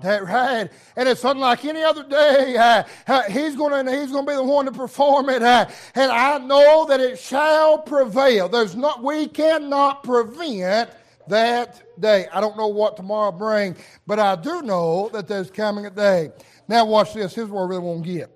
That 0.00 0.24
right, 0.24 0.68
and 0.96 1.08
it's 1.08 1.22
unlike 1.22 1.64
any 1.64 1.82
other 1.82 2.02
day. 2.02 2.56
Uh, 2.56 2.82
uh, 3.06 3.22
he's 3.24 3.54
going 3.54 3.84
to 3.84 3.92
he's 3.92 4.10
going 4.10 4.24
to 4.24 4.32
be 4.32 4.34
the 4.34 4.42
one 4.42 4.64
to 4.64 4.72
perform 4.72 5.28
it, 5.28 5.42
uh, 5.42 5.66
and 5.94 6.10
I 6.10 6.38
know 6.38 6.86
that 6.88 6.98
it 6.98 7.18
shall 7.18 7.78
prevail. 7.78 8.48
There's 8.48 8.74
not 8.74 9.02
we 9.02 9.28
cannot 9.28 10.02
prevent 10.02 10.90
that 11.28 12.00
day. 12.00 12.26
I 12.32 12.40
don't 12.40 12.56
know 12.56 12.68
what 12.68 12.96
tomorrow 12.96 13.32
brings, 13.32 13.78
but 14.06 14.18
I 14.18 14.36
do 14.36 14.62
know 14.62 15.08
that 15.12 15.28
there's 15.28 15.50
coming 15.50 15.86
a 15.86 15.90
day. 15.90 16.30
Now 16.68 16.84
watch 16.84 17.14
this. 17.14 17.34
Here's 17.34 17.48
where 17.48 17.64
I 17.64 17.66
really 17.66 17.82
want 17.82 18.04
to 18.04 18.12
get. 18.12 18.30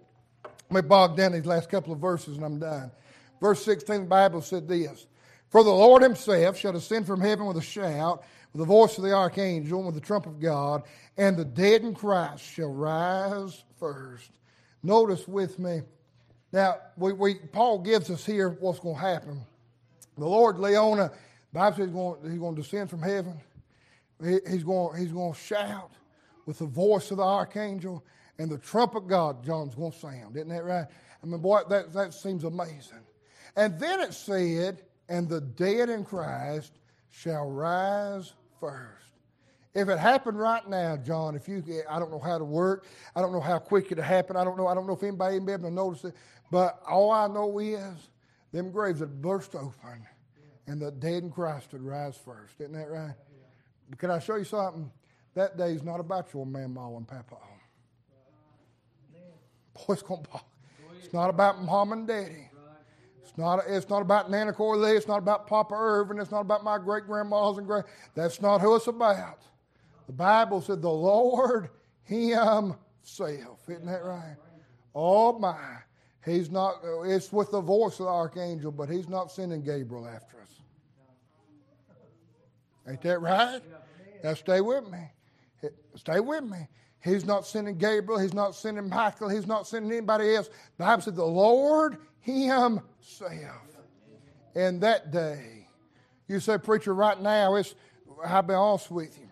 Let 0.70 0.84
me 0.84 0.88
bog 0.88 1.16
down 1.16 1.32
these 1.32 1.46
last 1.46 1.68
couple 1.68 1.92
of 1.92 2.00
verses, 2.00 2.36
and 2.36 2.44
I'm 2.44 2.58
done. 2.58 2.90
Verse 3.40 3.64
16, 3.64 4.00
the 4.00 4.06
Bible 4.06 4.40
said 4.40 4.66
this: 4.68 5.06
For 5.50 5.62
the 5.62 5.70
Lord 5.70 6.02
himself 6.02 6.58
shall 6.58 6.72
descend 6.72 7.06
from 7.06 7.20
heaven 7.20 7.46
with 7.46 7.56
a 7.56 7.62
shout, 7.62 8.24
with 8.52 8.60
the 8.60 8.66
voice 8.66 8.98
of 8.98 9.04
the 9.04 9.12
archangel, 9.12 9.78
and 9.78 9.86
with 9.86 9.94
the 9.94 10.00
trump 10.00 10.26
of 10.26 10.40
God, 10.40 10.82
and 11.16 11.36
the 11.36 11.44
dead 11.44 11.82
in 11.82 11.94
Christ 11.94 12.42
shall 12.42 12.72
rise 12.72 13.64
first. 13.78 14.30
Notice 14.82 15.26
with 15.28 15.58
me. 15.58 15.82
Now, 16.52 16.76
we, 16.96 17.12
we, 17.12 17.34
Paul 17.34 17.80
gives 17.80 18.10
us 18.10 18.24
here 18.24 18.48
what's 18.48 18.78
going 18.78 18.94
to 18.94 19.00
happen. 19.00 19.42
The 20.16 20.26
Lord 20.26 20.58
Leona, 20.58 21.12
Bible 21.56 21.76
says 21.76 21.86
he's 21.86 21.94
going, 21.94 22.30
he's 22.30 22.38
going 22.38 22.54
to 22.54 22.60
descend 22.60 22.90
from 22.90 23.00
heaven. 23.00 23.40
He, 24.22 24.38
he's, 24.46 24.62
going, 24.62 25.00
he's 25.00 25.10
going 25.10 25.32
to 25.32 25.38
shout 25.38 25.90
with 26.44 26.58
the 26.58 26.66
voice 26.66 27.10
of 27.10 27.16
the 27.16 27.22
archangel 27.22 28.04
and 28.38 28.50
the 28.50 28.58
trumpet 28.58 29.08
God, 29.08 29.42
John's 29.42 29.74
going 29.74 29.90
to 29.90 29.98
sound. 29.98 30.36
Isn't 30.36 30.50
that 30.50 30.64
right? 30.64 30.84
I 31.22 31.26
mean, 31.26 31.40
boy, 31.40 31.60
that, 31.70 31.94
that 31.94 32.12
seems 32.12 32.44
amazing. 32.44 33.00
And 33.56 33.80
then 33.80 34.00
it 34.00 34.12
said, 34.12 34.82
and 35.08 35.30
the 35.30 35.40
dead 35.40 35.88
in 35.88 36.04
Christ 36.04 36.72
shall 37.08 37.50
rise 37.50 38.34
first. 38.60 39.06
If 39.74 39.88
it 39.88 39.98
happened 39.98 40.38
right 40.38 40.68
now, 40.68 40.98
John, 40.98 41.34
if 41.34 41.48
you, 41.48 41.64
I 41.88 41.98
don't 41.98 42.10
know 42.10 42.18
how 42.18 42.36
to 42.36 42.44
work, 42.44 42.84
I 43.14 43.22
don't 43.22 43.32
know 43.32 43.40
how 43.40 43.58
quick 43.58 43.90
it 43.92 43.98
happened, 43.98 44.36
I 44.36 44.44
don't 44.44 44.58
know, 44.58 44.66
I 44.66 44.74
don't 44.74 44.86
know 44.86 44.92
if 44.92 45.02
anybody 45.02 45.36
even 45.36 45.46
be 45.46 45.52
able 45.52 45.70
to 45.70 45.74
notice 45.74 46.04
it, 46.04 46.14
but 46.50 46.82
all 46.86 47.10
I 47.10 47.28
know 47.28 47.58
is 47.60 48.10
them 48.52 48.70
graves 48.70 49.00
would 49.00 49.22
burst 49.22 49.54
open 49.54 50.06
and 50.66 50.80
the 50.80 50.90
dead 50.90 51.22
in 51.22 51.30
Christ 51.30 51.72
would 51.72 51.82
rise 51.82 52.16
first. 52.16 52.60
Isn't 52.60 52.72
that 52.72 52.90
right? 52.90 53.14
Can 53.98 54.10
I 54.10 54.18
show 54.18 54.36
you 54.36 54.44
something? 54.44 54.90
That 55.34 55.56
day 55.56 55.72
is 55.72 55.82
not 55.82 56.00
about 56.00 56.32
your 56.32 56.46
mama 56.46 56.96
and 56.96 57.06
papa. 57.06 57.36
Boy, 59.74 59.92
it's, 59.92 60.02
gonna, 60.02 60.22
it's 60.98 61.12
not 61.12 61.28
about 61.30 61.62
mom 61.62 61.92
and 61.92 62.06
daddy. 62.06 62.48
It's 63.22 63.36
not, 63.36 63.60
it's 63.68 63.88
not 63.88 64.00
about 64.00 64.30
Nana 64.30 64.52
Corley. 64.52 64.92
It's 64.92 65.06
not 65.06 65.18
about 65.18 65.46
Papa 65.46 65.74
Irvin. 65.74 66.18
It's 66.18 66.30
not 66.30 66.40
about 66.40 66.64
my 66.64 66.78
great 66.78 67.06
grandmas 67.06 67.58
and 67.58 67.66
great. 67.66 67.84
That's 68.14 68.40
not 68.40 68.60
who 68.60 68.76
it's 68.76 68.86
about. 68.86 69.42
The 70.06 70.12
Bible 70.12 70.62
said 70.62 70.80
the 70.80 70.88
Lord 70.88 71.68
Himself. 72.04 72.78
Isn't 73.68 73.86
that 73.86 74.04
right? 74.04 74.36
Oh 74.94 75.38
my. 75.38 75.78
He's 76.26 76.50
not, 76.50 76.80
uh, 76.84 77.02
it's 77.02 77.32
with 77.32 77.52
the 77.52 77.60
voice 77.60 78.00
of 78.00 78.06
the 78.06 78.12
archangel, 78.12 78.72
but 78.72 78.90
he's 78.90 79.08
not 79.08 79.30
sending 79.30 79.62
Gabriel 79.62 80.08
after 80.08 80.40
us. 80.40 80.60
Ain't 82.88 83.00
that 83.02 83.20
right? 83.20 83.60
Now 84.24 84.34
stay 84.34 84.60
with 84.60 84.90
me. 84.90 84.98
Stay 85.94 86.20
with 86.20 86.44
me. 86.44 86.68
He's 87.02 87.24
not 87.24 87.46
sending 87.46 87.78
Gabriel. 87.78 88.20
He's 88.20 88.34
not 88.34 88.56
sending 88.56 88.88
Michael. 88.88 89.28
He's 89.28 89.46
not 89.46 89.68
sending 89.68 89.92
anybody 89.92 90.34
else. 90.34 90.48
The 90.48 90.84
Bible 90.84 91.02
said 91.02 91.16
the 91.16 91.24
Lord 91.24 91.98
Himself. 92.20 92.82
In 94.56 94.80
that 94.80 95.12
day, 95.12 95.68
you 96.26 96.40
say, 96.40 96.58
preacher, 96.58 96.94
right 96.94 97.20
now, 97.20 97.54
it's, 97.54 97.74
I'll 98.24 98.42
be 98.42 98.54
honest 98.54 98.90
with 98.90 99.16
you. 99.18 99.28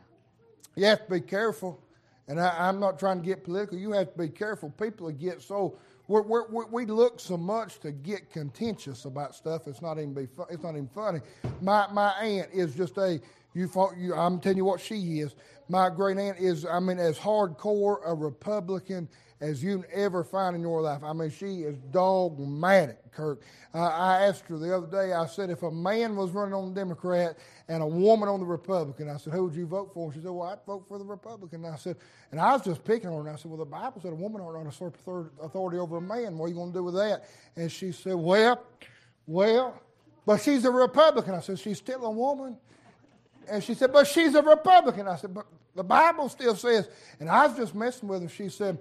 You 0.77 0.87
have 0.87 1.07
to 1.07 1.11
be 1.11 1.21
careful. 1.21 1.81
And 2.29 2.41
I, 2.41 2.69
am 2.69 2.79
not 2.79 2.99
trying 2.99 3.21
to 3.21 3.27
get 3.27 3.45
political. 3.45 3.77
You 3.77 3.93
have 3.93 4.13
to 4.13 4.19
be 4.19 4.29
careful. 4.29 4.71
People 4.71 5.11
get 5.11 5.43
so 5.43 5.77
we're, 6.07 6.23
we're, 6.23 6.67
we 6.67 6.85
look 6.85 7.19
so 7.19 7.37
much 7.37 7.81
to 7.81 7.91
get 7.93 8.31
contentious 8.31 9.07
about 9.07 9.35
stuff. 9.35 9.67
It's 9.67 9.81
not 9.81 9.99
even 9.99 10.13
be. 10.13 10.29
It's 10.51 10.63
not 10.63 10.71
even 10.71 10.89
funny. 10.89 11.21
My 11.63 11.87
my 11.93 12.11
aunt 12.11 12.51
is 12.53 12.75
just 12.75 12.99
a. 12.99 13.21
You, 13.55 13.71
you 13.97 14.15
I'm 14.15 14.41
telling 14.41 14.59
you 14.59 14.65
what 14.65 14.81
she 14.81 15.21
is. 15.21 15.35
My 15.69 15.89
great 15.89 16.19
aunt 16.19 16.39
is. 16.39 16.67
I 16.67 16.79
mean, 16.81 16.99
as 16.99 17.19
hardcore 17.19 17.99
a 18.05 18.15
Republican 18.15 19.09
as 19.45 19.63
you 19.63 19.85
ever 19.93 20.25
find 20.25 20.57
in 20.57 20.63
your 20.63 20.81
life. 20.81 21.05
I 21.05 21.13
mean, 21.13 21.31
she 21.31 21.63
is 21.63 21.77
dogmatic, 21.91 23.13
Kirk. 23.13 23.43
Uh, 23.75 23.83
I 23.83 24.27
asked 24.27 24.45
her 24.49 24.57
the 24.57 24.75
other 24.75 24.87
day, 24.87 25.13
I 25.13 25.27
said, 25.27 25.51
if 25.51 25.63
a 25.63 25.71
man 25.71 26.17
was 26.17 26.31
running 26.31 26.55
on 26.55 26.73
the 26.73 26.81
Democrat 26.81 27.37
and 27.69 27.83
a 27.83 27.87
woman 27.87 28.29
on 28.29 28.41
the 28.41 28.47
Republican, 28.47 29.11
I 29.11 29.19
said, 29.19 29.35
who 29.35 29.45
would 29.45 29.55
you 29.55 29.67
vote 29.67 29.93
for? 29.93 30.07
And 30.07 30.15
she 30.15 30.21
said, 30.21 30.31
well, 30.31 30.49
I'd 30.49 30.65
vote 30.67 30.87
for 30.89 30.99
the 30.99 31.05
Republican. 31.05 31.65
And 31.65 31.75
I 31.75 31.77
said, 31.77 31.97
and 32.31 32.41
I 32.41 32.55
was 32.55 32.63
just 32.65 32.83
picking 32.85 33.11
on 33.11 33.17
her, 33.17 33.29
and 33.29 33.31
I 33.31 33.37
said, 33.37 33.51
well, 33.51 33.59
the 33.59 33.67
Bible 33.67 34.01
said 34.01 34.13
a 34.13 34.17
woman 34.17 34.41
ought 34.41 34.55
not 34.55 34.65
usurp 34.65 34.97
authority 35.43 35.79
over 35.79 35.99
a 35.99 36.01
man. 36.01 36.39
What 36.39 36.47
are 36.47 36.49
you 36.49 36.55
going 36.55 36.73
to 36.73 36.79
do 36.79 36.85
with 36.85 36.95
that? 36.95 37.25
And 37.55 37.71
she 37.71 37.93
said, 37.93 38.15
well, 38.15 38.65
well, 39.27 39.79
but 40.25 40.41
she's 40.41 40.65
a 40.65 40.71
Republican. 40.71 41.35
I 41.35 41.41
said, 41.41 41.59
she's 41.59 41.79
still 41.79 42.05
a 42.07 42.11
woman. 42.11 42.57
And 43.51 43.63
she 43.63 43.75
said, 43.75 43.93
but 43.93 44.07
she's 44.07 44.35
a 44.35 44.43
Republican. 44.43 45.07
I 45.07 45.17
said, 45.17 45.35
but 45.35 45.47
the 45.75 45.85
Bible 45.85 46.29
still 46.31 46.57
says, 46.57 46.89
and 47.21 47.29
I 47.29 47.47
was 47.47 47.57
just 47.59 47.75
messing 47.75 48.09
with 48.09 48.23
her. 48.23 48.29
She 48.29 48.49
said, 48.49 48.79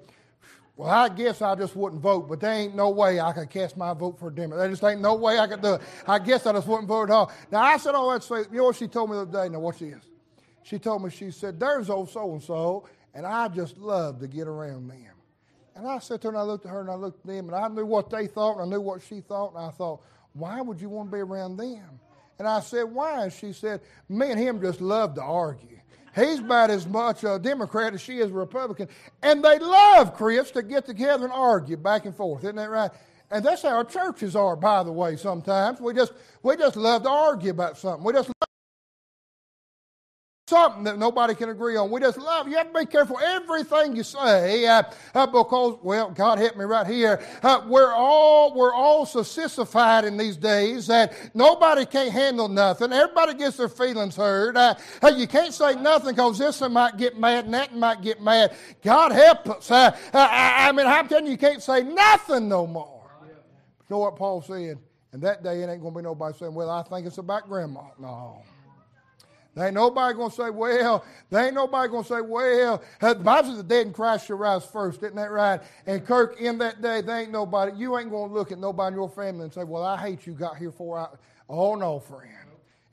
well, 0.75 0.89
I 0.89 1.07
guess 1.09 1.41
I 1.41 1.53
just 1.55 1.75
wouldn't 1.75 2.01
vote, 2.01 2.27
but 2.27 2.39
there 2.39 2.51
ain't 2.51 2.75
no 2.75 2.89
way 2.89 3.19
I 3.19 3.31
could 3.31 3.49
cast 3.49 3.77
my 3.77 3.93
vote 3.93 4.17
for 4.19 4.29
a 4.29 4.33
Democrat. 4.33 4.61
There 4.61 4.69
just 4.69 4.83
ain't 4.83 5.01
no 5.01 5.13
way 5.13 5.37
I 5.37 5.45
could 5.45 5.61
do 5.61 5.75
it. 5.75 5.81
I 6.07 6.17
guess 6.17 6.47
I 6.47 6.53
just 6.53 6.67
wouldn't 6.67 6.87
vote 6.87 7.03
at 7.03 7.11
all. 7.11 7.31
Now, 7.51 7.61
I 7.61 7.77
said 7.77 7.93
all 7.93 8.11
that 8.11 8.23
to 8.23 8.47
you 8.51 8.57
know 8.57 8.63
what 8.65 8.75
she 8.75 8.87
told 8.87 9.11
me 9.11 9.15
the 9.17 9.21
other 9.21 9.43
day? 9.43 9.49
Now, 9.49 9.59
what 9.59 9.77
she 9.77 9.85
is? 9.85 10.01
She 10.63 10.79
told 10.79 11.03
me, 11.03 11.11
she 11.11 11.29
said, 11.29 11.59
there's 11.59 11.89
old 11.89 12.09
so-and-so, 12.09 12.87
and 13.13 13.25
I 13.25 13.49
just 13.49 13.77
love 13.77 14.19
to 14.21 14.27
get 14.27 14.47
around 14.47 14.87
them. 14.87 15.11
And 15.75 15.87
I 15.87 15.99
sat 15.99 16.21
there 16.21 16.31
and 16.31 16.37
I 16.37 16.43
looked 16.43 16.65
at 16.65 16.71
her 16.71 16.81
and 16.81 16.89
I 16.89 16.95
looked 16.95 17.19
at 17.19 17.27
them, 17.27 17.49
and 17.49 17.55
I 17.55 17.67
knew 17.67 17.85
what 17.85 18.09
they 18.09 18.27
thought, 18.27 18.53
and 18.53 18.63
I 18.63 18.65
knew 18.65 18.81
what 18.81 19.01
she 19.03 19.21
thought, 19.21 19.53
and 19.53 19.63
I 19.63 19.69
thought, 19.69 20.01
why 20.33 20.61
would 20.61 20.81
you 20.81 20.89
want 20.89 21.11
to 21.11 21.17
be 21.17 21.21
around 21.21 21.57
them? 21.57 21.99
And 22.39 22.47
I 22.47 22.61
said, 22.61 22.83
why? 22.83 23.25
And 23.25 23.33
she 23.33 23.53
said, 23.53 23.81
me 24.09 24.31
and 24.31 24.39
him 24.39 24.59
just 24.59 24.81
love 24.81 25.13
to 25.15 25.21
argue. 25.21 25.72
He's 26.15 26.39
about 26.39 26.69
as 26.69 26.87
much 26.87 27.23
a 27.23 27.39
Democrat 27.39 27.93
as 27.93 28.01
she 28.01 28.19
is 28.19 28.29
a 28.29 28.33
Republican. 28.33 28.87
And 29.21 29.43
they 29.43 29.59
love, 29.59 30.15
Chris, 30.15 30.51
to 30.51 30.61
get 30.61 30.85
together 30.85 31.25
and 31.25 31.33
argue 31.33 31.77
back 31.77 32.05
and 32.05 32.15
forth. 32.15 32.43
Isn't 32.43 32.57
that 32.57 32.69
right? 32.69 32.91
And 33.31 33.43
that's 33.43 33.63
how 33.63 33.69
our 33.69 33.83
churches 33.83 34.35
are, 34.35 34.55
by 34.55 34.83
the 34.83 34.91
way, 34.91 35.15
sometimes. 35.15 35.81
We 35.81 35.93
just, 35.93 36.13
we 36.43 36.55
just 36.55 36.75
love 36.75 37.03
to 37.03 37.09
argue 37.09 37.49
about 37.49 37.77
something. 37.77 38.03
We 38.03 38.13
just 38.13 38.31
something 40.47 40.83
that 40.83 40.99
nobody 40.99 41.33
can 41.33 41.49
agree 41.49 41.77
on. 41.77 41.89
We 41.89 42.01
just 42.01 42.17
love. 42.17 42.47
You 42.47 42.57
have 42.57 42.73
to 42.73 42.79
be 42.79 42.85
careful 42.85 43.17
everything 43.19 43.95
you 43.95 44.03
say 44.03 44.65
uh, 44.65 44.83
uh, 45.15 45.25
because, 45.25 45.77
well, 45.81 46.09
God 46.11 46.37
help 46.37 46.57
me 46.57 46.65
right 46.65 46.85
here. 46.85 47.23
Uh, 47.41 47.61
we're 47.65 47.93
all 47.93 48.53
we're 48.53 48.73
all 48.73 49.05
so 49.05 49.23
sissified 49.23 50.03
in 50.03 50.17
these 50.17 50.35
days 50.35 50.87
that 50.87 51.13
nobody 51.33 51.85
can't 51.85 52.11
handle 52.11 52.49
nothing. 52.49 52.91
Everybody 52.91 53.35
gets 53.35 53.57
their 53.57 53.69
feelings 53.69 54.15
hurt. 54.15 54.57
Uh, 54.57 54.75
you 55.15 55.27
can't 55.27 55.53
say 55.53 55.75
nothing 55.75 56.11
because 56.13 56.37
this 56.37 56.59
one 56.59 56.73
might 56.73 56.97
get 56.97 57.17
mad 57.17 57.45
and 57.45 57.53
that 57.53 57.71
one 57.71 57.79
might 57.79 58.01
get 58.01 58.21
mad. 58.21 58.53
God 58.83 59.13
help 59.13 59.49
us. 59.49 59.71
Uh, 59.71 59.95
I, 60.13 60.67
I, 60.67 60.71
mean, 60.73 60.87
I'm 60.87 61.07
telling 61.07 61.25
you, 61.25 61.31
you 61.31 61.37
can't 61.37 61.63
say 61.63 61.83
nothing 61.83 62.49
no 62.49 62.67
more. 62.67 63.01
You 63.25 63.95
know 63.95 63.99
what 63.99 64.17
Paul 64.17 64.41
said? 64.41 64.77
And 65.13 65.21
that 65.21 65.43
day 65.43 65.61
it 65.61 65.69
ain't 65.69 65.81
going 65.81 65.93
to 65.93 65.99
be 65.99 66.03
nobody 66.03 66.37
saying, 66.37 66.53
well, 66.53 66.69
I 66.69 66.81
think 66.83 67.05
it's 67.05 67.19
about 67.19 67.47
grandma. 67.47 67.83
No. 67.99 68.41
There 69.55 69.67
ain't 69.67 69.75
nobody 69.75 70.15
going 70.15 70.31
to 70.31 70.35
say, 70.35 70.49
well, 70.49 71.05
there 71.29 71.45
ain't 71.45 71.53
nobody 71.53 71.89
going 71.89 72.03
to 72.03 72.09
say, 72.09 72.21
well, 72.21 72.81
the 72.99 73.15
Bible 73.15 73.49
says 73.49 73.57
the 73.57 73.63
dead 73.63 73.87
in 73.87 73.93
Christ 73.93 74.25
shall 74.25 74.37
rise 74.37 74.65
first. 74.65 75.03
Isn't 75.03 75.15
that 75.15 75.29
right? 75.29 75.61
And 75.85 76.03
Kirk, 76.03 76.41
in 76.41 76.57
that 76.57 76.81
day, 76.81 77.01
there 77.01 77.19
ain't 77.19 77.31
nobody, 77.31 77.73
you 77.77 77.97
ain't 77.99 78.09
going 78.09 78.29
to 78.29 78.35
look 78.35 78.51
at 78.51 78.57
nobody 78.57 78.93
in 78.93 78.99
your 78.99 79.09
family 79.09 79.43
and 79.43 79.53
say, 79.53 79.63
well, 79.63 79.83
I 79.83 79.97
hate 79.97 80.25
you 80.25 80.33
got 80.33 80.57
here 80.57 80.71
for 80.71 80.97
I. 80.97 81.07
Oh, 81.47 81.75
no, 81.75 81.99
friend. 81.99 82.29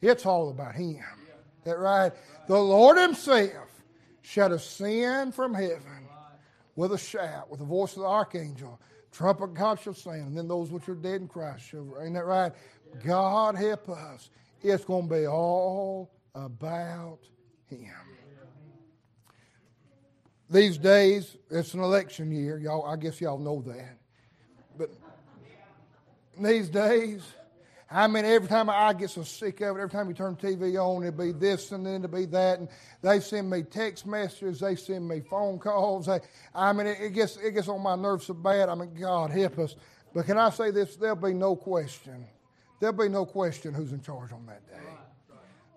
It's 0.02 0.26
all 0.26 0.50
about 0.50 0.74
Him. 0.74 0.96
Is 0.96 1.64
that 1.64 1.78
right? 1.78 2.12
The 2.46 2.58
Lord 2.58 2.98
Himself 2.98 3.68
shall 4.20 4.52
ascend 4.52 5.34
from 5.34 5.54
heaven 5.54 6.06
with 6.76 6.92
a 6.92 6.98
shout, 6.98 7.50
with 7.50 7.60
the 7.60 7.66
voice 7.66 7.92
of 7.96 8.02
the 8.02 8.08
archangel. 8.08 8.78
Trumpet 9.12 9.54
God 9.54 9.80
shall 9.80 9.94
sound, 9.94 10.28
and 10.28 10.36
then 10.36 10.46
those 10.46 10.70
which 10.70 10.88
are 10.88 10.94
dead 10.94 11.22
in 11.22 11.28
Christ 11.28 11.64
shall. 11.64 11.86
Ain't 12.02 12.14
that 12.14 12.26
right? 12.26 12.52
God 13.04 13.56
help 13.56 13.88
us. 13.88 14.28
It's 14.62 14.84
going 14.84 15.08
to 15.08 15.14
be 15.14 15.26
all 15.26 16.10
about 16.34 17.20
him. 17.66 17.92
These 20.48 20.78
days, 20.78 21.36
it's 21.48 21.74
an 21.74 21.80
election 21.80 22.32
year. 22.32 22.58
Y'all, 22.58 22.84
I 22.84 22.96
guess 22.96 23.20
y'all 23.20 23.38
know 23.38 23.62
that. 23.66 23.98
But 24.76 24.90
these 26.36 26.68
days, 26.68 27.22
I 27.88 28.06
mean, 28.06 28.24
every 28.24 28.48
time 28.48 28.68
I 28.68 28.92
get 28.92 29.10
so 29.10 29.22
sick 29.22 29.60
of 29.60 29.76
it, 29.76 29.80
every 29.80 29.90
time 29.90 30.08
you 30.08 30.14
turn 30.14 30.36
TV 30.36 30.76
on, 30.76 31.04
it'll 31.04 31.18
be 31.18 31.32
this 31.32 31.72
and 31.72 31.84
then 31.84 32.04
it'll 32.04 32.16
be 32.16 32.24
that. 32.26 32.58
And 32.58 32.68
they 33.02 33.20
send 33.20 33.48
me 33.48 33.62
text 33.62 34.06
messages, 34.06 34.60
they 34.60 34.76
send 34.76 35.08
me 35.08 35.20
phone 35.20 35.58
calls. 35.58 36.06
They, 36.06 36.20
I 36.54 36.72
mean, 36.72 36.86
it, 36.86 36.98
it, 37.00 37.10
gets, 37.10 37.36
it 37.36 37.52
gets 37.52 37.68
on 37.68 37.80
my 37.80 37.96
nerves 37.96 38.26
so 38.26 38.34
bad. 38.34 38.68
I 38.68 38.74
mean, 38.74 38.94
God 38.94 39.30
help 39.30 39.58
us. 39.58 39.76
But 40.14 40.26
can 40.26 40.38
I 40.38 40.50
say 40.50 40.70
this? 40.70 40.96
There'll 40.96 41.16
be 41.16 41.32
no 41.32 41.54
question. 41.54 42.26
There'll 42.80 42.96
be 42.96 43.08
no 43.08 43.24
question 43.24 43.74
who's 43.74 43.92
in 43.92 44.00
charge 44.00 44.32
on 44.32 44.46
that 44.46 44.66
day. 44.68 44.82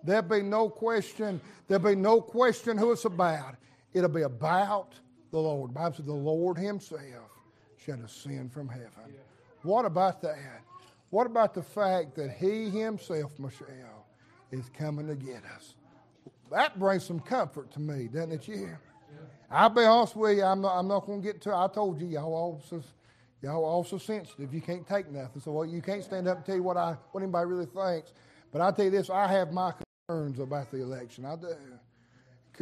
There'll 0.04 0.22
be 0.22 0.42
no 0.42 0.68
question. 0.68 1.40
There'll 1.66 1.82
be 1.82 1.94
no 1.94 2.20
question 2.20 2.76
who 2.76 2.92
it's 2.92 3.06
about. 3.06 3.56
It'll 3.92 4.08
be 4.08 4.22
about 4.22 4.94
the 5.30 5.38
Lord. 5.38 5.70
The 5.70 5.74
Bible 5.74 5.96
says 5.96 6.06
the 6.06 6.12
Lord 6.12 6.58
Himself 6.58 7.00
shall 7.76 8.00
ascend 8.04 8.52
from 8.52 8.68
heaven. 8.68 9.14
What 9.62 9.84
about 9.84 10.20
that? 10.22 10.60
What 11.10 11.26
about 11.26 11.54
the 11.54 11.62
fact 11.62 12.14
that 12.16 12.32
He 12.32 12.68
Himself, 12.70 13.38
Michelle, 13.38 14.06
is 14.50 14.70
coming 14.76 15.06
to 15.06 15.14
get 15.14 15.42
us? 15.56 15.74
That 16.50 16.78
brings 16.78 17.04
some 17.04 17.20
comfort 17.20 17.70
to 17.72 17.80
me, 17.80 18.08
doesn't 18.08 18.32
it, 18.32 18.48
you? 18.48 18.68
I'll 19.50 19.70
be 19.70 19.84
honest 19.84 20.16
with 20.16 20.36
you, 20.36 20.44
I'm 20.44 20.60
not, 20.60 20.76
I'm 20.76 20.88
not 20.88 21.06
going 21.06 21.22
to 21.22 21.26
get 21.26 21.40
to 21.42 21.54
I 21.54 21.68
told 21.68 22.00
you, 22.00 22.08
y'all 22.08 22.34
also, 22.34 22.82
y'all 23.40 23.64
also 23.64 23.98
sensitive. 23.98 24.52
You 24.52 24.60
can't 24.60 24.86
take 24.86 25.10
nothing. 25.10 25.40
So 25.40 25.52
well, 25.52 25.66
you 25.66 25.80
can't 25.80 26.02
stand 26.02 26.26
up 26.26 26.38
and 26.38 26.46
tell 26.46 26.56
you 26.56 26.62
what, 26.62 26.76
I, 26.76 26.96
what 27.12 27.22
anybody 27.22 27.46
really 27.46 27.66
thinks. 27.66 28.12
But 28.52 28.60
I 28.60 28.70
tell 28.72 28.86
you 28.86 28.90
this, 28.90 29.10
I 29.10 29.26
have 29.28 29.52
my 29.52 29.72
concerns 30.06 30.38
about 30.38 30.70
the 30.70 30.82
election. 30.82 31.24
I 31.24 31.36
do. 31.36 31.48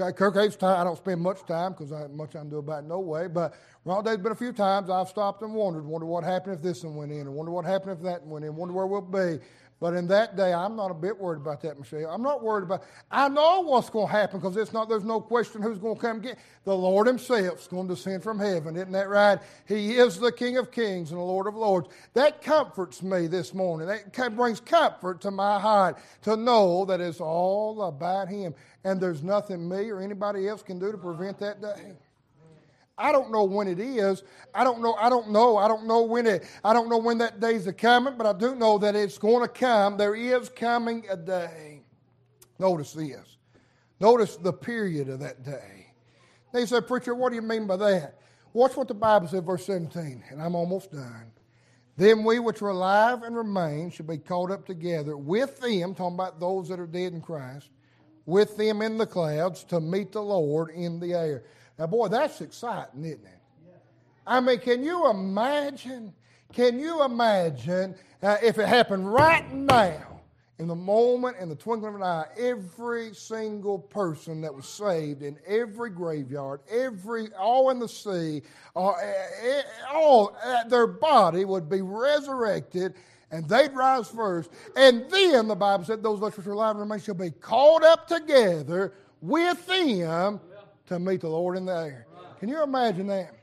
Uh, 0.01 0.13
Kirk 0.13 0.37
hates 0.37 0.55
time. 0.55 0.81
I 0.81 0.85
don't 0.85 0.97
spend 0.97 1.21
much 1.21 1.45
time 1.45 1.73
because 1.73 1.93
I 1.93 2.07
much 2.07 2.37
I 2.37 2.39
can 2.39 2.49
do 2.49 2.59
about 2.59 2.85
it 2.85 2.87
no 2.87 3.01
way. 3.01 3.27
But 3.27 3.55
well, 3.85 4.01
there's 4.01 4.19
been 4.19 4.31
a 4.31 4.37
few 4.37 4.53
times 4.53 4.89
I've 4.89 5.09
stopped 5.09 5.43
and 5.43 5.53
wondered, 5.53 5.85
wonder 5.85 6.07
what 6.07 6.23
happened 6.23 6.55
if 6.55 6.63
this 6.63 6.85
one 6.85 6.95
went 6.95 7.11
in, 7.11 7.27
or 7.27 7.33
wonder 7.33 7.51
what 7.51 7.65
happened 7.65 7.93
if 7.93 8.03
that 8.05 8.23
one 8.23 8.31
went 8.31 8.45
in, 8.45 8.55
wonder 8.55 8.73
where 8.73 8.87
we'll 8.87 9.01
be. 9.01 9.41
But 9.83 9.95
in 9.95 10.07
that 10.07 10.37
day, 10.37 10.55
I'm 10.55 10.77
not 10.77 10.93
a 10.93 10.95
bit 10.95 11.19
worried 11.19 11.41
about 11.41 11.61
that, 11.63 11.77
Michelle. 11.77 12.09
I'm 12.09 12.23
not 12.23 12.41
worried 12.41 12.63
about. 12.63 12.85
I 13.11 13.29
know 13.29 13.63
what's 13.63 13.91
going 13.91 14.07
to 14.07 14.13
happen 14.13 14.39
because 14.39 14.57
it's 14.57 14.73
not. 14.73 14.89
There's 14.89 15.03
no 15.03 15.21
question 15.21 15.61
who's 15.61 15.79
going 15.79 15.97
to 15.97 16.01
come 16.01 16.21
get. 16.21 16.39
The 16.63 16.73
Lord 16.73 17.09
Himself 17.09 17.63
is 17.63 17.67
going 17.67 17.89
to 17.89 17.95
descend 17.97 18.23
from 18.23 18.39
heaven, 18.39 18.77
isn't 18.77 18.93
that 18.93 19.09
right? 19.09 19.41
He 19.67 19.95
is 19.95 20.21
the 20.21 20.31
King 20.31 20.57
of 20.57 20.71
Kings 20.71 21.11
and 21.11 21.19
the 21.19 21.25
Lord 21.25 21.49
of 21.49 21.57
Lords. 21.57 21.89
That 22.15 22.43
comforts 22.43 23.03
me 23.03 23.27
this 23.27 23.55
morning. 23.55 23.89
That 23.89 24.37
brings 24.37 24.61
comfort 24.61 25.21
to 25.23 25.33
my 25.33 25.59
heart 25.59 25.99
to 26.23 26.37
know 26.37 26.85
that 26.85 27.01
it's 27.01 27.21
all 27.21 27.83
about 27.83 28.29
Him, 28.29 28.55
and 28.85 29.01
there's 29.01 29.25
nothing 29.25 29.69
me 29.69 29.91
or 29.91 30.01
anybody 30.01 30.47
else 30.47 30.63
can 30.63 30.79
do 30.79 30.93
to 30.93 30.99
prevent 30.99 31.41
that 31.41 31.61
day. 31.61 31.95
I 32.99 33.11
don't 33.11 33.33
know 33.33 33.45
when 33.45 33.69
it 33.69 33.81
is. 33.81 34.23
I 34.55 34.65
don't 34.65 34.83
know. 34.83 34.95
I 34.95 35.09
don't 35.09 35.31
know. 35.31 35.57
I 35.57 35.67
don't 35.67 35.87
know 35.87 36.03
when 36.03 36.27
it. 36.27 36.45
I 36.63 36.73
don't 36.73 36.89
know 36.89 36.99
when 36.99 37.19
that 37.19 37.41
day's 37.41 37.69
coming, 37.79 38.15
but 38.17 38.27
I 38.27 38.39
do 38.39 38.55
know 38.55 38.79
that 38.79 38.95
it's 38.95 39.19
going 39.19 39.43
to 39.43 39.49
come. 39.49 39.97
There 39.97 40.15
is 40.15 40.49
coming 40.49 41.05
a 41.11 41.17
day. 41.17 41.83
Notice 42.59 42.93
this. 42.93 43.39
Notice 43.99 44.37
the 44.37 44.53
period 44.53 45.09
of 45.09 45.21
that 45.21 45.43
day. 45.43 45.87
They 46.53 46.67
said, 46.67 46.87
preacher, 46.87 47.15
what 47.15 47.31
do 47.31 47.37
you 47.37 47.43
mean 47.43 47.67
by 47.67 47.77
that? 47.77 48.19
Watch 48.53 48.77
what 48.77 48.89
the 48.89 48.95
Bible 48.95 49.29
said, 49.29 49.47
verse 49.47 49.65
17, 49.65 50.25
and 50.31 50.43
I'm 50.43 50.55
almost 50.55 50.93
done. 50.93 51.33
Then 51.97 52.25
we 52.25 52.39
which 52.39 52.61
are 52.63 52.69
alive 52.69 53.23
and 53.23 53.35
remain 53.37 53.91
shall 53.91 54.07
be 54.07 54.19
caught 54.19 54.51
up 54.51 54.67
together 54.67 55.17
with 55.17 55.61
them, 55.61 55.95
talking 55.95 56.15
about 56.15 56.41
those 56.41 56.69
that 56.69 56.81
are 56.81 56.87
dead 56.87 57.13
in 57.13 57.21
Christ, 57.21 57.71
with 58.27 58.57
them 58.57 58.83
in 58.83 58.99
the 58.99 59.07
clouds 59.07 59.65
to 59.65 59.81
meet 59.81 60.13
the 60.13 60.23
Lord 60.23 60.71
in 60.71 61.01
the 61.01 61.15
air. 61.15 61.45
Now, 61.79 61.87
boy, 61.87 62.09
that's 62.09 62.41
exciting, 62.41 63.05
isn't 63.05 63.25
it? 63.25 63.43
I 64.27 64.41
mean, 64.41 64.59
can 64.59 64.83
you 64.85 65.11
imagine? 65.11 66.13
Can 66.53 66.79
you 66.79 67.05
imagine 67.05 67.95
uh, 68.23 68.37
if 68.43 68.59
it 68.59 68.69
happened 68.69 69.13
right 69.13 69.53
now, 69.53 70.21
in 70.59 70.69
the 70.69 70.75
moment, 70.77 71.39
in 71.39 71.49
the 71.49 71.57
twinkling 71.57 71.95
of 71.95 72.01
an 72.01 72.07
eye, 72.07 72.27
every 72.39 73.15
single 73.15 73.79
person 73.79 74.41
that 74.43 74.55
was 74.55 74.69
saved 74.69 75.23
in 75.23 75.37
every 75.47 75.91
graveyard, 75.91 76.61
every 76.71 77.33
all 77.35 77.71
in 77.71 77.81
the 77.81 77.89
sea, 77.89 78.43
uh, 78.77 78.91
uh 78.91 79.63
all 79.93 80.37
uh, 80.45 80.63
their 80.65 80.87
body 80.87 81.45
would 81.45 81.69
be 81.69 81.81
resurrected, 81.83 82.95
and 83.33 83.49
they'd 83.49 83.73
rise 83.73 84.09
first, 84.09 84.51
and 84.77 85.11
then 85.11 85.49
the 85.49 85.57
Bible 85.57 85.85
said 85.85 86.03
those 86.03 86.21
which 86.21 86.47
are 86.47 86.53
alive 86.53 86.73
and 86.73 86.81
remain 86.81 87.01
shall 87.01 87.15
be 87.15 87.31
called 87.31 87.83
up 87.83 88.07
together 88.07 88.93
with 89.21 89.67
them 89.67 90.39
to 90.93 90.99
meet 90.99 91.21
the 91.21 91.29
Lord 91.29 91.57
in 91.57 91.65
the 91.65 91.73
air. 91.73 92.07
Can 92.39 92.49
you 92.49 92.63
imagine 92.63 93.07
that? 93.09 93.35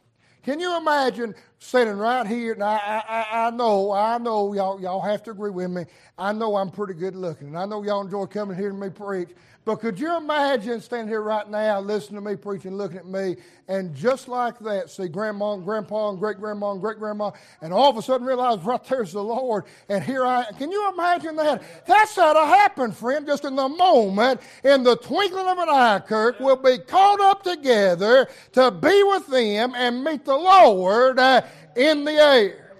Can 0.43 0.59
you 0.59 0.77
imagine 0.77 1.35
sitting 1.59 1.97
right 1.97 2.25
here? 2.25 2.53
And 2.53 2.63
I, 2.63 3.03
I, 3.07 3.47
I 3.47 3.49
know, 3.51 3.91
I 3.91 4.17
know 4.17 4.53
y'all, 4.53 4.81
y'all 4.81 5.01
have 5.01 5.21
to 5.23 5.31
agree 5.31 5.51
with 5.51 5.69
me. 5.69 5.85
I 6.17 6.31
know 6.31 6.55
I'm 6.55 6.69
pretty 6.71 6.93
good 6.93 7.15
looking, 7.15 7.47
and 7.49 7.57
I 7.57 7.65
know 7.65 7.83
y'all 7.83 8.01
enjoy 8.01 8.25
coming 8.25 8.57
here 8.57 8.69
to 8.69 8.75
me 8.75 8.89
preach. 8.89 9.29
But 9.65 9.81
could 9.81 9.99
you 9.99 10.15
imagine 10.15 10.79
standing 10.81 11.09
here 11.09 11.21
right 11.21 11.47
now, 11.47 11.79
listening 11.79 12.23
to 12.23 12.27
me 12.27 12.35
preaching, 12.35 12.75
looking 12.75 12.97
at 12.97 13.05
me, 13.05 13.35
and 13.67 13.93
just 13.93 14.27
like 14.27 14.57
that, 14.59 14.89
see 14.89 15.07
grandma 15.07 15.53
and 15.53 15.65
grandpa 15.65 16.09
and 16.09 16.17
great 16.17 16.39
grandma 16.39 16.71
and 16.71 16.81
great 16.81 16.97
grandma, 16.97 17.31
and 17.61 17.73
all 17.73 17.89
of 17.89 17.97
a 17.97 18.01
sudden 18.01 18.25
realize 18.25 18.59
right 18.63 18.83
there's 18.85 19.11
the 19.11 19.23
Lord, 19.23 19.65
and 19.89 20.03
here 20.03 20.25
I 20.25 20.43
am. 20.43 20.53
Can 20.55 20.71
you 20.71 20.91
imagine 20.93 21.35
that? 21.35 21.61
That's 21.85 22.15
how 22.15 22.33
to 22.33 22.45
happen, 22.45 22.91
friend, 22.91 23.27
just 23.27 23.43
in 23.43 23.55
the 23.55 23.67
moment, 23.67 24.41
in 24.63 24.83
the 24.83 24.95
twinkling 24.95 25.47
of 25.47 25.57
an 25.57 25.69
eye, 25.69 26.01
Kirk, 26.07 26.39
we'll 26.39 26.55
be 26.55 26.77
called 26.79 27.19
up 27.19 27.43
together 27.43 28.27
to 28.53 28.71
be 28.71 29.03
with 29.03 29.27
them 29.27 29.73
and 29.75 30.03
meet 30.03 30.23
the 30.23 30.37
Lord 30.37 31.19
uh, 31.19 31.41
in 31.75 32.05
the 32.05 32.13
air. 32.13 32.75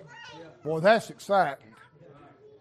Boy, 0.63 0.79
that's 0.79 1.09
exciting. 1.09 1.65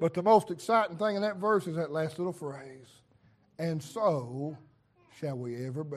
But 0.01 0.13
the 0.13 0.23
most 0.23 0.51
exciting 0.51 0.97
thing 0.97 1.17
in 1.17 1.23
that 1.23 1.37
verse 1.37 1.67
is 1.67 1.77
that 1.77 1.91
last 1.91 2.19
little 2.19 2.33
phrase 2.33 2.98
and 3.59 3.83
so 3.83 4.57
shall 5.19 5.37
we 5.37 5.67
ever 5.67 5.85
be. 5.85 5.97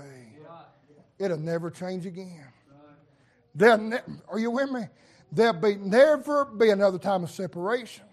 It'll 1.19 1.37
never 1.37 1.69
change 1.69 2.05
again. 2.05 2.47
Ne- 3.53 3.99
are 4.27 4.39
you 4.39 4.51
with 4.51 4.71
me? 4.71 4.81
There'll 5.31 5.53
be 5.53 5.75
never 5.75 6.45
be 6.45 6.69
another 6.69 6.97
time 6.97 7.23
of 7.23 7.31
separation. 7.31 8.05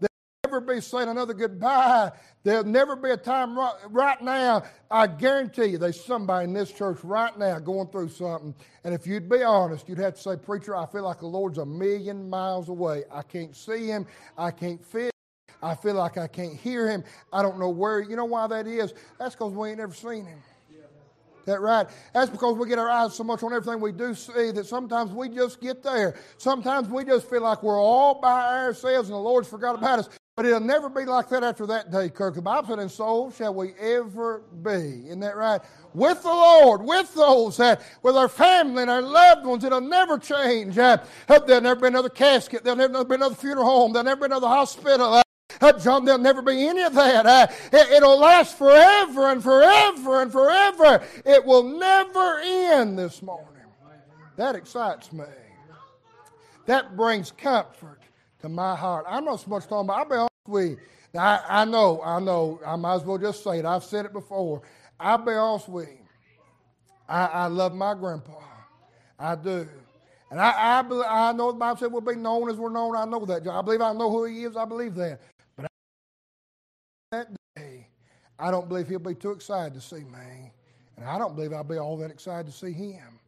There'll 0.00 0.10
never 0.44 0.60
be 0.60 0.80
saying 0.80 1.08
another 1.08 1.34
goodbye. 1.34 2.12
There'll 2.42 2.64
never 2.64 2.96
be 2.96 3.10
a 3.10 3.16
time 3.16 3.56
right, 3.56 3.74
right 3.90 4.20
now. 4.20 4.64
I 4.90 5.06
guarantee 5.06 5.66
you, 5.66 5.78
there's 5.78 6.02
somebody 6.04 6.44
in 6.44 6.52
this 6.52 6.72
church 6.72 6.98
right 7.04 7.36
now 7.38 7.58
going 7.58 7.88
through 7.88 8.08
something. 8.08 8.54
And 8.82 8.94
if 8.94 9.06
you'd 9.06 9.28
be 9.28 9.42
honest, 9.42 9.88
you'd 9.88 9.98
have 9.98 10.14
to 10.14 10.20
say, 10.20 10.36
Preacher, 10.36 10.74
I 10.74 10.86
feel 10.86 11.04
like 11.04 11.20
the 11.20 11.26
Lord's 11.26 11.58
a 11.58 11.66
million 11.66 12.28
miles 12.28 12.68
away. 12.68 13.04
I 13.12 13.22
can't 13.22 13.54
see 13.54 13.86
him. 13.86 14.06
I 14.36 14.50
can't 14.50 14.84
feel 14.84 15.12
I 15.62 15.74
feel 15.74 15.94
like 15.94 16.18
I 16.18 16.26
can't 16.26 16.54
hear 16.54 16.88
him. 16.90 17.04
I 17.32 17.42
don't 17.42 17.58
know 17.58 17.70
where. 17.70 18.00
You 18.00 18.16
know 18.16 18.24
why 18.24 18.46
that 18.48 18.66
is? 18.66 18.92
That's 19.18 19.34
because 19.34 19.52
we 19.52 19.68
ain't 19.70 19.78
never 19.78 19.94
seen 19.94 20.26
him. 20.26 20.38
That 21.44 21.60
right? 21.60 21.88
That's 22.14 22.30
because 22.30 22.56
we 22.56 22.68
get 22.68 22.78
our 22.78 22.88
eyes 22.88 23.14
so 23.14 23.24
much 23.24 23.42
on 23.42 23.52
everything 23.52 23.80
we 23.80 23.90
do 23.90 24.14
see 24.14 24.52
that 24.52 24.64
sometimes 24.64 25.10
we 25.10 25.28
just 25.28 25.60
get 25.60 25.82
there. 25.82 26.14
Sometimes 26.38 26.88
we 26.88 27.04
just 27.04 27.28
feel 27.28 27.42
like 27.42 27.64
we're 27.64 27.80
all 27.80 28.20
by 28.20 28.64
ourselves 28.64 29.08
and 29.08 29.16
the 29.16 29.20
Lord's 29.20 29.48
forgot 29.48 29.74
about 29.74 29.98
us. 29.98 30.08
But 30.36 30.46
it'll 30.46 30.60
never 30.60 30.88
be 30.88 31.04
like 31.04 31.28
that 31.30 31.42
after 31.42 31.66
that 31.66 31.90
day, 31.90 32.08
Kirk. 32.10 32.36
The 32.36 32.42
Bible 32.42 32.68
said, 32.68 32.78
and 32.78 32.90
so 32.90 33.32
shall 33.36 33.54
we 33.54 33.74
ever 33.74 34.44
be. 34.62 35.06
Isn't 35.06 35.18
that 35.20 35.36
right? 35.36 35.60
With 35.94 36.22
the 36.22 36.28
Lord, 36.28 36.82
with 36.82 37.12
those 37.12 37.56
that, 37.56 37.82
with 38.04 38.16
our 38.16 38.28
family 38.28 38.82
and 38.82 38.90
our 38.90 39.02
loved 39.02 39.44
ones, 39.44 39.64
it'll 39.64 39.80
never 39.80 40.18
change. 40.18 40.76
There'll 40.76 41.00
never 41.60 41.80
be 41.80 41.88
another 41.88 42.08
casket. 42.08 42.62
There'll 42.62 42.78
never 42.78 43.04
be 43.04 43.16
another 43.16 43.34
funeral 43.34 43.66
home. 43.66 43.92
There'll 43.92 44.04
never 44.04 44.20
be 44.20 44.26
another 44.26 44.46
hospital. 44.46 45.22
Uh, 45.60 45.72
John, 45.78 46.04
there'll 46.04 46.20
never 46.20 46.42
be 46.42 46.66
any 46.66 46.82
of 46.82 46.94
that. 46.94 47.26
Uh, 47.26 47.46
it, 47.72 48.02
will 48.02 48.18
last 48.18 48.56
forever 48.58 49.30
and 49.30 49.42
forever 49.42 50.22
and 50.22 50.32
forever. 50.32 51.04
It 51.24 51.44
will 51.44 51.62
never 51.62 52.40
end 52.40 52.98
this 52.98 53.22
morning. 53.22 53.48
That 54.36 54.54
excites 54.54 55.12
me. 55.12 55.24
That 56.66 56.96
brings 56.96 57.30
comfort 57.32 58.00
to 58.40 58.48
my 58.48 58.74
heart. 58.74 59.04
I'm 59.08 59.24
not 59.24 59.40
so 59.40 59.50
much 59.50 59.64
talking 59.64 59.86
about, 59.86 59.98
I'll 59.98 60.08
be 60.08 60.14
honest 60.14 60.32
with 60.46 60.70
you. 60.70 60.78
I, 61.18 61.40
I 61.48 61.64
know, 61.64 62.00
I 62.02 62.20
know, 62.20 62.60
I 62.66 62.76
might 62.76 62.94
as 62.96 63.02
well 63.02 63.18
just 63.18 63.44
say 63.44 63.58
it. 63.58 63.64
I've 63.64 63.84
said 63.84 64.06
it 64.06 64.12
before. 64.12 64.62
I'll 64.98 65.18
be 65.18 65.32
honest 65.32 65.68
with 65.68 65.88
you. 65.88 65.98
I, 67.08 67.26
I 67.26 67.46
love 67.46 67.74
my 67.74 67.94
grandpa. 67.94 68.38
I 69.18 69.34
do. 69.34 69.68
And 70.30 70.40
I, 70.40 70.50
I, 70.50 71.28
I 71.28 71.32
know 71.32 71.52
the 71.52 71.58
Bible 71.58 71.78
said 71.78 71.92
we'll 71.92 72.00
be 72.00 72.14
known 72.14 72.48
as 72.48 72.56
we're 72.56 72.70
known. 72.70 72.96
I 72.96 73.04
know 73.04 73.24
that. 73.26 73.46
I 73.46 73.60
believe 73.60 73.82
I 73.82 73.92
know 73.92 74.10
who 74.10 74.24
he 74.24 74.44
is. 74.44 74.56
I 74.56 74.64
believe 74.64 74.94
that 74.94 75.20
that 77.12 77.28
day, 77.54 77.86
I 78.38 78.50
don't 78.50 78.68
believe 78.68 78.88
he'll 78.88 78.98
be 78.98 79.14
too 79.14 79.30
excited 79.30 79.74
to 79.74 79.80
see 79.80 80.02
me. 80.04 80.52
And 80.96 81.06
I 81.06 81.18
don't 81.18 81.36
believe 81.36 81.52
I'll 81.52 81.62
be 81.62 81.78
all 81.78 81.96
that 81.98 82.10
excited 82.10 82.46
to 82.46 82.52
see 82.52 82.72
him. 82.72 83.20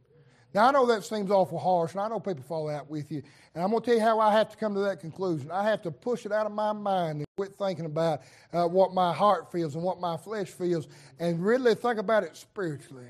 Now, 0.52 0.68
I 0.68 0.70
know 0.70 0.86
that 0.86 1.04
seems 1.04 1.30
awful 1.30 1.58
harsh, 1.58 1.92
and 1.92 2.00
I 2.00 2.08
know 2.08 2.20
people 2.20 2.44
fall 2.44 2.70
out 2.70 2.88
with 2.88 3.10
you. 3.10 3.22
And 3.54 3.62
I'm 3.62 3.70
going 3.70 3.82
to 3.82 3.86
tell 3.86 3.94
you 3.96 4.00
how 4.00 4.20
I 4.20 4.32
have 4.32 4.50
to 4.50 4.56
come 4.56 4.74
to 4.74 4.80
that 4.80 5.00
conclusion. 5.00 5.50
I 5.50 5.64
have 5.64 5.82
to 5.82 5.90
push 5.90 6.26
it 6.26 6.32
out 6.32 6.46
of 6.46 6.52
my 6.52 6.72
mind 6.72 7.18
and 7.18 7.26
quit 7.36 7.56
thinking 7.58 7.86
about 7.86 8.22
uh, 8.52 8.66
what 8.66 8.94
my 8.94 9.12
heart 9.12 9.50
feels 9.50 9.74
and 9.74 9.82
what 9.82 10.00
my 10.00 10.16
flesh 10.16 10.48
feels 10.48 10.86
and 11.18 11.44
really 11.44 11.74
think 11.74 11.98
about 11.98 12.22
it 12.22 12.36
spiritually. 12.36 13.08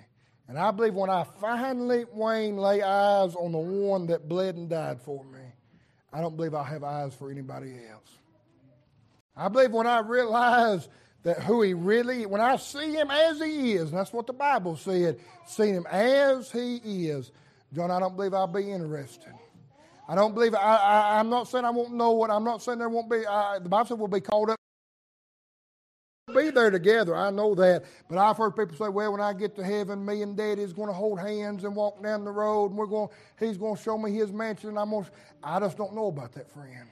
And 0.49 0.59
I 0.59 0.71
believe 0.71 0.95
when 0.95 1.11
I 1.11 1.25
finally, 1.41 2.07
Wayne, 2.13 2.57
lay 2.57 2.83
eyes 2.83 3.35
on 3.35 3.53
the 3.53 3.59
one 3.59 4.07
that 4.07 4.29
bled 4.29 4.57
and 4.57 4.69
died 4.69 5.01
for 5.01 5.23
me, 5.25 5.41
I 6.13 6.21
don't 6.21 6.37
believe 6.37 6.55
I'll 6.55 6.65
have 6.65 6.85
eyes 6.85 7.15
for 7.15 7.31
anybody 7.31 7.75
else. 7.91 8.24
I 9.37 9.49
believe 9.49 9.73
when 9.73 9.87
I 9.87 10.01
realize 10.01 10.89
that 11.25 11.43
who 11.43 11.63
he 11.63 11.75
really, 11.75 12.27
when 12.27 12.41
I 12.41 12.57
see 12.57 12.93
him 12.93 13.11
as 13.11 13.41
he 13.41 13.73
is, 13.73 13.91
and 13.91 13.99
that's 13.99 14.13
what 14.13 14.27
the 14.27 14.33
Bible 14.33 14.77
said, 14.77 15.19
see 15.47 15.69
him 15.69 15.87
as 15.91 16.53
he 16.53 16.77
is, 17.09 17.33
John, 17.73 17.91
I 17.91 17.99
don't 17.99 18.15
believe 18.15 18.35
I'll 18.35 18.47
be 18.47 18.71
interested. 18.71 19.33
I 20.07 20.15
don't 20.15 20.35
believe, 20.35 20.55
I, 20.55 20.77
I, 20.77 21.21
am 21.21 21.31
not 21.31 21.49
saying 21.49 21.65
I 21.65 21.71
won't 21.71 21.95
know 21.95 22.13
what, 22.13 22.31
I'm 22.31 22.45
not 22.45 22.63
saying 22.63 22.79
there 22.79 22.91
won't 22.91 23.11
be, 23.11 23.27
I, 23.27 23.59
the 23.59 23.69
Bible 23.69 23.87
said 23.87 23.99
we'll 23.99 24.09
be 24.09 24.21
called 24.21 24.51
up. 24.51 24.57
Be 26.35 26.51
there 26.51 26.71
together, 26.71 27.17
I 27.17 27.31
know 27.31 27.55
that. 27.55 27.85
But 28.09 28.19
I've 28.19 28.37
heard 28.37 28.57
people 28.57 28.77
say, 28.77 28.89
well, 28.89 29.13
when 29.13 29.21
I 29.21 29.33
get 29.33 29.57
to 29.57 29.65
heaven, 29.65 30.05
me 30.05 30.23
and 30.23 30.37
Daddy's 30.37 30.73
going 30.73 30.89
to 30.89 30.95
hold 30.95 31.21
hands 31.21 31.65
and 31.65 31.75
walk 31.75 32.03
down 32.03 32.25
the 32.25 32.31
road, 32.31 32.67
and 32.71 32.79
we're 32.79 32.87
going, 32.87 33.09
he's 33.39 33.57
going 33.57 33.77
to 33.77 33.83
show 33.83 33.97
me 33.97 34.13
his 34.13 34.33
mansion, 34.33 34.71
and 34.71 34.79
I'm 34.79 34.91
going 34.91 35.07
I 35.43 35.61
just 35.61 35.77
don't 35.77 35.95
know 35.95 36.07
about 36.07 36.33
that, 36.33 36.51
friend. 36.51 36.89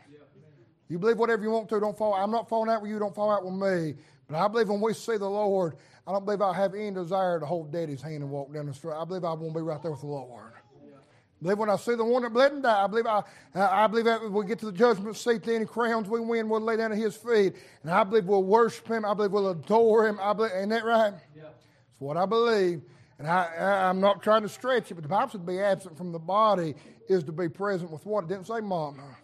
You 0.93 0.99
believe 0.99 1.17
whatever 1.17 1.43
you 1.43 1.51
want 1.51 1.71
to. 1.71 1.81
Don't 1.81 1.97
fall. 1.97 2.13
I'm 2.13 2.31
not 2.31 2.51
falling 2.51 2.71
out 2.71 2.83
with 2.83 2.91
you. 2.91 2.99
Don't 2.99 3.15
fall 3.15 3.31
out 3.31 3.43
with 3.47 3.55
me. 3.55 3.95
But 4.29 4.37
I 4.37 4.47
believe 4.47 4.69
when 4.69 4.83
we 4.83 4.93
see 4.93 5.17
the 5.17 5.29
Lord, 5.29 5.77
I 6.07 6.13
don't 6.13 6.23
believe 6.27 6.43
I 6.43 6.53
have 6.53 6.75
any 6.75 6.91
desire 6.91 7.41
to 7.41 7.47
hold 7.47 7.73
Daddy's 7.73 8.03
hand 8.03 8.17
and 8.17 8.31
walk 8.31 8.53
down 8.53 8.67
the 8.67 8.75
street. 8.75 8.93
I 8.93 9.07
believe 9.07 9.25
I 9.25 9.33
want 9.33 9.55
to 9.55 9.59
be 9.59 9.63
right 9.63 9.81
there 9.81 9.91
with 9.91 10.03
the 10.03 10.07
Lord. 10.07 10.53
I 10.55 11.43
believe 11.43 11.59
when 11.59 11.71
I 11.71 11.77
see 11.77 11.95
the 11.95 12.05
one 12.05 12.25
that 12.25 12.35
bled 12.35 12.53
and 12.53 12.63
died, 12.63 12.85
I 12.85 12.87
believe 12.89 13.07
I, 13.07 13.23
I 13.55 13.87
believe 13.87 14.05
that 14.05 14.31
we 14.31 14.45
get 14.45 14.59
to 14.59 14.67
the 14.67 14.73
judgment 14.73 15.17
seat, 15.17 15.45
then 15.45 15.65
crowns 15.67 16.11
we 16.11 16.21
win, 16.21 16.51
we'll 16.51 16.61
lay 16.61 16.77
down 16.77 16.93
at 16.93 16.99
his 16.99 17.17
feet. 17.17 17.55
And 17.83 17.91
I 17.91 18.05
believe 18.05 18.27
we'll 18.27 18.45
worship 18.45 18.87
him. 18.87 19.07
I 19.07 19.15
believe 19.15 19.33
we'll 19.33 19.49
adore 19.49 20.07
him. 20.07 20.19
I 20.21 20.35
believe, 20.35 20.53
ain't 20.55 20.69
that 20.71 20.85
right? 20.85 21.15
Yeah. 21.35 21.45
It's 21.91 22.01
what 22.01 22.19
I 22.19 22.27
believe. 22.27 22.83
And 23.19 23.27
I, 23.27 23.49
I, 23.59 23.89
am 23.89 23.99
not 23.99 24.23
trying 24.23 24.43
to 24.43 24.49
stretch 24.49 24.91
it, 24.91 24.95
but 24.95 25.05
the 25.05 25.09
Bible 25.09 25.31
said 25.31 25.41
to 25.41 25.47
be 25.47 25.59
absent 25.59 25.97
from 25.97 26.13
the 26.13 26.19
body 26.19 26.75
is 27.09 27.25
to 27.25 27.33
be 27.33 27.49
present 27.49 27.91
with 27.91 28.05
what? 28.05 28.25
It 28.25 28.29
didn't 28.29 28.47
say 28.47 28.61
mama. 28.61 29.17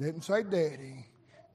Didn't 0.00 0.22
say 0.22 0.42
daddy. 0.42 1.06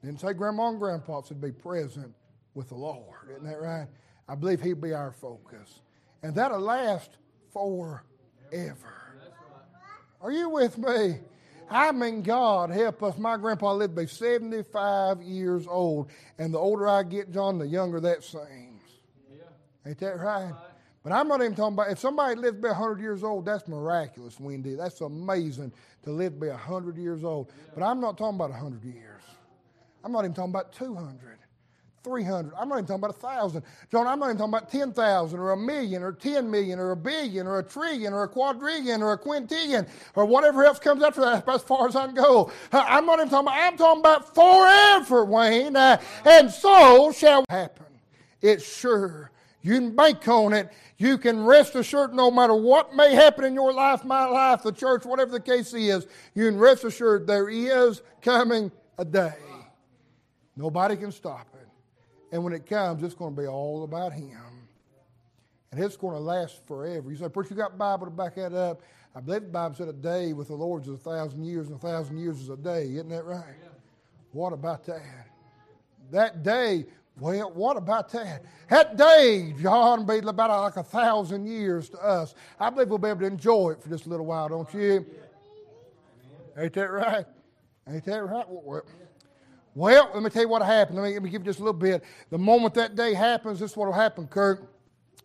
Didn't 0.03 0.21
say 0.21 0.33
grandma 0.33 0.69
and 0.69 0.79
grandpa. 0.79 1.21
Said 1.23 1.41
be 1.41 1.51
present 1.51 2.13
with 2.53 2.69
the 2.69 2.75
Lord. 2.75 3.29
Isn't 3.31 3.45
that 3.45 3.59
right? 3.59 3.87
I 4.29 4.35
believe 4.35 4.61
He'd 4.61 4.79
be 4.79 4.93
our 4.93 5.11
focus. 5.11 5.81
And 6.21 6.35
that'll 6.35 6.59
last 6.59 7.09
forever. 7.51 8.03
Are 10.21 10.31
you 10.31 10.49
with 10.49 10.77
me? 10.77 11.19
I 11.69 11.91
mean, 11.91 12.21
God 12.21 12.69
help 12.69 13.01
us. 13.01 13.17
My 13.17 13.37
grandpa 13.37 13.73
lived 13.73 13.95
to 13.95 14.03
be 14.03 14.07
75 14.07 15.23
years 15.23 15.65
old. 15.67 16.11
And 16.37 16.53
the 16.53 16.59
older 16.59 16.87
I 16.87 17.01
get, 17.01 17.31
John, 17.31 17.57
the 17.57 17.67
younger 17.67 17.99
that 18.01 18.23
seems. 18.23 18.81
Ain't 19.87 19.99
that 19.99 20.19
right? 20.19 20.53
But 21.06 21.14
I'm 21.14 21.28
not 21.28 21.39
even 21.41 21.53
talking 21.53 21.76
about, 21.76 21.91
if 21.91 21.99
somebody 21.99 22.34
lives 22.34 22.58
to 22.58 22.64
be 22.64 22.68
100 22.68 22.99
years 22.99 23.24
old, 23.24 23.45
that's 23.45 23.68
miraculous, 23.68 24.39
Wendy. 24.39 24.74
That's 24.74 24.99
amazing 25.01 25.72
to 26.01 26.10
live 26.10 26.34
to 26.34 26.39
be 26.39 26.47
100 26.47 26.97
years 26.97 27.24
old. 27.24 27.51
But 27.76 27.84
I'm 27.84 28.01
not 28.01 28.18
talking 28.18 28.38
about 28.38 28.49
100 28.49 28.84
years. 28.84 29.22
I'm 30.03 30.12
not 30.12 30.22
even 30.22 30.34
talking 30.34 30.49
about 30.49 30.74
200. 30.74 31.38
300. 32.03 32.53
I'm 32.58 32.70
not 32.70 32.76
even 32.78 32.86
talking 32.88 33.03
about 33.03 33.16
a 33.16 33.20
thousand. 33.20 33.64
John, 33.91 34.08
I'm 34.08 34.18
not 34.18 34.26
even 34.26 34.38
talking 34.38 34.53
about 34.56 34.72
10,000 34.72 35.39
or 35.39 35.51
a 35.51 35.58
million 35.58 36.01
or 36.01 36.12
10 36.12 36.49
million 36.49 36.80
or 36.80 36.89
a 36.89 36.97
billion 36.97 37.45
or 37.45 37.60
a 37.60 37.64
trillion 37.64 38.12
or 38.12 38.24
a 38.24 38.28
quadrillion 38.28 39.03
or 39.03 39.14
a 39.14 39.18
quintillion 39.18 39.88
or 40.16 40.26
whatever 40.26 40.66
else 40.66 40.80
comes 40.80 41.03
after 41.03 41.22
that 41.22 41.47
as 41.47 41.62
far 41.62 41.88
as 41.88 41.95
I 41.95 42.08
can 42.08 42.16
go. 42.16 42.51
I'm 42.72 43.06
not 43.06 43.20
even 43.20 43.30
talking 43.30 43.47
about, 43.47 43.58
I'm 43.58 43.78
talking 43.78 43.99
about 43.99 44.34
forever, 44.34 45.24
Wayne. 45.24 45.76
Uh, 45.76 46.01
and 46.26 46.49
so 46.49 47.12
shall 47.12 47.45
happen. 47.47 47.86
It's 48.41 48.66
sure. 48.66 49.30
You 49.66 49.74
can 49.74 49.95
bank 49.95 50.28
on 50.28 50.53
it. 50.53 50.72
You 50.99 51.18
can 51.18 51.43
rest 51.43 51.74
assured 51.74 52.13
no 52.13 52.30
matter 52.30 52.53
what 52.53 52.95
may 52.95 53.16
happen 53.16 53.45
in 53.45 53.55
your 53.55 53.74
life, 53.74 54.05
my 54.05 54.26
life, 54.26 54.61
the 54.61 54.72
church, 54.72 55.07
whatever 55.07 55.32
the 55.32 55.39
case 55.39 55.74
is, 55.74 56.05
you 56.36 56.45
can 56.45 56.59
rest 56.59 56.84
assured 56.84 57.26
there 57.26 57.49
is 57.49 58.03
coming 58.22 58.72
a 58.99 59.03
day. 59.03 59.34
Nobody 60.55 60.95
can 60.95 61.11
stop 61.11 61.47
it. 61.55 61.68
And 62.32 62.43
when 62.43 62.53
it 62.53 62.68
comes, 62.68 63.01
it's 63.01 63.16
going 63.16 63.36
to 63.36 63.41
be 63.41 63.47
all 63.47 63.84
about 63.84 64.13
Him. 64.13 64.38
And 65.72 65.84
it's 65.84 65.97
going 65.97 66.13
to 66.13 66.22
last 66.22 66.63
forever. 66.68 67.09
You 67.09 67.18
say, 67.18 67.28
Preacher, 67.28 67.55
you 67.55 67.57
got 67.57 67.76
Bible 67.76 68.05
to 68.05 68.11
back 68.11 68.36
that 68.36 68.53
up. 68.53 68.84
I 69.16 69.20
believe 69.20 69.41
the 69.41 69.47
Bible 69.47 69.74
said 69.74 69.88
a 69.88 69.93
day 69.93 70.34
with 70.34 70.49
the 70.49 70.55
Lord 70.55 70.84
is 70.84 70.89
a 70.89 70.97
thousand 70.97 71.43
years, 71.43 71.70
and 71.70 71.78
a 71.78 71.80
thousand 71.80 72.20
years 72.20 72.39
is 72.39 72.49
a 72.49 72.57
day. 72.57 72.84
Isn't 72.84 73.09
that 73.09 73.26
right? 73.26 73.55
Yeah. 73.63 73.70
What 74.32 74.53
about 74.53 74.86
that? 74.86 75.01
That 76.11 76.43
day, 76.43 76.86
well, 77.18 77.51
what 77.51 77.78
about 77.78 78.11
that? 78.11 78.43
That 78.70 78.97
day, 78.97 79.53
John, 79.61 80.05
be 80.05 80.18
about 80.18 80.49
like 80.49 80.76
a 80.76 80.84
thousand 80.84 81.45
years 81.45 81.89
to 81.89 81.97
us. 81.97 82.36
I 82.59 82.70
believe 82.70 82.89
we'll 82.89 82.97
be 82.97 83.07
able 83.07 83.22
to 83.22 83.28
enjoy 83.28 83.72
it 83.72 83.82
for 83.82 83.89
just 83.89 84.05
a 84.05 84.09
little 84.09 84.26
while, 84.26 84.49
don't 84.49 84.74
you? 84.74 85.05
Ain't 86.57 86.74
that 86.74 86.91
right? 86.91 87.26
Ain't 87.88 88.05
that 88.05 88.26
right? 88.26 88.45
Well, 89.76 90.11
let 90.13 90.24
me 90.24 90.30
tell 90.30 90.41
you 90.41 90.49
what 90.49 90.61
happened. 90.61 90.97
Let 90.97 91.05
me, 91.05 91.13
let 91.13 91.24
me 91.24 91.30
give 91.30 91.41
you 91.41 91.45
just 91.45 91.59
a 91.59 91.63
little 91.63 91.80
bit. 91.80 92.03
The 92.30 92.38
moment 92.38 92.74
that 92.76 92.95
day 92.95 93.13
happens, 93.13 93.59
this 93.59 93.72
is 93.72 93.78
what 93.78 93.88
will 93.88 93.93
happen, 93.93 94.28
Kirk. 94.28 94.68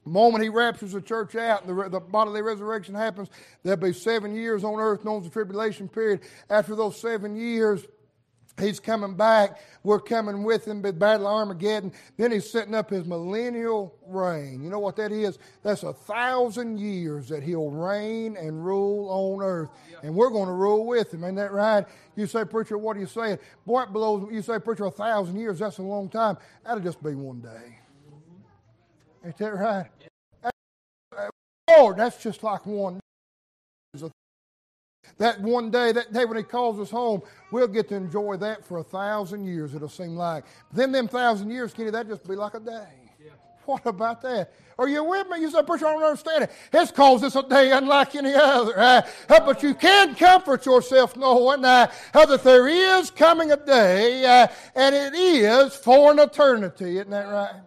The 0.04 0.10
moment 0.10 0.42
he 0.42 0.48
raptures 0.48 0.92
the 0.92 1.00
church 1.00 1.36
out 1.36 1.64
and 1.64 1.78
the, 1.78 1.88
the 1.88 2.00
bodily 2.00 2.42
resurrection 2.42 2.94
happens, 2.94 3.28
there'll 3.62 3.80
be 3.80 3.92
seven 3.92 4.34
years 4.34 4.64
on 4.64 4.78
earth 4.80 5.04
known 5.04 5.18
as 5.18 5.24
the 5.24 5.30
tribulation 5.30 5.88
period. 5.88 6.20
After 6.48 6.74
those 6.74 7.00
seven 7.00 7.36
years, 7.36 7.86
He's 8.60 8.80
coming 8.80 9.14
back. 9.14 9.58
We're 9.82 10.00
coming 10.00 10.42
with 10.42 10.66
him 10.66 10.84
at 10.84 10.98
Battle 10.98 11.26
of 11.26 11.32
Armageddon. 11.32 11.92
Then 12.16 12.32
he's 12.32 12.48
setting 12.48 12.74
up 12.74 12.90
his 12.90 13.06
millennial 13.06 13.96
reign. 14.06 14.62
You 14.62 14.70
know 14.70 14.78
what 14.78 14.96
that 14.96 15.12
is? 15.12 15.38
That's 15.62 15.82
a 15.82 15.92
thousand 15.92 16.78
years 16.78 17.28
that 17.28 17.42
he'll 17.42 17.70
reign 17.70 18.36
and 18.36 18.64
rule 18.64 19.08
on 19.08 19.42
earth. 19.42 19.70
And 20.02 20.14
we're 20.14 20.30
going 20.30 20.48
to 20.48 20.54
rule 20.54 20.86
with 20.86 21.12
him. 21.12 21.24
Isn't 21.24 21.36
that 21.36 21.52
right? 21.52 21.84
You 22.16 22.26
say, 22.26 22.44
Preacher, 22.44 22.78
what 22.78 22.96
are 22.96 23.00
you 23.00 23.06
saying? 23.06 23.38
Boy, 23.66 23.82
it 23.82 23.92
blows. 23.92 24.28
You 24.30 24.42
say, 24.42 24.58
Preacher, 24.58 24.84
a 24.84 24.90
thousand 24.90 25.36
years, 25.36 25.58
that's 25.58 25.78
a 25.78 25.82
long 25.82 26.08
time. 26.08 26.36
That'll 26.64 26.80
just 26.80 27.02
be 27.02 27.14
one 27.14 27.40
day. 27.40 27.78
Ain't 29.24 29.36
that 29.38 29.54
right? 29.54 29.86
Uh, 30.42 31.28
Lord, 31.68 31.96
that's 31.98 32.22
just 32.22 32.42
like 32.42 32.64
one 32.66 33.00
that 35.20 35.38
one 35.38 35.70
day, 35.70 35.92
that 35.92 36.12
day 36.14 36.24
when 36.24 36.38
He 36.38 36.42
calls 36.42 36.80
us 36.80 36.90
home, 36.90 37.20
we'll 37.50 37.68
get 37.68 37.88
to 37.90 37.94
enjoy 37.94 38.38
that 38.38 38.64
for 38.64 38.78
a 38.78 38.82
thousand 38.82 39.44
years, 39.44 39.74
it'll 39.74 39.88
seem 39.88 40.16
like. 40.16 40.44
Then, 40.72 40.92
them 40.92 41.08
thousand 41.08 41.50
years, 41.50 41.74
Kenny, 41.74 41.90
that 41.90 42.08
just 42.08 42.26
be 42.26 42.34
like 42.34 42.54
a 42.54 42.60
day. 42.60 42.88
Yeah. 43.22 43.32
What 43.66 43.84
about 43.84 44.22
that? 44.22 44.50
Are 44.78 44.88
you 44.88 45.04
with 45.04 45.28
me? 45.28 45.42
You 45.42 45.50
say, 45.50 45.62
Preacher, 45.62 45.86
I 45.86 45.92
don't 45.92 46.02
understand 46.02 46.44
it. 46.44 46.50
It's 46.72 46.90
calls 46.90 47.22
us 47.22 47.36
a 47.36 47.42
day 47.42 47.70
unlike 47.70 48.14
any 48.16 48.32
other. 48.32 48.72
Uh, 48.78 49.02
but 49.28 49.62
you 49.62 49.74
can 49.74 50.14
comfort 50.14 50.64
yourself 50.64 51.14
knowing 51.18 51.66
uh, 51.66 51.92
that 52.14 52.42
there 52.42 52.66
is 52.66 53.10
coming 53.10 53.52
a 53.52 53.58
day, 53.58 54.24
uh, 54.24 54.46
and 54.74 54.94
it 54.94 55.14
is 55.14 55.76
for 55.76 56.12
an 56.12 56.18
eternity. 56.18 56.96
Isn't 56.96 57.10
that 57.10 57.28
right? 57.28 57.60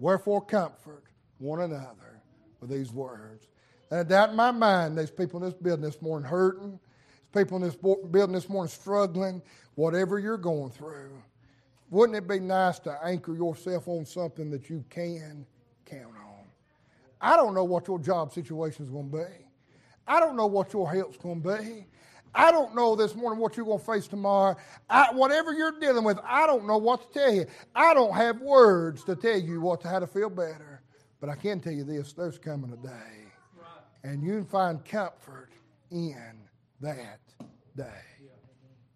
Wherefore, 0.00 0.44
comfort 0.44 1.04
one 1.38 1.60
another 1.60 2.20
with 2.60 2.70
these 2.70 2.92
words. 2.92 3.46
And 3.90 4.00
I 4.00 4.02
doubt 4.02 4.30
in 4.30 4.36
my 4.36 4.50
mind 4.50 4.98
there's 4.98 5.10
people 5.10 5.42
in 5.42 5.50
this 5.50 5.60
building 5.60 5.84
this 5.84 6.02
morning 6.02 6.28
hurting, 6.28 6.78
there's 7.32 7.44
people 7.44 7.56
in 7.58 7.62
this 7.62 7.76
building 7.76 8.32
this 8.32 8.48
morning 8.48 8.70
struggling, 8.70 9.42
whatever 9.74 10.18
you're 10.18 10.38
going 10.38 10.70
through. 10.70 11.12
Wouldn't 11.90 12.16
it 12.16 12.26
be 12.26 12.40
nice 12.40 12.80
to 12.80 12.98
anchor 13.04 13.34
yourself 13.34 13.86
on 13.86 14.04
something 14.04 14.50
that 14.50 14.68
you 14.68 14.84
can 14.90 15.46
count 15.84 16.02
on? 16.16 16.44
I 17.20 17.36
don't 17.36 17.54
know 17.54 17.64
what 17.64 17.86
your 17.86 17.98
job 17.98 18.32
situation 18.32 18.84
is 18.84 18.90
going 18.90 19.10
to 19.10 19.16
be. 19.16 19.46
I 20.06 20.18
don't 20.18 20.36
know 20.36 20.46
what 20.46 20.72
your 20.72 20.92
health's 20.92 21.16
going 21.16 21.42
to 21.42 21.58
be. 21.58 21.86
I 22.34 22.50
don't 22.50 22.74
know 22.74 22.96
this 22.96 23.14
morning 23.14 23.40
what 23.40 23.56
you're 23.56 23.64
going 23.64 23.78
to 23.78 23.84
face 23.84 24.08
tomorrow. 24.08 24.56
I, 24.90 25.12
whatever 25.12 25.54
you're 25.54 25.78
dealing 25.80 26.04
with, 26.04 26.18
I 26.24 26.46
don't 26.46 26.66
know 26.66 26.76
what 26.76 27.12
to 27.12 27.18
tell 27.18 27.32
you. 27.32 27.46
I 27.74 27.94
don't 27.94 28.14
have 28.14 28.40
words 28.40 29.04
to 29.04 29.16
tell 29.16 29.38
you 29.38 29.60
what 29.60 29.82
how 29.82 30.00
to 30.00 30.06
feel 30.06 30.28
better. 30.28 30.82
But 31.20 31.30
I 31.30 31.36
can 31.36 31.60
tell 31.60 31.72
you 31.72 31.84
this 31.84 32.12
there's 32.12 32.36
coming 32.36 32.72
a 32.72 32.76
day 32.76 33.25
and 34.06 34.22
you 34.22 34.34
can 34.34 34.44
find 34.44 34.84
comfort 34.84 35.50
in 35.90 36.34
that 36.80 37.18
day. 37.76 37.84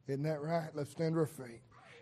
Isn't 0.07 0.23
that 0.23 0.41
right? 0.41 0.69
Let's 0.73 0.93
stand 0.93 1.15
to 1.15 1.21
our 1.21 1.27
feet. 1.27 1.63